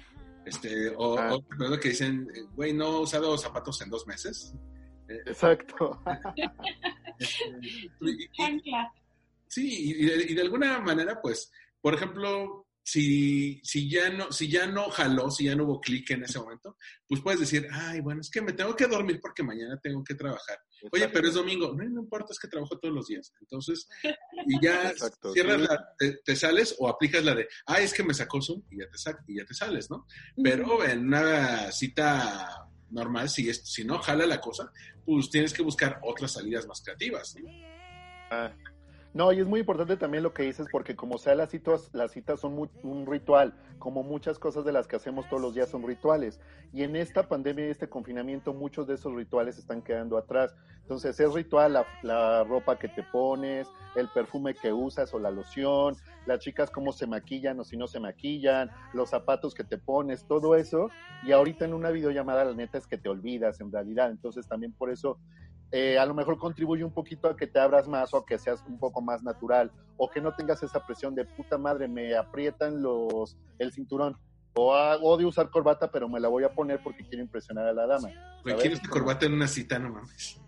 Este, 0.44 0.90
o, 0.96 1.18
ah. 1.18 1.34
o 1.34 1.80
que 1.80 1.88
dicen, 1.88 2.28
güey, 2.54 2.72
no 2.72 2.98
he 2.98 3.00
usado 3.00 3.36
zapatos 3.36 3.80
en 3.82 3.90
dos 3.90 4.06
meses. 4.06 4.54
Exacto. 5.08 6.00
sí, 9.48 9.94
y 9.98 10.04
de, 10.04 10.22
y 10.30 10.34
de, 10.34 10.42
alguna 10.42 10.78
manera, 10.80 11.20
pues, 11.20 11.50
por 11.80 11.94
ejemplo, 11.94 12.65
si, 12.86 13.60
si, 13.64 13.90
ya 13.90 14.10
no, 14.10 14.30
si 14.30 14.48
ya 14.48 14.64
no 14.64 14.88
jaló, 14.90 15.28
si 15.28 15.46
ya 15.46 15.56
no 15.56 15.64
hubo 15.64 15.80
clic 15.80 16.08
en 16.12 16.22
ese 16.22 16.38
momento, 16.38 16.76
pues 17.08 17.20
puedes 17.20 17.40
decir, 17.40 17.66
ay, 17.72 17.98
bueno, 17.98 18.20
es 18.20 18.30
que 18.30 18.40
me 18.40 18.52
tengo 18.52 18.76
que 18.76 18.86
dormir 18.86 19.18
porque 19.20 19.42
mañana 19.42 19.76
tengo 19.82 20.04
que 20.04 20.14
trabajar. 20.14 20.60
Oye, 20.92 21.08
pero 21.08 21.26
es 21.26 21.34
domingo. 21.34 21.74
No, 21.74 21.82
no 21.82 22.02
importa, 22.02 22.32
es 22.32 22.38
que 22.38 22.46
trabajo 22.46 22.78
todos 22.78 22.94
los 22.94 23.08
días. 23.08 23.34
Entonces, 23.40 23.88
y 24.46 24.64
ya 24.64 24.92
cierras 25.32 25.62
la, 25.62 25.84
te, 25.98 26.36
sales 26.36 26.76
o 26.78 26.88
aplicas 26.88 27.24
la 27.24 27.34
de, 27.34 27.48
ay, 27.66 27.86
es 27.86 27.92
que 27.92 28.04
me 28.04 28.14
sacó 28.14 28.40
Zoom 28.40 28.62
y 28.70 28.78
ya 28.78 28.84
te, 28.88 29.32
y 29.32 29.38
ya 29.38 29.44
te 29.44 29.54
sales, 29.54 29.90
¿no? 29.90 30.06
Pero 30.40 30.84
en 30.84 31.08
una 31.08 31.72
cita 31.72 32.68
normal, 32.90 33.28
si, 33.28 33.50
es, 33.50 33.68
si 33.68 33.84
no 33.84 33.98
jala 33.98 34.26
la 34.26 34.40
cosa, 34.40 34.70
pues 35.04 35.28
tienes 35.28 35.52
que 35.52 35.64
buscar 35.64 35.98
otras 36.04 36.34
salidas 36.34 36.68
más 36.68 36.80
creativas. 36.82 37.34
¿no? 37.34 37.50
Ah, 38.30 38.54
no, 39.16 39.32
y 39.32 39.40
es 39.40 39.46
muy 39.46 39.60
importante 39.60 39.96
también 39.96 40.22
lo 40.22 40.34
que 40.34 40.42
dices, 40.42 40.66
porque 40.70 40.94
como 40.94 41.16
sea 41.16 41.34
las 41.34 41.48
citas, 41.48 41.88
las 41.94 42.12
citas 42.12 42.38
son 42.38 42.68
un 42.82 43.06
ritual, 43.06 43.54
como 43.78 44.02
muchas 44.02 44.38
cosas 44.38 44.66
de 44.66 44.72
las 44.72 44.86
que 44.86 44.96
hacemos 44.96 45.26
todos 45.30 45.40
los 45.40 45.54
días 45.54 45.70
son 45.70 45.86
rituales. 45.86 46.38
Y 46.74 46.82
en 46.82 46.96
esta 46.96 47.26
pandemia 47.26 47.66
y 47.66 47.70
este 47.70 47.88
confinamiento, 47.88 48.52
muchos 48.52 48.86
de 48.86 48.92
esos 48.92 49.14
rituales 49.14 49.56
están 49.56 49.80
quedando 49.80 50.18
atrás. 50.18 50.54
Entonces, 50.82 51.18
es 51.18 51.32
ritual 51.32 51.72
la, 51.72 51.86
la 52.02 52.44
ropa 52.44 52.78
que 52.78 52.88
te 52.88 53.02
pones, 53.04 53.66
el 53.94 54.08
perfume 54.10 54.52
que 54.52 54.70
usas 54.70 55.14
o 55.14 55.18
la 55.18 55.30
loción, 55.30 55.96
las 56.26 56.40
chicas 56.40 56.70
cómo 56.70 56.92
se 56.92 57.06
maquillan 57.06 57.58
o 57.58 57.64
si 57.64 57.78
no 57.78 57.86
se 57.86 58.00
maquillan, 58.00 58.70
los 58.92 59.08
zapatos 59.08 59.54
que 59.54 59.64
te 59.64 59.78
pones, 59.78 60.26
todo 60.26 60.56
eso. 60.56 60.90
Y 61.24 61.32
ahorita 61.32 61.64
en 61.64 61.72
una 61.72 61.88
videollamada, 61.88 62.44
la 62.44 62.52
neta 62.52 62.76
es 62.76 62.86
que 62.86 62.98
te 62.98 63.08
olvidas 63.08 63.62
en 63.62 63.72
realidad. 63.72 64.10
Entonces, 64.10 64.46
también 64.46 64.72
por 64.72 64.90
eso 64.90 65.18
eh, 65.72 65.98
a 65.98 66.06
lo 66.06 66.14
mejor 66.14 66.38
contribuye 66.38 66.84
un 66.84 66.92
poquito 66.92 67.28
a 67.28 67.36
que 67.36 67.46
te 67.46 67.58
abras 67.58 67.88
más 67.88 68.14
o 68.14 68.18
a 68.18 68.26
que 68.26 68.38
seas 68.38 68.62
un 68.68 68.78
poco 68.78 69.00
más 69.00 69.22
natural 69.22 69.72
o 69.96 70.08
que 70.08 70.20
no 70.20 70.34
tengas 70.34 70.62
esa 70.62 70.84
presión 70.84 71.14
de 71.14 71.24
puta 71.24 71.58
madre, 71.58 71.88
me 71.88 72.14
aprietan 72.16 72.82
los 72.82 73.36
el 73.58 73.72
cinturón. 73.72 74.16
O 74.58 74.72
odio 74.72 75.28
usar 75.28 75.50
corbata, 75.50 75.90
pero 75.90 76.08
me 76.08 76.18
la 76.18 76.28
voy 76.28 76.44
a 76.44 76.48
poner 76.48 76.80
porque 76.82 77.04
quiero 77.06 77.22
impresionar 77.22 77.66
a 77.66 77.74
la 77.74 77.86
dama. 77.86 78.08
¿Quieres 78.42 78.80
corbata 78.88 79.26
en 79.26 79.34
una 79.34 79.46
cita? 79.46 79.78
No 79.78 79.90
mames. 79.90 80.40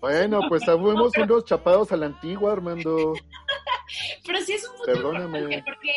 bueno, 0.00 0.40
pues 0.48 0.64
fuimos 0.64 1.12
unos 1.16 1.44
chapados 1.44 1.90
a 1.90 1.96
la 1.96 2.06
antigua, 2.06 2.52
Armando. 2.52 3.14
Pero 4.26 4.40
sí 4.42 4.52
es 4.52 4.68
un 4.68 4.84
Perdóname. 4.84 5.62
porque 5.64 5.92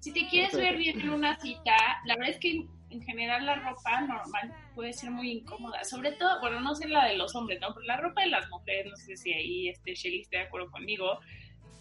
si 0.00 0.12
te 0.12 0.26
quieres 0.28 0.56
ver 0.56 0.76
bien 0.76 1.00
en 1.00 1.10
una 1.10 1.38
cita, 1.38 1.74
la 2.04 2.16
verdad 2.16 2.30
es 2.30 2.40
que 2.40 2.66
en 2.94 3.02
general 3.02 3.44
la 3.44 3.56
ropa 3.56 4.00
normal 4.02 4.54
puede 4.74 4.92
ser 4.92 5.10
muy 5.10 5.30
incómoda, 5.30 5.82
sobre 5.84 6.12
todo, 6.12 6.40
bueno, 6.40 6.60
no 6.60 6.74
sé 6.74 6.88
la 6.88 7.06
de 7.06 7.16
los 7.16 7.34
hombres, 7.34 7.60
¿no? 7.60 7.74
Pero 7.74 7.86
la 7.86 7.96
ropa 7.96 8.22
de 8.22 8.28
las 8.28 8.48
mujeres, 8.48 8.86
no 8.86 8.96
sé 8.96 9.16
si 9.16 9.32
ahí 9.32 9.68
este 9.68 9.94
Shelly 9.94 10.20
esté 10.20 10.38
de 10.38 10.42
acuerdo 10.44 10.70
conmigo, 10.70 11.18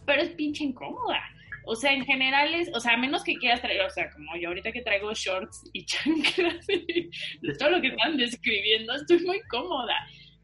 pero 0.06 0.21
es 0.21 0.30
pinche 0.30 0.63
incómoda. 0.63 1.21
O 1.65 1.76
sea, 1.76 1.93
en 1.93 2.04
general 2.04 2.54
es, 2.54 2.69
o 2.73 2.80
sea, 2.80 2.93
a 2.93 2.97
menos 2.97 3.23
que 3.23 3.36
quieras 3.36 3.62
traer, 3.62 3.82
o 3.82 3.89
sea, 3.89 4.10
como 4.12 4.36
yo 4.36 4.49
ahorita 4.49 4.71
que 4.71 4.82
traigo 4.82 5.13
shorts 5.13 5.69
y 5.71 5.86
chanclas 5.86 6.65
y 6.67 7.10
todo 7.58 7.69
lo 7.69 7.82
que 7.82 7.88
están 7.88 8.17
describiendo, 8.17 8.93
estoy 8.93 9.19
muy 9.19 9.39
cómoda. 9.49 9.95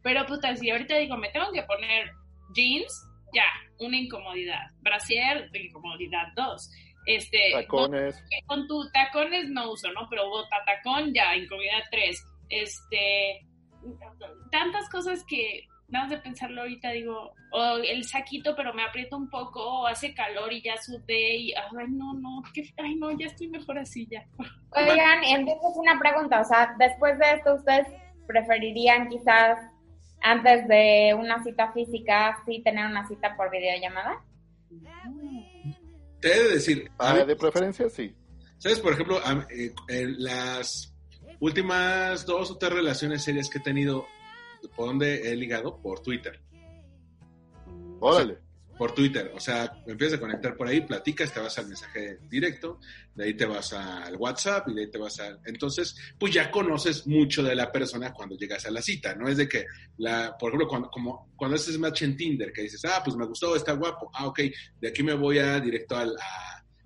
Pero 0.01 0.25
puta, 0.25 0.55
si 0.55 0.69
ahorita 0.69 0.97
digo, 0.97 1.17
me 1.17 1.29
tengo 1.29 1.51
que 1.51 1.63
poner 1.63 2.11
jeans, 2.53 3.05
ya, 3.33 3.45
una 3.79 3.97
incomodidad. 3.97 4.71
Brasier, 4.81 5.49
incomodidad 5.53 6.27
dos. 6.35 6.69
Este, 7.09 7.51
tacones. 7.53 8.23
Con, 8.45 8.67
tu 8.67 8.87
tacones 8.91 9.49
no 9.49 9.71
uso, 9.71 9.91
¿no? 9.93 10.07
Pero 10.09 10.29
bota 10.29 10.57
tacón 10.65 11.11
ya, 11.13 11.35
incomodidad 11.35 11.81
3. 11.89 12.25
Este, 12.49 13.47
tantas 14.51 14.87
cosas 14.89 15.23
que 15.25 15.63
nada 15.87 16.05
más 16.05 16.11
de 16.11 16.19
pensarlo 16.19 16.61
ahorita 16.61 16.91
digo, 16.91 17.33
o 17.51 17.77
el 17.77 18.03
saquito 18.03 18.55
pero 18.55 18.73
me 18.75 18.83
aprieto 18.83 19.17
un 19.17 19.27
poco, 19.29 19.81
o 19.81 19.87
hace 19.87 20.13
calor 20.13 20.53
y 20.53 20.61
ya 20.61 20.77
sudé 20.77 21.35
y, 21.37 21.53
ay, 21.53 21.87
no, 21.89 22.13
no, 22.13 22.43
ay, 22.77 22.95
no, 22.95 23.11
ya 23.17 23.25
estoy 23.25 23.47
mejor 23.47 23.79
así 23.79 24.07
ya. 24.09 24.25
Oigan, 24.71 25.23
entonces 25.23 25.77
una 25.77 25.97
pregunta, 25.97 26.41
o 26.41 26.45
sea, 26.45 26.75
después 26.77 27.17
de 27.17 27.31
esto, 27.33 27.55
¿ustedes 27.55 27.87
preferirían 28.27 29.09
quizás 29.09 29.57
antes 30.21 30.67
de 30.67 31.15
una 31.17 31.43
cita 31.43 31.71
física 31.71 32.37
sí 32.45 32.61
tener 32.63 32.85
una 32.85 33.07
cita 33.07 33.35
por 33.35 33.49
videollamada? 33.49 34.23
Te 36.19 36.33
he 36.33 36.43
de 36.43 36.49
decir. 36.49 36.91
Ah, 36.97 37.23
de 37.23 37.35
preferencia, 37.35 37.89
sí. 37.89 38.15
¿Sabes? 38.57 38.79
Por 38.79 38.93
ejemplo, 38.93 39.21
eh, 39.49 39.73
las 40.17 40.93
últimas 41.39 42.25
dos 42.25 42.51
o 42.51 42.57
tres 42.57 42.73
relaciones 42.73 43.23
serias 43.23 43.49
que 43.49 43.59
he 43.59 43.61
tenido, 43.61 44.05
¿por 44.75 44.87
dónde 44.87 45.31
he 45.31 45.35
ligado? 45.35 45.81
Por 45.81 46.01
Twitter. 46.01 46.41
Órale 48.01 48.48
por 48.79 48.93
Twitter. 48.93 49.33
O 49.35 49.41
sea, 49.41 49.69
empiezas 49.85 50.17
a 50.17 50.21
conectar 50.21 50.55
por 50.55 50.65
ahí, 50.65 50.79
platicas, 50.79 51.33
te 51.33 51.41
vas 51.41 51.57
al 51.59 51.67
mensaje 51.67 52.19
directo, 52.29 52.79
de 53.13 53.25
ahí 53.25 53.33
te 53.33 53.45
vas 53.45 53.73
al 53.73 54.15
WhatsApp 54.15 54.69
y 54.69 54.73
de 54.73 54.81
ahí 54.83 54.89
te 54.89 54.97
vas 54.97 55.19
a... 55.19 55.37
Entonces, 55.45 55.97
pues 56.17 56.33
ya 56.33 56.49
conoces 56.49 57.05
mucho 57.05 57.43
de 57.43 57.55
la 57.55 57.73
persona 57.73 58.13
cuando 58.13 58.37
llegas 58.37 58.65
a 58.65 58.71
la 58.71 58.81
cita. 58.81 59.13
No 59.15 59.27
es 59.27 59.35
de 59.35 59.49
que, 59.49 59.65
la, 59.97 60.33
por 60.39 60.51
ejemplo, 60.51 60.69
cuando, 60.69 60.89
como, 60.89 61.29
cuando 61.35 61.57
haces 61.57 61.77
match 61.77 62.03
en 62.03 62.15
Tinder, 62.15 62.53
que 62.53 62.61
dices, 62.61 62.85
ah, 62.85 63.01
pues 63.03 63.17
me 63.17 63.25
gustó, 63.25 63.53
está 63.53 63.73
guapo. 63.73 64.09
Ah, 64.13 64.27
ok, 64.27 64.39
de 64.79 64.87
aquí 64.87 65.03
me 65.03 65.13
voy 65.13 65.39
a 65.39 65.59
directo 65.59 65.97
al, 65.97 66.15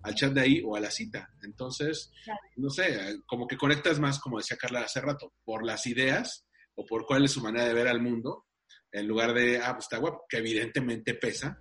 al 0.02 0.16
chat 0.16 0.34
de 0.34 0.42
ahí 0.42 0.64
o 0.66 0.76
a 0.76 0.80
la 0.80 0.90
cita. 0.90 1.30
Entonces, 1.44 2.12
no 2.56 2.72
sé, 2.72 3.20
como 3.28 3.48
que 3.48 3.56
conectas 3.56 4.00
más, 4.00 4.18
como 4.18 4.40
decía 4.40 4.58
Carla 4.58 4.82
hace 4.82 5.00
rato, 5.00 5.32
por 5.46 5.64
las 5.64 5.86
ideas 5.86 6.44
o 6.74 6.88
por 6.88 7.06
cuál 7.06 7.26
es 7.26 7.34
su 7.34 7.42
manera 7.44 7.68
de 7.68 7.74
ver 7.76 7.88
al 7.88 8.02
mundo, 8.02 8.48
en 8.92 9.08
lugar 9.08 9.36
de, 9.36 9.60
ah, 9.60 9.74
pues 9.74 9.86
está 9.86 9.98
guapo, 9.98 10.26
que 10.28 10.38
evidentemente 10.38 11.14
pesa, 11.14 11.60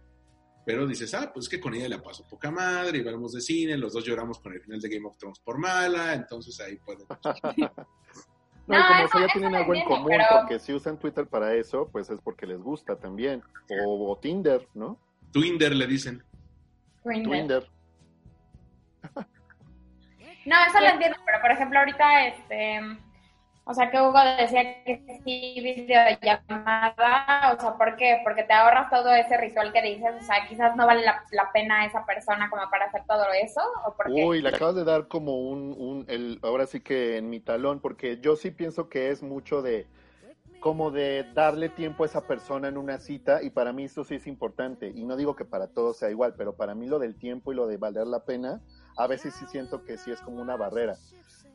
pero 0.64 0.86
dices, 0.86 1.12
ah, 1.14 1.30
pues 1.32 1.48
que 1.48 1.60
con 1.60 1.74
ella 1.74 1.88
la 1.88 2.02
paso 2.02 2.26
poca 2.28 2.50
madre, 2.50 2.98
y 2.98 3.02
vamos 3.02 3.32
de 3.32 3.40
cine, 3.40 3.76
los 3.76 3.92
dos 3.92 4.04
lloramos 4.04 4.38
con 4.38 4.52
el 4.52 4.60
final 4.60 4.80
de 4.80 4.88
Game 4.88 5.06
of 5.06 5.16
Thrones 5.16 5.40
por 5.40 5.58
mala, 5.58 6.14
entonces 6.14 6.58
ahí 6.60 6.76
pueden... 6.76 7.06
No, 8.66 8.78
y 8.78 8.82
como 8.82 9.04
eso 9.04 9.18
ya 9.18 9.26
tienen 9.32 9.54
algo 9.56 9.74
en 9.74 9.84
común, 9.84 10.12
porque 10.30 10.60
si 10.60 10.72
usan 10.72 10.98
Twitter 10.98 11.26
para 11.26 11.52
eso, 11.54 11.88
pues 11.90 12.08
es 12.10 12.20
porque 12.20 12.46
les 12.46 12.58
gusta 12.60 12.96
también. 12.96 13.42
O, 13.84 14.16
Tinder, 14.22 14.68
¿no? 14.74 14.98
Twinder 15.32 15.74
le 15.74 15.86
dicen. 15.86 16.22
Twinder. 17.02 17.68
No, 20.44 20.56
eso 20.66 20.80
lo 20.80 20.86
entiendo, 20.88 21.18
pero 21.24 21.40
por 21.40 21.50
ejemplo 21.50 21.78
ahorita, 21.78 22.26
este, 22.26 22.80
o 23.64 23.74
sea, 23.74 23.90
que 23.90 24.00
Hugo 24.00 24.18
decía 24.38 24.82
que 24.84 25.20
sí, 25.24 25.60
videollamada, 25.62 27.54
o 27.54 27.60
sea, 27.60 27.74
¿por 27.78 27.96
qué? 27.96 28.20
Porque 28.24 28.42
te 28.42 28.52
ahorras 28.52 28.90
todo 28.90 29.12
ese 29.14 29.36
ritual 29.36 29.72
que 29.72 29.82
dices, 29.82 30.14
o 30.20 30.24
sea, 30.24 30.46
quizás 30.48 30.74
no 30.76 30.86
vale 30.86 31.02
la, 31.04 31.52
pena 31.52 31.86
esa 31.86 32.04
persona 32.04 32.50
como 32.50 32.68
para 32.70 32.86
hacer 32.86 33.02
todo 33.06 33.24
eso, 33.40 33.60
¿o 33.86 33.94
por? 33.94 34.10
Uy, 34.10 34.42
le 34.42 34.48
acabas 34.48 34.74
de 34.74 34.84
dar 34.84 35.06
como 35.06 35.48
un, 35.48 35.74
un 35.78 36.04
el, 36.08 36.40
ahora 36.42 36.66
sí 36.66 36.80
que 36.80 37.18
en 37.18 37.30
mi 37.30 37.40
talón, 37.40 37.80
porque 37.80 38.18
yo 38.20 38.34
sí 38.36 38.50
pienso 38.50 38.88
que 38.88 39.10
es 39.10 39.22
mucho 39.22 39.62
de, 39.62 39.86
como 40.62 40.92
de 40.92 41.24
darle 41.34 41.68
tiempo 41.68 42.04
a 42.04 42.06
esa 42.06 42.26
persona 42.26 42.68
en 42.68 42.78
una 42.78 42.98
cita 42.98 43.42
y 43.42 43.50
para 43.50 43.72
mí 43.72 43.84
eso 43.84 44.04
sí 44.04 44.14
es 44.14 44.28
importante 44.28 44.92
y 44.94 45.04
no 45.04 45.16
digo 45.16 45.34
que 45.34 45.44
para 45.44 45.66
todos 45.66 45.98
sea 45.98 46.08
igual, 46.08 46.34
pero 46.36 46.54
para 46.54 46.74
mí 46.74 46.86
lo 46.86 47.00
del 47.00 47.16
tiempo 47.16 47.52
y 47.52 47.56
lo 47.56 47.66
de 47.66 47.78
valer 47.78 48.06
la 48.06 48.24
pena, 48.24 48.60
a 48.96 49.08
veces 49.08 49.34
sí 49.34 49.44
siento 49.46 49.84
que 49.84 49.98
sí 49.98 50.12
es 50.12 50.20
como 50.20 50.40
una 50.40 50.56
barrera. 50.56 50.96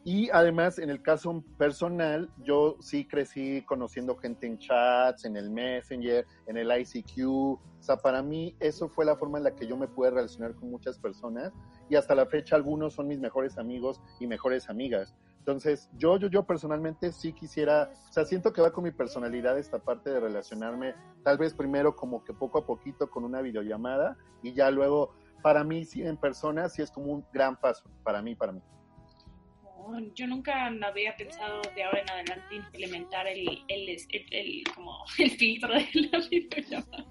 Y 0.10 0.30
además, 0.30 0.80
en 0.80 0.90
el 0.90 1.02
caso 1.02 1.44
personal, 1.58 2.30
yo 2.38 2.78
sí 2.80 3.06
crecí 3.06 3.62
conociendo 3.64 4.16
gente 4.16 4.48
en 4.48 4.58
chats, 4.58 5.26
en 5.26 5.36
el 5.36 5.50
Messenger, 5.50 6.26
en 6.46 6.56
el 6.56 6.72
ICQ. 6.72 7.28
O 7.28 7.60
sea, 7.82 7.98
para 7.98 8.24
mí 8.24 8.56
eso 8.62 8.88
fue 8.88 9.04
la 9.04 9.18
forma 9.18 9.38
en 9.38 9.44
la 9.44 9.54
que 9.54 9.68
yo 9.68 9.76
me 9.76 9.90
pude 9.90 10.10
relacionar 10.10 10.56
con 10.56 10.72
muchas 10.72 10.98
personas 10.98 11.52
y 11.90 11.96
hasta 11.96 12.16
la 12.16 12.26
fecha 12.26 12.56
algunos 12.56 12.94
son 12.94 13.10
mis 13.10 13.20
mejores 13.20 13.58
amigos 13.58 14.00
y 14.22 14.28
mejores 14.28 14.70
amigas. 14.70 15.14
Entonces, 15.40 15.90
yo, 15.98 16.18
yo, 16.18 16.30
yo 16.30 16.46
personalmente 16.46 17.12
sí 17.12 17.34
quisiera, 17.34 17.92
o 18.10 18.14
sea, 18.14 18.24
siento 18.24 18.54
que 18.54 18.62
va 18.62 18.72
con 18.72 18.86
mi 18.86 18.92
personalidad 18.92 19.60
esta 19.60 19.80
parte 19.80 20.10
de 20.10 20.22
relacionarme, 20.22 20.96
tal 21.26 21.38
vez 21.38 21.54
primero 21.54 21.98
como 21.98 22.24
que 22.24 22.34
poco 22.34 22.60
a 22.60 22.66
poquito 22.66 23.10
con 23.10 23.26
una 23.26 23.42
videollamada 23.42 24.16
y 24.42 24.54
ya 24.54 24.72
luego, 24.72 25.14
para 25.44 25.66
mí, 25.66 25.84
sí, 25.84 26.02
en 26.02 26.16
persona, 26.16 26.70
sí 26.70 26.82
es 26.82 26.92
como 26.92 27.12
un 27.12 27.26
gran 27.34 27.60
paso, 27.60 27.90
para 28.06 28.22
mí, 28.22 28.36
para 28.36 28.54
mí. 28.54 28.62
Yo 30.14 30.28
nunca 30.28 30.68
había 30.68 31.16
pensado 31.16 31.62
de 31.76 31.84
ahora 31.84 32.02
en 32.02 32.10
adelante 32.10 32.56
implementar 32.56 33.28
el, 33.28 33.48
el, 33.68 33.90
el, 33.90 34.26
el 34.32 34.64
como 34.74 35.04
el 35.18 35.32
filtro 35.32 35.74
de 35.74 35.88
la 35.94 36.20
videollamada. 36.30 37.06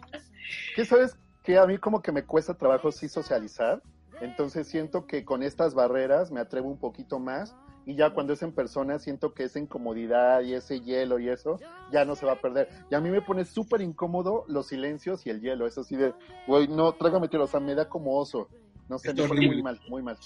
¿Qué 0.75 0.85
sabes? 0.85 1.17
Que 1.43 1.59
a 1.59 1.67
mí 1.67 1.79
como 1.79 2.03
que 2.03 2.13
me 2.13 2.25
cuesta 2.25 2.55
trabajo 2.55 2.91
sí 2.93 3.09
socializar, 3.09 3.83
entonces 4.21 4.67
siento 4.69 5.07
que 5.07 5.25
con 5.25 5.43
estas 5.43 5.75
barreras 5.75 6.31
me 6.31 6.41
atrevo 6.41 6.69
un 6.69 6.79
poquito 6.79 7.19
más 7.19 7.55
y 7.87 7.95
ya 7.95 8.11
cuando 8.11 8.33
es 8.33 8.43
en 8.43 8.53
persona 8.53 8.99
siento 8.99 9.33
que 9.33 9.45
esa 9.45 9.61
incomodidad 9.61 10.43
y 10.43 10.55
ese 10.55 10.81
hielo 10.81 11.21
y 11.21 11.29
eso 11.29 11.61
ya 11.93 12.05
no 12.05 12.17
se 12.17 12.27
va 12.27 12.33
a 12.33 12.41
perder. 12.41 12.69
Y 12.91 12.97
a 12.97 13.01
mí 13.01 13.11
me 13.11 13.23
pone 13.23 13.45
súper 13.45 13.81
incómodo 13.81 14.45
los 14.49 14.67
silencios 14.67 15.25
y 15.25 15.31
el 15.31 15.41
hielo, 15.41 15.67
eso 15.67 15.83
así 15.83 15.95
de, 15.95 16.13
güey, 16.49 16.67
no, 16.67 16.93
trágame 16.93 17.29
tiro, 17.29 17.45
o 17.45 17.47
sea, 17.47 17.61
me 17.61 17.77
da 17.77 17.89
como 17.89 18.19
oso. 18.19 18.49
No 18.89 18.99
sé, 18.99 19.09
Es 19.11 19.15
me 19.17 19.23
pone 19.23 19.31
horrible. 19.33 19.55
muy 19.55 19.63
mal, 19.63 19.81
muy 19.89 20.03
mal. 20.03 20.19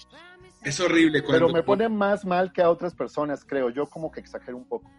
Es 0.63 0.79
horrible 0.79 1.21
cuando... 1.23 1.47
Pero 1.47 1.53
me 1.53 1.63
pone 1.63 1.89
más 1.89 2.25
mal 2.25 2.51
que 2.53 2.61
a 2.61 2.69
otras 2.69 2.93
personas, 2.93 3.43
creo. 3.43 3.69
Yo 3.69 3.87
como 3.87 4.11
que 4.11 4.19
exagero 4.19 4.57
un 4.57 4.65
poco. 4.67 4.89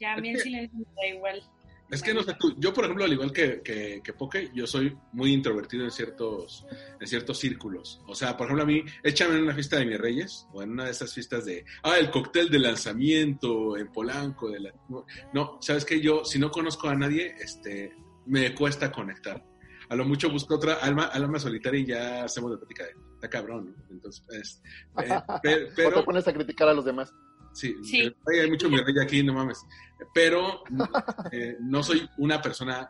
Ya 0.00 0.14
a 0.14 0.16
mí 0.16 0.30
el 0.30 0.36
Es 0.36 0.42
que- 0.42 0.48
silencio 0.48 0.78
me 0.78 0.84
da 0.94 1.14
igual. 1.14 1.42
Es 1.90 2.02
que 2.04 2.14
no 2.14 2.22
sé 2.22 2.34
tú, 2.38 2.54
yo 2.56 2.72
por 2.72 2.84
ejemplo, 2.84 3.04
al 3.04 3.12
igual 3.12 3.32
que, 3.32 3.62
que, 3.62 4.00
que 4.04 4.12
Poke, 4.12 4.52
yo 4.54 4.64
soy 4.64 4.96
muy 5.12 5.32
introvertido 5.32 5.82
en 5.84 5.90
ciertos, 5.90 6.64
en 7.00 7.04
ciertos 7.08 7.36
círculos. 7.40 8.00
O 8.06 8.14
sea, 8.14 8.36
por 8.36 8.46
ejemplo, 8.46 8.62
a 8.62 8.66
mí, 8.66 8.84
échame 9.02 9.34
en 9.34 9.42
una 9.42 9.54
fiesta 9.54 9.76
de 9.76 9.86
mis 9.86 9.98
reyes, 9.98 10.46
o 10.52 10.62
en 10.62 10.70
una 10.70 10.84
de 10.84 10.92
esas 10.92 11.12
fiestas 11.12 11.46
de, 11.46 11.64
ah, 11.82 11.98
el 11.98 12.08
cóctel 12.12 12.48
de 12.48 12.60
lanzamiento 12.60 13.76
en 13.76 13.88
Polanco, 13.90 14.48
de 14.50 14.60
la... 14.60 14.74
No, 15.32 15.58
sabes 15.60 15.84
que 15.84 16.00
yo, 16.00 16.24
si 16.24 16.38
no 16.38 16.52
conozco 16.52 16.88
a 16.88 16.94
nadie, 16.94 17.34
este, 17.40 17.92
me 18.26 18.54
cuesta 18.54 18.92
conectar. 18.92 19.44
A 19.90 19.96
lo 19.96 20.04
mucho 20.04 20.30
busco 20.30 20.54
otra 20.54 20.74
alma, 20.74 21.04
alma 21.06 21.38
solitaria 21.38 21.80
y 21.80 21.84
ya 21.86 22.24
hacemos 22.24 22.52
de 22.52 22.56
plática 22.58 22.84
de, 22.84 22.94
está 23.14 23.28
cabrón, 23.28 23.74
¿no? 23.76 23.84
Entonces, 23.90 24.24
es- 24.30 24.62
eh, 25.04 25.08
pe- 25.42 25.64
o 25.64 25.66
te 25.68 25.72
pero... 25.74 26.04
pones 26.04 26.26
a 26.28 26.32
criticar 26.32 26.68
a 26.68 26.74
los 26.74 26.84
demás. 26.84 27.12
Sí, 27.52 27.74
Sí. 27.82 28.02
eh, 28.02 28.14
ay, 28.32 28.38
hay 28.40 28.50
mucho 28.50 28.70
mi 28.70 28.78
rey 28.78 28.94
aquí, 29.02 29.22
no 29.24 29.34
mames. 29.34 29.58
Pero 30.14 30.62
eh, 31.32 31.56
no 31.60 31.82
soy 31.82 32.08
una 32.18 32.40
persona 32.40 32.88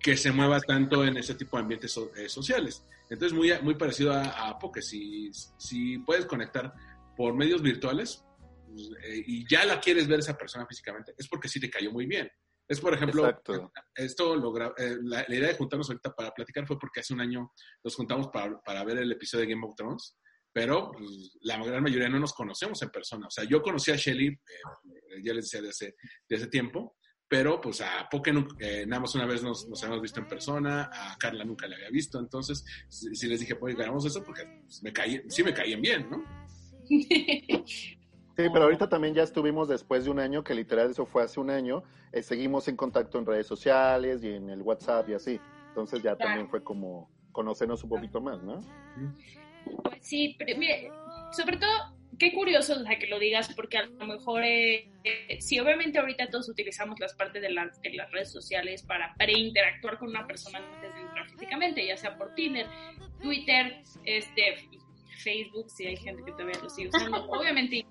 que 0.00 0.16
se 0.16 0.32
mueva 0.32 0.58
tanto 0.60 1.04
en 1.04 1.16
ese 1.18 1.34
tipo 1.34 1.56
de 1.58 1.62
ambientes 1.62 1.92
so- 1.92 2.10
eh, 2.16 2.28
sociales. 2.28 2.84
Entonces, 3.10 3.36
muy, 3.36 3.52
muy 3.62 3.74
parecido 3.74 4.12
a, 4.12 4.48
a 4.48 4.58
Poke. 4.58 4.80
Si, 4.80 5.30
si 5.58 5.98
puedes 5.98 6.24
conectar 6.26 6.72
por 7.16 7.34
medios 7.34 7.60
virtuales 7.62 8.24
pues, 8.66 8.90
eh, 9.04 9.22
y 9.26 9.46
ya 9.48 9.64
la 9.66 9.80
quieres 9.80 10.06
ver 10.08 10.20
esa 10.20 10.36
persona 10.38 10.64
físicamente, 10.66 11.12
es 11.18 11.28
porque 11.28 11.48
sí 11.48 11.60
te 11.60 11.68
cayó 11.70 11.90
muy 11.92 12.06
bien. 12.06 12.30
Es, 12.68 12.80
por 12.80 12.92
ejemplo, 12.92 13.24
Exacto. 13.26 13.72
esto 13.94 14.36
lo 14.36 14.52
gra- 14.52 14.74
eh, 14.76 14.98
la, 15.02 15.24
la 15.26 15.34
idea 15.34 15.48
de 15.48 15.54
juntarnos 15.56 15.88
ahorita 15.88 16.14
para 16.14 16.32
platicar 16.32 16.66
fue 16.66 16.78
porque 16.78 17.00
hace 17.00 17.14
un 17.14 17.20
año 17.22 17.50
nos 17.82 17.94
juntamos 17.96 18.28
para, 18.28 18.60
para 18.60 18.84
ver 18.84 18.98
el 18.98 19.10
episodio 19.12 19.46
de 19.46 19.52
Game 19.54 19.66
of 19.66 19.74
Thrones, 19.74 20.16
pero 20.52 20.90
pues, 20.92 21.38
la 21.40 21.62
gran 21.64 21.82
mayoría 21.82 22.08
no 22.10 22.18
nos 22.20 22.34
conocemos 22.34 22.80
en 22.82 22.90
persona. 22.90 23.26
O 23.26 23.30
sea, 23.30 23.44
yo 23.44 23.62
conocí 23.62 23.90
a 23.90 23.96
Shelly, 23.96 24.26
eh, 24.28 25.22
ya 25.22 25.32
les 25.32 25.44
decía, 25.46 25.62
de 25.62 25.70
hace, 25.70 25.96
de 26.28 26.36
hace 26.36 26.48
tiempo, 26.48 26.96
pero 27.26 27.60
pues 27.60 27.80
a 27.80 28.08
nunca- 28.32 28.56
eh, 28.58 28.84
nada 28.86 29.00
más 29.00 29.14
una 29.14 29.26
vez 29.26 29.42
nos, 29.42 29.66
nos 29.68 29.82
habíamos 29.82 30.02
visto 30.02 30.20
en 30.20 30.26
persona, 30.28 30.90
a 30.92 31.16
Carla 31.18 31.44
nunca 31.44 31.66
la 31.68 31.76
había 31.76 31.90
visto, 31.90 32.18
entonces 32.18 32.64
sí, 32.88 33.14
sí 33.14 33.26
les 33.28 33.40
dije, 33.40 33.56
pues 33.56 33.78
hagamos 33.78 34.04
eso 34.06 34.22
porque 34.24 34.44
pues, 34.62 34.82
me 34.82 34.92
caí, 34.92 35.22
sí 35.28 35.42
me 35.42 35.54
caían 35.54 35.80
bien, 35.80 36.08
¿no? 36.10 36.22
Sí, 38.38 38.48
pero 38.52 38.66
ahorita 38.66 38.88
también 38.88 39.14
ya 39.14 39.24
estuvimos 39.24 39.66
después 39.66 40.04
de 40.04 40.10
un 40.10 40.20
año, 40.20 40.44
que 40.44 40.54
literal 40.54 40.92
eso 40.92 41.04
fue 41.04 41.24
hace 41.24 41.40
un 41.40 41.50
año, 41.50 41.82
eh, 42.12 42.22
seguimos 42.22 42.68
en 42.68 42.76
contacto 42.76 43.18
en 43.18 43.26
redes 43.26 43.48
sociales 43.48 44.22
y 44.22 44.28
en 44.28 44.48
el 44.48 44.62
WhatsApp 44.62 45.08
y 45.08 45.14
así. 45.14 45.40
Entonces 45.70 46.04
ya 46.04 46.14
Claro. 46.14 46.18
también 46.30 46.48
fue 46.48 46.62
como 46.62 47.10
conocernos 47.32 47.82
un 47.82 47.90
poquito 47.90 48.20
más, 48.20 48.40
¿no? 48.44 48.60
Pues 49.82 49.98
sí, 50.06 50.36
pero 50.38 50.56
mire, 50.56 50.88
sobre 51.32 51.56
todo, 51.56 51.98
qué 52.16 52.32
curioso 52.32 52.74
o 52.74 52.84
sea, 52.84 52.96
que 52.96 53.08
lo 53.08 53.18
digas, 53.18 53.52
porque 53.56 53.78
a 53.78 53.86
lo 53.86 54.06
mejor, 54.06 54.44
eh, 54.44 54.88
eh, 55.02 55.40
sí, 55.40 55.58
obviamente 55.58 55.98
ahorita 55.98 56.30
todos 56.30 56.48
utilizamos 56.48 57.00
las 57.00 57.14
partes 57.14 57.42
de, 57.42 57.50
las 57.50 57.82
de 57.82 57.90
las 57.94 58.08
redes 58.12 58.30
sociales 58.30 58.84
para, 58.84 59.16
para 59.16 59.32
interactuar 59.36 59.98
con 59.98 60.10
una 60.10 60.28
persona 60.28 60.58
antes 60.58 60.94
de 60.94 61.00
entrar 61.00 61.28
físicamente, 61.28 61.84
ya 61.84 61.96
sea 61.96 62.16
por 62.16 62.32
Tinder, 62.36 62.66
Twitter, 63.20 63.82
este, 64.04 64.54
Facebook, 65.18 65.70
si 65.70 65.86
hay 65.86 65.96
gente 65.96 66.22
que 66.24 66.32
todavía 66.32 66.58
lo 66.62 66.68
sigue 66.70 66.88
usando. 66.88 67.24
Obviamente 67.30 67.84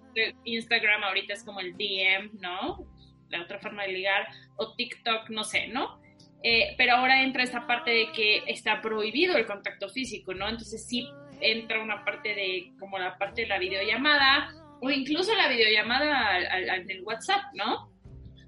Instagram 0.45 1.03
ahorita 1.03 1.34
es 1.34 1.43
como 1.43 1.59
el 1.59 1.73
DM, 1.78 2.39
¿no? 2.39 2.86
La 3.30 3.41
otra 3.41 3.59
forma 3.59 3.84
de 3.84 3.93
ligar, 3.93 4.28
o 4.55 4.73
TikTok, 4.75 5.30
no 5.30 5.43
sé, 5.43 5.67
¿no? 5.67 5.99
Eh, 6.43 6.75
pero 6.78 6.93
ahora 6.95 7.23
entra 7.23 7.43
esta 7.43 7.65
parte 7.67 7.91
de 7.91 8.11
que 8.13 8.43
está 8.47 8.82
prohibido 8.82 9.36
el 9.38 9.45
contacto 9.45 9.89
físico, 9.89 10.34
¿no? 10.34 10.47
Entonces 10.47 10.88
sí 10.88 11.07
entra 11.41 11.82
una 11.84 12.03
parte 12.05 12.30
de, 12.36 12.71
como 12.80 12.97
la 12.97 13.17
parte 13.17 13.41
de 13.41 13.47
la 13.47 13.59
videollamada, 13.59 14.49
o 14.82 14.89
incluso 14.89 15.36
la 15.36 15.47
videollamada 15.49 16.28
al, 16.36 16.69
al- 16.69 16.86
del 16.88 17.03
WhatsApp, 17.03 17.41
¿no? 17.53 17.91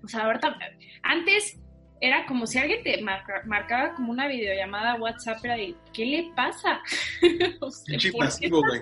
O 0.03 0.07
sea, 0.07 0.21
ahorita, 0.25 0.57
antes 1.03 1.59
era 2.01 2.25
como 2.25 2.47
si 2.47 2.57
alguien 2.59 2.81
te 2.83 3.01
marca- 3.01 3.41
marcaba 3.45 3.93
como 3.93 4.11
una 4.11 4.27
videollamada 4.27 4.93
a 4.93 4.95
WhatsApp, 4.95 5.43
era 5.43 5.55
de, 5.55 5.75
¿qué 5.93 6.05
le 6.05 6.31
pasa? 6.35 6.79
O 7.61 7.69
sea, 7.71 7.93
¿por, 7.95 8.01
qué 8.01 8.11
pasivo, 8.17 8.61
güey. 8.61 8.81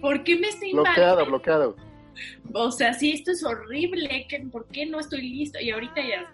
¿Por 0.00 0.24
qué 0.24 0.36
me 0.36 0.48
está 0.48 0.66
Bloqueado, 0.72 1.22
invadiendo? 1.22 1.26
bloqueado. 1.26 1.76
O 2.52 2.70
sea, 2.70 2.92
sí, 2.92 3.12
esto 3.12 3.30
es 3.32 3.42
horrible, 3.44 4.26
¿qué- 4.28 4.40
¿por 4.52 4.66
qué 4.68 4.84
no 4.86 5.00
estoy 5.00 5.22
listo? 5.22 5.58
Y 5.60 5.70
ahorita 5.70 6.00
ya, 6.02 6.30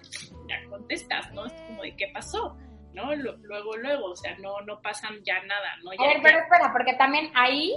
ya 0.48 0.68
contestas, 0.68 1.32
¿no? 1.32 1.46
Es 1.46 1.52
como 1.68 1.82
de 1.82 1.94
qué 1.96 2.08
pasó, 2.12 2.56
¿no? 2.94 3.14
Luego, 3.14 3.76
luego, 3.76 4.06
o 4.06 4.16
sea, 4.16 4.36
no, 4.38 4.60
no 4.62 4.80
pasan 4.80 5.22
ya 5.24 5.40
nada, 5.44 5.76
¿no? 5.84 5.92
Ya, 5.92 6.04
A 6.04 6.06
ver, 6.08 6.16
ya- 6.16 6.22
pero 6.24 6.38
espera, 6.40 6.72
porque 6.72 6.94
también 6.94 7.30
ahí, 7.34 7.72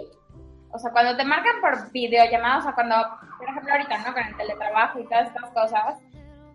o 0.71 0.79
sea, 0.79 0.91
cuando 0.91 1.15
te 1.15 1.23
marcan 1.25 1.61
por 1.61 1.91
videollamada, 1.91 2.57
o 2.57 2.61
sea, 2.63 2.73
cuando, 2.73 2.95
por 3.37 3.49
ejemplo, 3.49 3.71
ahorita, 3.71 3.97
¿no? 3.99 4.13
Con 4.13 4.23
el 4.25 4.37
teletrabajo 4.37 4.99
y 4.99 5.03
todas 5.03 5.27
estas 5.27 5.49
cosas, 5.51 5.99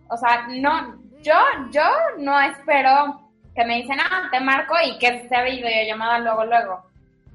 o 0.09 0.17
sea, 0.17 0.47
no, 0.49 0.99
yo, 1.27 1.71
yo 1.71 1.83
no 2.19 2.39
espero 2.39 3.21
que 3.55 3.65
me 3.65 3.77
dicen, 3.77 3.99
ah, 3.99 4.27
te 4.31 4.39
marco 4.39 4.75
y 4.85 4.97
que 4.99 5.27
sea 5.27 5.43
videollamada 5.43 6.19
luego, 6.19 6.45
luego. 6.45 6.73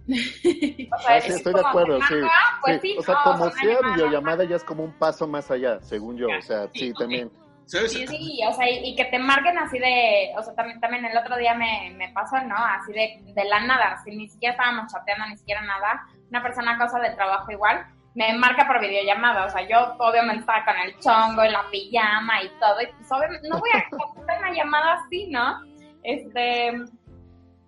O 0.08 0.98
sea, 0.98 1.16
Ah, 1.16 1.20
sí, 1.20 1.28
es 1.28 1.36
estoy 1.36 1.52
de 1.54 1.60
como, 1.60 1.68
acuerdo, 1.68 1.98
te 1.98 2.06
sí. 2.06 2.14
marco, 2.14 2.28
ah, 2.32 2.58
pues 2.62 2.80
Sí, 2.80 2.88
sí, 2.92 2.98
O 2.98 3.02
sea, 3.02 3.14
no, 3.14 3.22
como 3.24 3.50
sea 3.50 3.64
llamada 3.74 3.94
videollamada 3.94 4.44
ya 4.44 4.56
es 4.56 4.64
como 4.64 4.84
un 4.84 4.92
paso 4.98 5.26
más 5.26 5.50
allá, 5.50 5.80
según 5.80 6.16
yo. 6.16 6.26
O 6.36 6.42
sea, 6.42 6.68
Sí, 6.74 6.92
también. 6.98 7.30
Sí, 7.66 7.78
Sí, 8.06 8.40
o 8.46 8.52
sea, 8.52 8.68
y, 8.68 8.88
y 8.90 8.96
que 8.96 9.04
te 9.06 9.18
marquen 9.18 9.56
así 9.58 9.78
de, 9.78 10.32
o 10.36 10.42
sea, 10.42 10.54
también, 10.54 10.80
también 10.80 11.04
el 11.04 11.16
otro 11.16 11.36
día 11.36 11.54
me, 11.54 11.94
me 11.96 12.08
pasó, 12.12 12.36
¿no? 12.40 12.56
Así 12.56 12.92
de, 12.92 13.20
de 13.32 13.44
la 13.44 13.60
nada, 13.60 13.98
si 14.04 14.10
ni 14.14 14.28
siquiera 14.28 14.52
estábamos 14.54 14.92
chateando, 14.92 15.26
ni 15.28 15.36
siquiera 15.38 15.62
nada, 15.62 16.02
una 16.28 16.42
persona 16.42 16.72
a 16.74 16.78
causa 16.78 16.98
del 16.98 17.14
trabajo 17.14 17.50
igual, 17.52 17.86
me 18.14 18.34
marca 18.34 18.66
por 18.66 18.80
videollamada, 18.80 19.46
o 19.46 19.50
sea, 19.50 19.66
yo 19.66 19.94
obviamente 19.98 20.40
estaba 20.40 20.64
con 20.64 20.76
el 20.76 20.98
chongo, 20.98 21.42
en 21.42 21.52
la 21.52 21.64
pijama 21.70 22.42
y 22.42 22.48
todo, 22.60 22.80
y 22.82 22.86
pues 22.86 23.12
obviamente 23.12 23.48
no 23.48 23.58
voy 23.58 23.70
a 23.74 23.88
contestar 23.90 24.38
una 24.38 24.52
llamada 24.52 24.94
así, 24.94 25.28
¿no? 25.30 25.60
Este, 26.02 26.72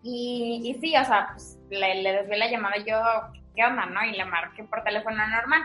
y, 0.02 0.60
y 0.64 0.74
sí, 0.80 0.96
o 0.96 1.04
sea, 1.04 1.28
pues 1.32 1.58
le, 1.70 2.02
le 2.02 2.12
desvié 2.12 2.36
la 2.36 2.50
llamada 2.50 2.76
y 2.76 2.84
yo, 2.84 3.00
¿qué 3.54 3.64
onda, 3.64 3.86
no? 3.86 4.04
Y 4.04 4.12
le 4.12 4.24
marqué 4.24 4.64
por 4.64 4.82
teléfono 4.84 5.26
normal 5.26 5.62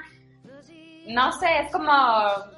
no 1.10 1.32
sé, 1.32 1.48
es 1.62 1.72
como, 1.72 1.92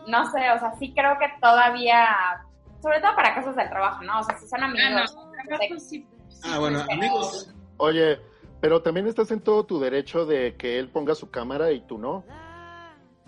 no 0.07 0.32
sé, 0.32 0.51
o 0.51 0.59
sea, 0.59 0.74
sí 0.78 0.93
creo 0.93 1.17
que 1.17 1.28
todavía, 1.41 2.43
sobre 2.82 2.99
todo 2.99 3.15
para 3.15 3.34
cosas 3.36 3.55
del 3.55 3.69
trabajo, 3.69 4.03
¿no? 4.03 4.19
O 4.19 4.24
sea, 4.24 4.38
si 4.38 4.47
son 4.47 4.61
Ah, 4.61 4.65
amigos, 4.65 5.15
no, 5.15 5.32
trabajo 5.47 5.80
sí, 5.80 6.05
Ah, 6.43 6.59
bueno, 6.59 6.84
amigos. 6.91 7.53
Oye, 7.78 8.19
pero 8.62 8.82
también 8.82 9.07
estás 9.07 9.32
en 9.32 9.41
todo 9.41 9.66
tu 9.66 9.80
derecho 9.80 10.26
de 10.26 10.55
que 10.55 10.78
él 10.80 10.89
ponga 10.89 11.16
su 11.16 11.30
cámara 11.30 11.72
y 11.72 11.82
tú 11.82 11.97
no. 11.97 12.24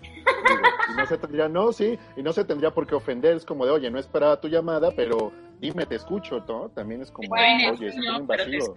y 0.00 0.96
no 0.96 1.06
se 1.06 1.18
tendría, 1.18 1.48
no, 1.48 1.72
sí, 1.72 1.98
y 2.16 2.22
no 2.22 2.32
se 2.32 2.44
tendría 2.44 2.70
por 2.70 2.86
qué 2.86 2.94
ofender, 2.94 3.36
es 3.36 3.44
como 3.44 3.66
de, 3.66 3.72
oye, 3.72 3.90
no 3.90 3.98
esperaba 3.98 4.40
tu 4.40 4.48
llamada, 4.48 4.90
pero 4.94 5.32
dime, 5.58 5.86
te 5.86 5.96
escucho, 5.96 6.44
¿no? 6.46 6.68
También 6.70 7.02
es 7.02 7.10
como, 7.10 7.28
oye, 7.34 7.88
es 7.88 7.96
no, 7.96 8.26
pero 8.26 8.44
invasivo. 8.44 8.76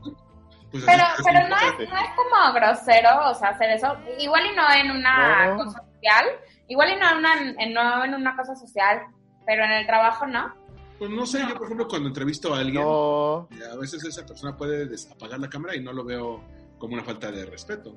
Pues 0.71 0.83
Pero, 0.85 1.03
pero 1.23 1.47
no, 1.47 1.55
es, 1.55 1.89
no 1.89 1.97
es 1.97 2.09
como 2.15 2.53
grosero, 2.53 3.29
o 3.29 3.33
sea, 3.35 3.49
hacer 3.49 3.69
eso. 3.71 3.95
Igual 4.19 4.43
y 4.51 4.55
no 4.55 4.63
en 4.73 4.91
una 4.91 5.47
No. 5.55 5.63
cosa 5.63 5.81
social, 5.93 6.25
igual 6.67 6.89
y 6.91 6.95
no 6.97 7.09
en, 7.11 7.17
una, 7.17 7.63
en- 7.63 7.73
no 7.73 8.03
en 8.05 8.13
una 8.15 8.35
cosa 8.35 8.53
social, 8.55 9.01
pero 9.45 9.63
en 9.63 9.71
el 9.71 9.85
trabajo 9.85 10.27
no. 10.27 10.53
Pues 10.99 11.11
no 11.11 11.25
sé, 11.25 11.39
yo 11.47 11.53
por 11.55 11.65
ejemplo 11.65 11.87
cuando 11.87 12.07
entrevisto 12.07 12.53
a 12.53 12.59
alguien, 12.59 12.83
No, 12.83 13.47
a 13.71 13.75
veces 13.79 14.03
esa 14.03 14.25
persona 14.25 14.57
puede 14.57 14.89
apagar 15.11 15.39
la 15.39 15.49
cámara 15.49 15.75
y 15.75 15.81
no 15.83 15.93
lo 15.93 16.03
veo 16.03 16.43
como 16.79 16.93
una 16.95 17.03
falta 17.03 17.31
de 17.31 17.45
respeto. 17.45 17.95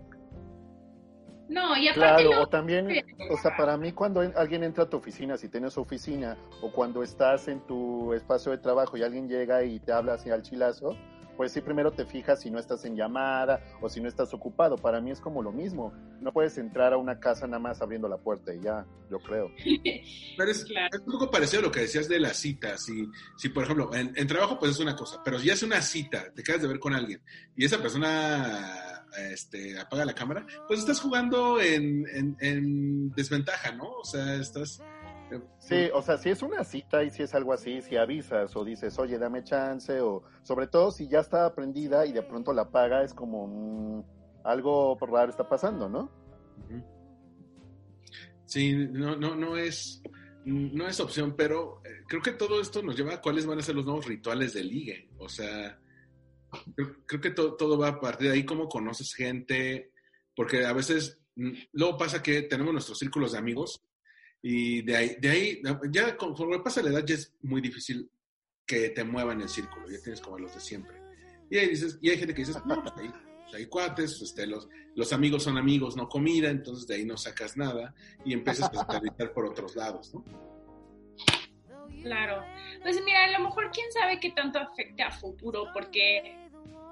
No, 1.48 1.76
y 1.76 1.88
aparte 1.88 2.22
claro, 2.22 2.30
no, 2.30 2.40
o 2.42 2.46
también, 2.46 2.88
o 3.28 3.36
sea, 3.38 3.56
para 3.56 3.76
mí 3.76 3.90
cuando 3.92 4.22
en- 4.22 4.32
alguien 4.36 4.62
entra 4.62 4.84
a 4.84 4.88
tu 4.88 4.98
oficina, 4.98 5.36
si 5.36 5.48
tienes 5.48 5.76
oficina, 5.78 6.36
o 6.62 6.70
cuando 6.70 7.02
estás 7.02 7.48
en 7.48 7.60
tu 7.66 8.12
espacio 8.14 8.52
de 8.52 8.58
trabajo 8.58 8.96
y 8.96 9.02
alguien 9.02 9.28
llega 9.28 9.64
y 9.64 9.80
te 9.80 9.90
habla 9.92 10.14
así 10.14 10.30
al 10.30 10.42
chilazo, 10.42 10.94
pues 11.40 11.52
sí, 11.52 11.62
primero 11.62 11.90
te 11.90 12.04
fijas 12.04 12.42
si 12.42 12.50
no 12.50 12.58
estás 12.58 12.84
en 12.84 12.96
llamada 12.96 13.64
o 13.80 13.88
si 13.88 13.98
no 13.98 14.08
estás 14.08 14.34
ocupado. 14.34 14.76
Para 14.76 15.00
mí 15.00 15.10
es 15.10 15.20
como 15.22 15.42
lo 15.42 15.52
mismo. 15.52 15.90
No 16.20 16.34
puedes 16.34 16.58
entrar 16.58 16.92
a 16.92 16.98
una 16.98 17.18
casa 17.18 17.46
nada 17.46 17.58
más 17.58 17.80
abriendo 17.80 18.08
la 18.10 18.18
puerta 18.18 18.52
y 18.52 18.60
ya, 18.60 18.84
yo 19.10 19.18
creo. 19.20 19.50
Pero 20.36 20.50
es, 20.50 20.66
Claro. 20.66 20.88
es 20.92 21.00
un 21.00 21.12
poco 21.12 21.30
parecido 21.30 21.60
a 21.60 21.62
lo 21.62 21.72
que 21.72 21.80
decías 21.80 22.08
de 22.10 22.20
las 22.20 22.36
citas. 22.36 22.84
Si, 22.84 23.08
si 23.38 23.48
por 23.48 23.64
ejemplo, 23.64 23.88
en, 23.94 24.12
en 24.16 24.26
trabajo 24.26 24.58
pues 24.58 24.72
es 24.72 24.80
una 24.80 24.94
cosa, 24.94 25.22
pero 25.24 25.38
si 25.38 25.48
es 25.48 25.62
una 25.62 25.80
cita, 25.80 26.30
te 26.34 26.42
quedas 26.42 26.60
de 26.60 26.68
ver 26.68 26.78
con 26.78 26.92
alguien 26.92 27.22
y 27.56 27.64
esa 27.64 27.78
persona 27.80 29.06
este, 29.32 29.78
apaga 29.80 30.04
la 30.04 30.14
cámara, 30.14 30.46
pues 30.68 30.80
estás 30.80 31.00
jugando 31.00 31.58
en, 31.58 32.04
en- 32.14 32.36
en 32.40 33.10
desventaja, 33.12 33.72
¿no? 33.72 33.84
O 33.90 34.04
sea, 34.04 34.34
estás... 34.34 34.82
Sí, 35.58 35.88
o 35.94 36.02
sea, 36.02 36.18
si 36.18 36.30
es 36.30 36.42
una 36.42 36.64
cita 36.64 37.04
y 37.04 37.10
si 37.10 37.22
es 37.22 37.34
algo 37.34 37.52
así, 37.52 37.82
si 37.82 37.96
avisas 37.96 38.56
o 38.56 38.64
dices, 38.64 38.98
oye, 38.98 39.18
dame 39.18 39.44
chance, 39.44 40.00
o 40.00 40.24
sobre 40.42 40.66
todo 40.66 40.90
si 40.90 41.06
ya 41.08 41.20
está 41.20 41.54
prendida 41.54 42.04
y 42.06 42.12
de 42.12 42.22
pronto 42.22 42.52
la 42.52 42.62
apaga, 42.62 43.04
es 43.04 43.14
como 43.14 43.46
mm, 43.46 44.04
algo 44.44 44.98
raro 45.00 45.30
está 45.30 45.48
pasando, 45.48 45.88
¿no? 45.88 46.10
Sí, 48.46 48.74
no, 48.74 49.14
no, 49.16 49.36
no 49.36 49.56
es, 49.56 50.02
no 50.44 50.88
es 50.88 50.98
opción, 50.98 51.34
pero 51.36 51.80
eh, 51.84 52.02
creo 52.08 52.20
que 52.22 52.32
todo 52.32 52.60
esto 52.60 52.82
nos 52.82 52.96
lleva 52.96 53.14
a 53.14 53.20
cuáles 53.20 53.46
van 53.46 53.58
a 53.58 53.62
ser 53.62 53.76
los 53.76 53.84
nuevos 53.84 54.06
rituales 54.06 54.54
de 54.54 54.64
ligue. 54.64 55.08
O 55.18 55.28
sea, 55.28 55.78
creo, 56.74 56.96
creo 57.06 57.20
que 57.20 57.30
to- 57.30 57.54
todo 57.54 57.78
va 57.78 57.88
a 57.88 58.00
partir 58.00 58.28
de 58.28 58.34
ahí, 58.34 58.44
cómo 58.44 58.68
conoces 58.68 59.14
gente, 59.14 59.92
porque 60.34 60.64
a 60.66 60.72
veces 60.72 61.20
mm, 61.36 61.52
luego 61.72 61.96
pasa 61.96 62.22
que 62.22 62.42
tenemos 62.42 62.72
nuestros 62.72 62.98
círculos 62.98 63.32
de 63.32 63.38
amigos 63.38 63.84
y 64.42 64.82
de 64.82 64.96
ahí, 64.96 65.16
de 65.20 65.28
ahí 65.28 65.62
ya 65.90 66.16
conforme 66.16 66.60
pasa 66.60 66.82
la 66.82 66.90
edad 66.90 67.04
ya 67.04 67.14
es 67.14 67.34
muy 67.42 67.60
difícil 67.60 68.10
que 68.66 68.90
te 68.90 69.04
muevan 69.04 69.40
el 69.40 69.48
círculo, 69.48 69.88
ya 69.88 70.00
tienes 70.00 70.20
como 70.20 70.38
los 70.38 70.54
de 70.54 70.60
siempre. 70.60 70.96
Y 71.50 71.58
ahí 71.58 71.68
dices, 71.68 71.98
y 72.00 72.10
hay 72.10 72.18
gente 72.18 72.32
que 72.32 72.42
dices, 72.42 72.64
no, 72.64 72.82
pues 72.82 72.94
ahí, 72.96 73.10
pues 73.42 73.54
ahí 73.54 73.66
cuates, 73.66 74.22
este, 74.22 74.46
los, 74.46 74.68
los 74.94 75.12
amigos 75.12 75.42
son 75.42 75.58
amigos, 75.58 75.96
no 75.96 76.08
comida, 76.08 76.48
entonces 76.48 76.86
de 76.86 76.94
ahí 76.94 77.04
no 77.04 77.16
sacas 77.16 77.56
nada 77.56 77.94
y 78.24 78.32
empiezas 78.32 78.70
a 78.72 78.82
aterrizar 78.82 79.32
por 79.32 79.46
otros 79.46 79.74
lados, 79.74 80.14
¿no? 80.14 80.24
Claro. 82.02 82.42
Pues 82.82 83.02
mira, 83.04 83.24
a 83.24 83.38
lo 83.38 83.46
mejor 83.46 83.70
quién 83.72 83.90
sabe 83.92 84.20
qué 84.20 84.30
tanto 84.30 84.58
afecte 84.58 85.02
a 85.02 85.10
futuro, 85.10 85.66
porque 85.74 86.48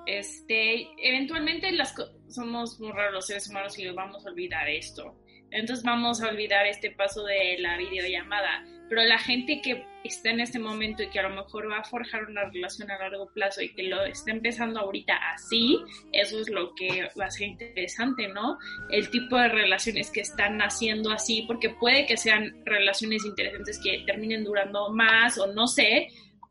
este, 0.07 0.89
eventualmente 0.99 1.71
las 1.73 1.95
somos 2.29 2.79
muy 2.81 2.93
raros 2.93 3.15
los 3.15 3.27
seres 3.27 3.49
humanos 3.49 3.79
y 3.79 3.85
los 3.85 3.95
vamos 3.95 4.27
a 4.27 4.31
olvidar 4.31 4.69
esto. 4.69 5.17
Entonces 5.51 5.85
vamos 5.85 6.23
a 6.23 6.29
olvidar 6.29 6.67
este 6.67 6.91
paso 6.91 7.25
de 7.25 7.57
la 7.59 7.77
videollamada. 7.77 8.65
Pero 8.89 9.03
la 9.03 9.19
gente 9.19 9.61
que 9.61 9.85
está 10.03 10.31
en 10.31 10.41
este 10.41 10.59
momento 10.59 11.03
y 11.03 11.11
que 11.11 11.19
a 11.19 11.29
lo 11.29 11.31
mejor 11.31 11.71
va 11.71 11.79
a 11.79 11.85
forjar 11.85 12.25
una 12.25 12.45
relación 12.47 12.91
a 12.91 12.99
largo 12.99 13.31
plazo 13.35 13.61
y 13.61 13.69
que 13.75 13.83
lo 13.83 14.03
está 14.05 14.31
empezando 14.31 14.81
ahorita 14.81 15.15
así, 15.35 15.79
eso 16.13 16.41
es 16.41 16.49
lo 16.49 16.75
que 16.75 17.09
va 17.21 17.27
a 17.27 17.31
ser 17.31 17.49
interesante, 17.49 18.29
¿no? 18.29 18.59
el 18.91 19.11
tipo 19.11 19.37
de 19.37 19.49
relaciones 19.49 20.11
que 20.11 20.21
están 20.21 20.61
haciendo 20.63 21.11
así, 21.11 21.45
porque 21.47 21.69
puede 21.69 22.07
que 22.07 22.17
sean 22.17 22.65
relaciones 22.65 23.27
interesantes 23.27 23.79
que 23.83 24.03
terminen 24.07 24.45
durando 24.45 24.89
más 24.91 25.37
o 25.37 25.53
no 25.53 25.67
sé, 25.67 26.09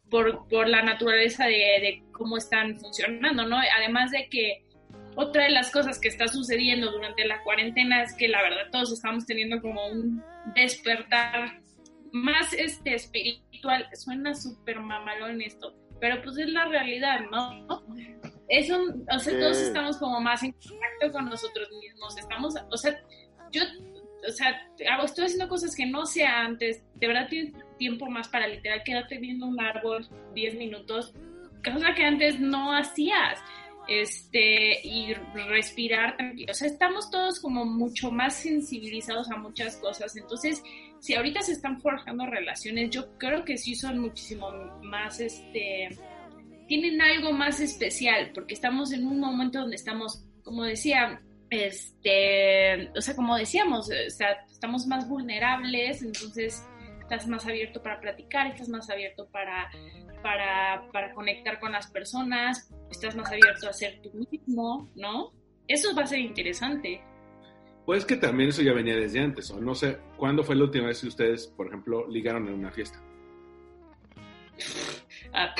por, 0.09 0.47
por 0.47 0.69
la 0.69 0.83
naturaleza 0.83 1.45
de, 1.45 1.53
de 1.53 2.03
cómo 2.11 2.37
están 2.37 2.79
funcionando, 2.79 3.45
¿no? 3.45 3.57
Además 3.77 4.11
de 4.11 4.29
que 4.29 4.63
otra 5.17 5.45
de 5.45 5.49
las 5.49 5.71
cosas 5.71 5.99
que 5.99 6.09
está 6.09 6.27
sucediendo 6.27 6.91
durante 6.91 7.25
la 7.25 7.41
cuarentena 7.41 8.03
es 8.03 8.13
que 8.13 8.27
la 8.27 8.39
verdad 8.43 8.69
todos 8.71 8.93
estamos 8.93 9.25
teniendo 9.25 9.59
como 9.61 9.87
un 9.87 10.23
despertar 10.53 11.59
más 12.11 12.53
este 12.53 12.93
espiritual, 12.93 13.87
suena 13.93 14.35
súper 14.35 14.79
mamalón 14.79 15.41
esto, 15.41 15.75
pero 15.99 16.21
pues 16.21 16.37
es 16.37 16.49
la 16.49 16.65
realidad, 16.65 17.21
¿no? 17.31 17.83
Es 18.47 18.69
un, 18.69 19.05
o 19.11 19.19
sea, 19.19 19.39
todos 19.39 19.57
estamos 19.57 19.97
como 19.97 20.21
más 20.21 20.43
en 20.43 20.51
contacto 20.51 21.11
con 21.11 21.25
nosotros 21.25 21.67
mismos, 21.81 22.15
estamos, 22.17 22.53
o 22.71 22.77
sea, 22.77 22.95
yo, 23.51 23.63
o 24.27 24.31
sea, 24.31 24.69
estoy 25.03 25.25
haciendo 25.25 25.49
cosas 25.49 25.75
que 25.75 25.87
no 25.87 26.03
hacía 26.03 26.41
antes, 26.41 26.83
de 26.93 27.07
verdad 27.07 27.27
tienes 27.27 27.53
tiempo 27.79 28.05
más 28.05 28.27
para 28.27 28.47
literal 28.47 28.83
quedarte 28.85 29.17
viendo 29.17 29.47
un 29.47 29.59
árbol 29.59 30.07
10 30.35 30.55
minutos, 30.55 31.11
cosa 31.63 31.95
que 31.95 32.03
antes 32.03 32.39
no 32.39 32.71
hacías, 32.71 33.39
este, 33.87 34.85
y 34.85 35.13
respirar 35.49 36.17
tranquilo, 36.17 36.51
o 36.51 36.53
sea, 36.53 36.67
estamos 36.67 37.09
todos 37.09 37.39
como 37.39 37.65
mucho 37.65 38.11
más 38.11 38.35
sensibilizados 38.35 39.29
a 39.31 39.37
muchas 39.37 39.77
cosas, 39.77 40.15
entonces, 40.15 40.63
si 40.99 41.15
ahorita 41.15 41.41
se 41.41 41.53
están 41.53 41.79
forjando 41.81 42.25
relaciones, 42.25 42.89
yo 42.89 43.17
creo 43.17 43.45
que 43.45 43.57
sí 43.57 43.75
son 43.75 43.99
muchísimo 43.99 44.51
más, 44.83 45.19
este, 45.19 45.89
tienen 46.67 47.01
algo 47.01 47.31
más 47.31 47.59
especial, 47.59 48.31
porque 48.33 48.53
estamos 48.53 48.91
en 48.91 49.07
un 49.07 49.19
momento 49.19 49.59
donde 49.59 49.75
estamos, 49.75 50.23
como 50.43 50.63
decía, 50.63 51.21
este, 51.49 52.89
o 52.97 53.01
sea, 53.01 53.15
como 53.15 53.37
decíamos, 53.37 53.89
o 53.89 54.09
sea, 54.09 54.45
estamos 54.51 54.85
más 54.87 55.07
vulnerables, 55.07 56.01
entonces 56.01 56.63
estás 57.09 57.25
más 57.27 57.45
abierto 57.47 57.81
para 57.81 58.01
platicar, 58.01 58.47
estás 58.47 58.67
más 58.67 58.89
abierto 58.89 59.27
para, 59.31 59.69
para, 60.21 60.83
para 60.91 61.13
conectar 61.13 61.57
con 61.59 61.71
las 61.71 61.89
personas, 61.89 62.69
estás 62.91 63.15
más 63.15 63.31
abierto 63.31 63.69
a 63.69 63.73
ser 63.73 64.01
tú 64.01 64.11
mismo, 64.29 64.89
¿no? 64.95 65.31
Eso 65.69 65.95
va 65.95 66.03
a 66.03 66.07
ser 66.07 66.19
interesante. 66.19 67.01
Pues 67.85 68.05
que 68.05 68.17
también 68.17 68.49
eso 68.49 68.61
ya 68.61 68.73
venía 68.73 68.97
desde 68.97 69.21
antes, 69.21 69.49
o 69.51 69.61
no 69.61 69.73
sé, 69.73 69.97
¿cuándo 70.17 70.43
fue 70.43 70.57
la 70.57 70.65
última 70.65 70.87
vez 70.87 70.99
que 70.99 71.07
ustedes, 71.07 71.47
por 71.47 71.67
ejemplo, 71.67 72.05
ligaron 72.09 72.45
en 72.49 72.55
una 72.55 72.71
fiesta? 72.71 73.01
Ah, 75.33 75.55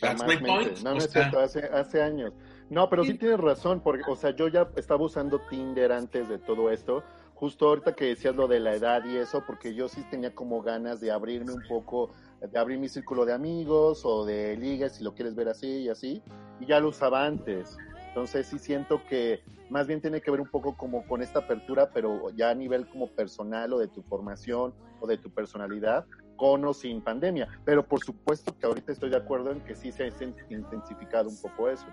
That's 0.00 0.22
my 0.26 0.36
point. 0.36 0.78
No, 0.78 0.90
no 0.90 0.96
O 0.96 0.98
es 0.98 1.10
cierto, 1.10 1.38
hace, 1.40 1.60
hace 1.60 2.02
años. 2.02 2.34
No, 2.68 2.90
pero 2.90 3.04
sí 3.04 3.12
Sí. 3.12 3.18
tienes 3.18 3.38
razón, 3.40 3.80
porque, 3.82 4.02
o 4.06 4.16
sea, 4.16 4.34
yo 4.36 4.48
ya 4.48 4.68
estaba 4.76 5.04
usando 5.04 5.40
Tinder 5.48 5.92
antes 5.92 6.28
de 6.28 6.38
todo 6.38 6.70
esto, 6.70 7.02
justo 7.42 7.66
ahorita 7.66 7.96
que 7.96 8.04
decías 8.04 8.36
lo 8.36 8.46
de 8.46 8.60
la 8.60 8.72
edad 8.72 9.04
y 9.04 9.16
eso, 9.16 9.42
porque 9.44 9.74
yo 9.74 9.88
sí 9.88 10.04
tenía 10.08 10.32
como 10.32 10.62
ganas 10.62 11.00
de 11.00 11.10
abrirme 11.10 11.52
un 11.52 11.64
poco, 11.68 12.12
de 12.40 12.56
abrir 12.56 12.78
mi 12.78 12.88
círculo 12.88 13.24
de 13.24 13.32
amigos 13.32 14.02
o 14.04 14.24
de 14.24 14.56
ligas, 14.56 14.94
si 14.94 15.02
lo 15.02 15.12
quieres 15.12 15.34
ver 15.34 15.48
así 15.48 15.66
y 15.66 15.88
así, 15.88 16.22
y 16.60 16.66
ya 16.66 16.78
lo 16.78 16.90
usaba 16.90 17.26
antes. 17.26 17.76
Entonces 18.06 18.46
sí 18.46 18.60
siento 18.60 19.04
que 19.08 19.42
más 19.70 19.88
bien 19.88 20.00
tiene 20.00 20.20
que 20.20 20.30
ver 20.30 20.40
un 20.40 20.46
poco 20.46 20.76
como 20.76 21.04
con 21.08 21.20
esta 21.20 21.40
apertura, 21.40 21.90
pero 21.92 22.30
ya 22.30 22.50
a 22.50 22.54
nivel 22.54 22.88
como 22.88 23.08
personal 23.08 23.72
o 23.72 23.78
de 23.80 23.88
tu 23.88 24.04
formación 24.04 24.72
o 25.00 25.08
de 25.08 25.18
tu 25.18 25.28
personalidad, 25.28 26.06
con 26.36 26.64
o 26.64 26.72
sin 26.72 27.02
pandemia. 27.02 27.48
Pero 27.64 27.84
por 27.84 28.04
supuesto 28.04 28.56
que 28.56 28.66
ahorita 28.66 28.92
estoy 28.92 29.10
de 29.10 29.16
acuerdo 29.16 29.50
en 29.50 29.62
que 29.62 29.74
sí 29.74 29.90
se 29.90 30.04
ha 30.04 30.12
intensificado 30.48 31.28
un 31.28 31.42
poco 31.42 31.68
eso. 31.68 31.86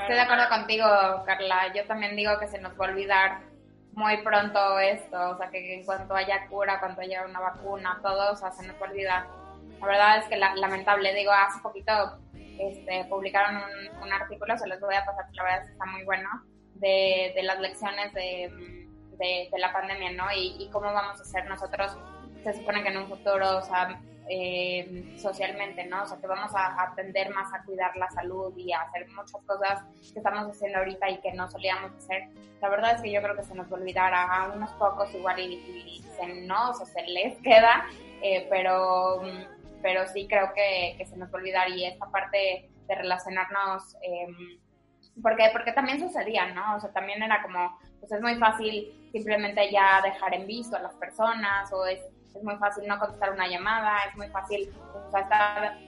Estoy 0.00 0.14
de 0.16 0.20
acuerdo 0.20 0.48
contigo, 0.48 0.86
Carla. 1.26 1.72
Yo 1.74 1.86
también 1.86 2.16
digo 2.16 2.38
que 2.38 2.46
se 2.48 2.60
nos 2.60 2.72
va 2.78 2.86
a 2.86 2.90
olvidar 2.90 3.40
muy 3.92 4.16
pronto 4.18 4.78
esto. 4.78 5.30
O 5.30 5.36
sea, 5.38 5.50
que 5.50 5.74
en 5.74 5.84
cuanto 5.84 6.14
haya 6.14 6.46
cura, 6.48 6.80
cuando 6.80 7.00
haya 7.02 7.24
una 7.24 7.40
vacuna, 7.40 8.00
todo, 8.02 8.32
o 8.32 8.36
sea, 8.36 8.50
se 8.52 8.66
nos 8.66 8.76
va 8.80 8.86
a 8.86 8.90
olvidar. 8.90 9.26
La 9.80 9.86
verdad 9.86 10.18
es 10.18 10.24
que 10.26 10.36
la- 10.36 10.54
lamentable. 10.56 11.14
Digo, 11.14 11.32
hace 11.32 11.60
poquito 11.62 12.18
este, 12.58 13.04
publicaron 13.06 13.56
un, 13.56 14.02
un 14.02 14.12
artículo, 14.12 14.56
se 14.58 14.66
los 14.68 14.80
voy 14.80 14.94
a 14.94 15.04
pasar, 15.04 15.26
la 15.32 15.42
verdad 15.42 15.60
es 15.60 15.66
que 15.66 15.72
está 15.72 15.86
muy 15.86 16.04
bueno, 16.04 16.28
de, 16.74 17.32
de 17.34 17.42
las 17.42 17.58
lecciones 17.60 18.12
de, 18.14 18.86
de, 19.18 19.48
de 19.50 19.58
la 19.58 19.72
pandemia, 19.72 20.12
¿no? 20.12 20.30
Y, 20.32 20.56
y 20.60 20.70
cómo 20.70 20.92
vamos 20.92 21.18
a 21.18 21.22
hacer 21.22 21.46
nosotros, 21.46 21.96
se 22.44 22.52
supone 22.52 22.82
que 22.84 22.90
en 22.90 22.98
un 22.98 23.08
futuro, 23.08 23.58
o 23.58 23.62
sea, 23.62 24.00
eh, 24.28 25.14
socialmente, 25.18 25.84
¿no? 25.86 26.02
O 26.02 26.06
sea, 26.06 26.18
que 26.18 26.26
vamos 26.26 26.54
a 26.54 26.82
aprender 26.82 27.30
más 27.34 27.52
a 27.52 27.62
cuidar 27.64 27.96
la 27.96 28.08
salud 28.10 28.52
y 28.56 28.72
a 28.72 28.82
hacer 28.82 29.08
muchas 29.08 29.40
cosas 29.46 29.84
que 30.12 30.18
estamos 30.18 30.48
haciendo 30.48 30.78
ahorita 30.78 31.10
y 31.10 31.18
que 31.18 31.32
no 31.32 31.50
solíamos 31.50 31.92
hacer. 31.96 32.28
La 32.60 32.68
verdad 32.68 32.94
es 32.94 33.02
que 33.02 33.12
yo 33.12 33.22
creo 33.22 33.36
que 33.36 33.42
se 33.42 33.54
nos 33.54 33.70
va 33.70 33.76
a 33.76 34.52
unos 34.54 34.70
pocos 34.72 35.14
igual 35.14 35.38
y, 35.38 35.54
y 35.54 36.02
se, 36.16 36.26
no, 36.46 36.70
o 36.70 36.74
se 36.74 37.02
les 37.02 37.38
queda, 37.42 37.86
eh, 38.22 38.46
pero 38.48 39.22
pero 39.84 40.06
sí 40.06 40.26
creo 40.26 40.50
que, 40.54 40.96
se 41.04 41.14
nos 41.18 41.28
va 41.28 41.36
a 41.36 41.42
olvidar 41.42 41.68
y 41.68 41.84
esta 41.84 42.10
parte 42.10 42.70
de 42.88 42.94
relacionarnos, 42.94 43.94
em, 44.00 44.58
porque, 45.22 45.50
porque 45.52 45.72
también 45.72 46.00
sucedía, 46.00 46.46
¿no? 46.54 46.76
O 46.76 46.80
sea, 46.80 46.90
también 46.90 47.22
era 47.22 47.42
como, 47.42 47.78
pues 48.00 48.10
es 48.10 48.22
muy 48.22 48.36
fácil 48.36 49.10
simplemente 49.12 49.70
ya 49.70 50.00
dejar 50.02 50.32
en 50.32 50.46
visto 50.46 50.74
a 50.74 50.80
las 50.80 50.94
personas 50.94 51.70
o 51.70 51.86
es, 51.86 52.00
es 52.34 52.42
muy 52.42 52.56
fácil 52.56 52.86
no 52.86 52.98
contestar 52.98 53.32
una 53.32 53.46
llamada, 53.48 53.98
es 54.10 54.16
muy 54.16 54.28
fácil 54.28 54.72
estar 55.06 55.78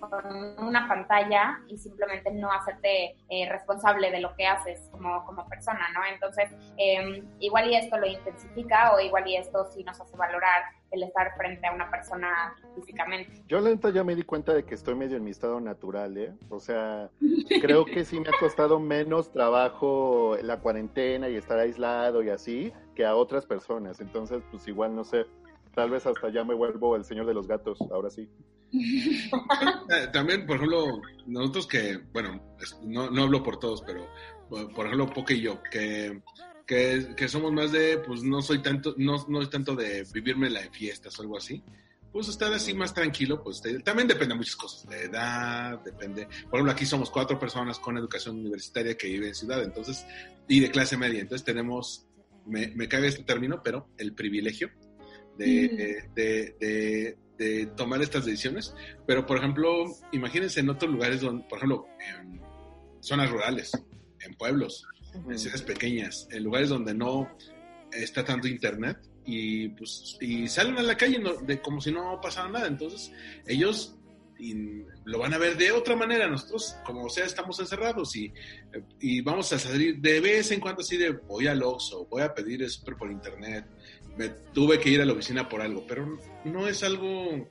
con 0.00 0.66
una 0.66 0.88
pantalla 0.88 1.60
y 1.68 1.78
simplemente 1.78 2.32
no 2.32 2.50
hacerte 2.50 3.16
eh, 3.28 3.48
responsable 3.48 4.10
de 4.10 4.20
lo 4.20 4.34
que 4.34 4.46
haces 4.46 4.88
como, 4.90 5.24
como 5.24 5.48
persona, 5.48 5.88
¿no? 5.94 6.00
Entonces, 6.12 6.50
em, 6.76 7.24
igual 7.38 7.70
y 7.70 7.76
esto 7.76 7.96
lo 7.98 8.06
intensifica 8.06 8.94
o 8.94 9.00
igual 9.00 9.26
y 9.28 9.36
esto 9.36 9.64
sí 9.70 9.84
nos 9.84 10.00
hace 10.00 10.16
valorar 10.16 10.64
el 10.92 11.02
estar 11.02 11.34
frente 11.36 11.66
a 11.66 11.72
una 11.72 11.90
persona 11.90 12.54
físicamente. 12.74 13.42
Yo 13.48 13.60
lenta 13.60 13.90
ya 13.90 14.04
me 14.04 14.14
di 14.14 14.22
cuenta 14.22 14.54
de 14.54 14.64
que 14.64 14.74
estoy 14.74 14.94
medio 14.94 15.16
en 15.16 15.24
mi 15.24 15.30
estado 15.30 15.60
natural, 15.60 16.16
¿eh? 16.16 16.32
O 16.50 16.60
sea, 16.60 17.10
creo 17.60 17.84
que 17.84 18.04
sí 18.04 18.20
me 18.20 18.28
ha 18.28 18.38
costado 18.38 18.78
menos 18.78 19.32
trabajo 19.32 20.36
la 20.42 20.60
cuarentena 20.60 21.28
y 21.28 21.36
estar 21.36 21.58
aislado 21.58 22.22
y 22.22 22.30
así 22.30 22.72
que 22.94 23.04
a 23.04 23.16
otras 23.16 23.46
personas. 23.46 24.00
Entonces, 24.00 24.42
pues 24.50 24.68
igual 24.68 24.94
no 24.94 25.04
sé, 25.04 25.26
tal 25.74 25.90
vez 25.90 26.06
hasta 26.06 26.28
ya 26.30 26.44
me 26.44 26.54
vuelvo 26.54 26.94
el 26.96 27.04
señor 27.04 27.26
de 27.26 27.34
los 27.34 27.48
gatos, 27.48 27.78
ahora 27.90 28.10
sí. 28.10 28.28
Eh, 28.72 30.08
también, 30.12 30.46
por 30.46 30.56
ejemplo, 30.56 31.00
nosotros 31.26 31.66
que, 31.66 31.98
bueno, 32.12 32.40
no, 32.82 33.10
no 33.10 33.22
hablo 33.22 33.42
por 33.42 33.58
todos, 33.58 33.82
pero 33.82 34.06
por 34.74 34.86
ejemplo, 34.86 35.06
Poke 35.06 35.34
y 35.34 35.42
yo, 35.42 35.62
que, 35.70 36.20
que, 36.66 37.28
somos 37.28 37.52
más 37.52 37.72
de, 37.72 37.98
pues 37.98 38.22
no 38.22 38.42
soy 38.42 38.62
tanto, 38.62 38.94
no, 38.96 39.24
no 39.28 39.42
es 39.42 39.50
tanto 39.50 39.74
de 39.74 40.06
vivirme 40.12 40.50
la 40.50 40.62
de 40.62 40.70
fiestas 40.70 41.18
o 41.18 41.22
algo 41.22 41.36
así. 41.36 41.62
Pues 42.12 42.28
estar 42.28 42.52
así 42.52 42.74
más 42.74 42.92
tranquilo, 42.92 43.42
pues 43.42 43.62
también 43.84 44.06
depende 44.06 44.34
de 44.34 44.38
muchas 44.38 44.56
cosas, 44.56 44.86
de 44.86 45.04
edad, 45.04 45.82
depende. 45.82 46.26
Por 46.26 46.58
ejemplo, 46.58 46.72
aquí 46.72 46.84
somos 46.84 47.10
cuatro 47.10 47.38
personas 47.38 47.78
con 47.78 47.96
educación 47.96 48.38
universitaria 48.38 48.96
que 48.98 49.06
viven 49.06 49.28
en 49.28 49.34
ciudad, 49.34 49.62
entonces, 49.62 50.04
y 50.46 50.60
de 50.60 50.70
clase 50.70 50.98
media. 50.98 51.20
Entonces 51.20 51.42
tenemos, 51.44 52.06
me, 52.44 52.68
me 52.68 52.86
cabe 52.86 53.08
este 53.08 53.22
término, 53.22 53.62
pero 53.62 53.88
el 53.96 54.12
privilegio 54.12 54.70
de, 55.38 56.04
de, 56.14 57.16
de, 57.38 57.66
tomar 57.76 58.02
estas 58.02 58.26
decisiones. 58.26 58.74
Pero, 59.06 59.24
por 59.26 59.38
ejemplo, 59.38 59.86
imagínense 60.12 60.60
en 60.60 60.68
otros 60.68 60.92
lugares 60.92 61.22
donde, 61.22 61.44
por 61.48 61.58
ejemplo, 61.58 61.86
en 61.98 62.40
zonas 63.00 63.30
rurales, 63.30 63.72
en 64.20 64.34
pueblos, 64.34 64.86
en 65.14 65.38
ciudades 65.38 65.62
pequeñas, 65.62 66.28
en 66.30 66.44
lugares 66.44 66.68
donde 66.68 66.94
no 66.94 67.28
está 67.92 68.24
tanto 68.24 68.48
internet 68.48 68.98
y 69.24 69.68
pues 69.68 70.16
y 70.20 70.48
salen 70.48 70.78
a 70.78 70.82
la 70.82 70.96
calle 70.96 71.20
como 71.62 71.80
si 71.80 71.92
no 71.92 72.20
pasara 72.20 72.48
nada. 72.48 72.66
Entonces, 72.66 73.12
ellos 73.46 73.96
lo 75.04 75.18
van 75.18 75.34
a 75.34 75.38
ver 75.38 75.56
de 75.56 75.70
otra 75.70 75.94
manera. 75.94 76.26
Nosotros, 76.28 76.76
como 76.84 77.08
sea, 77.08 77.24
estamos 77.24 77.58
encerrados 77.60 78.16
y, 78.16 78.32
y 79.00 79.20
vamos 79.20 79.52
a 79.52 79.58
salir 79.58 80.00
de 80.00 80.20
vez 80.20 80.50
en 80.50 80.60
cuando 80.60 80.80
así 80.82 80.96
de 80.96 81.10
voy 81.10 81.46
al 81.46 81.62
Oxxo, 81.62 82.06
voy 82.06 82.22
a 82.22 82.34
pedir 82.34 82.68
súper 82.68 82.96
por 82.96 83.10
internet, 83.10 83.66
me 84.16 84.28
tuve 84.52 84.78
que 84.80 84.90
ir 84.90 85.00
a 85.00 85.04
la 85.04 85.12
oficina 85.12 85.48
por 85.48 85.60
algo, 85.60 85.86
pero 85.86 86.18
no 86.44 86.66
es 86.66 86.82
algo 86.82 87.48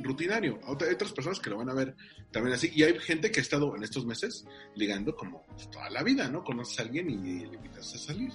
rutinario. 0.00 0.60
Hay 0.64 0.94
otras 0.94 1.12
personas 1.12 1.40
que 1.40 1.50
lo 1.50 1.58
van 1.58 1.70
a 1.70 1.74
ver 1.74 1.94
también 2.30 2.54
así. 2.54 2.70
Y 2.74 2.82
hay 2.82 2.98
gente 2.98 3.30
que 3.30 3.40
ha 3.40 3.42
estado 3.42 3.76
en 3.76 3.82
estos 3.82 4.04
meses 4.06 4.44
ligando 4.74 5.14
como 5.14 5.44
toda 5.72 5.90
la 5.90 6.02
vida, 6.02 6.28
¿no? 6.28 6.44
Conoces 6.44 6.78
a 6.78 6.82
alguien 6.82 7.10
y 7.10 7.46
le 7.46 7.56
invitas 7.56 7.94
a 7.94 7.98
salir. 7.98 8.32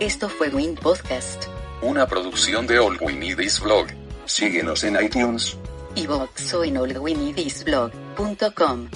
Esto 0.00 0.28
fue 0.28 0.48
Win 0.48 0.74
Podcast. 0.74 1.44
Una 1.80 2.08
producción 2.08 2.66
de 2.66 2.78
All 2.80 2.98
We 3.00 3.12
Need 3.12 3.38
Is 3.38 3.60
Blog. 3.60 3.86
Síguenos 4.24 4.82
en 4.82 4.96
iTunes. 5.00 5.56
Y 5.94 6.06
o 6.06 6.64
en 6.64 6.76
allwinidisblog.com. 6.76 8.88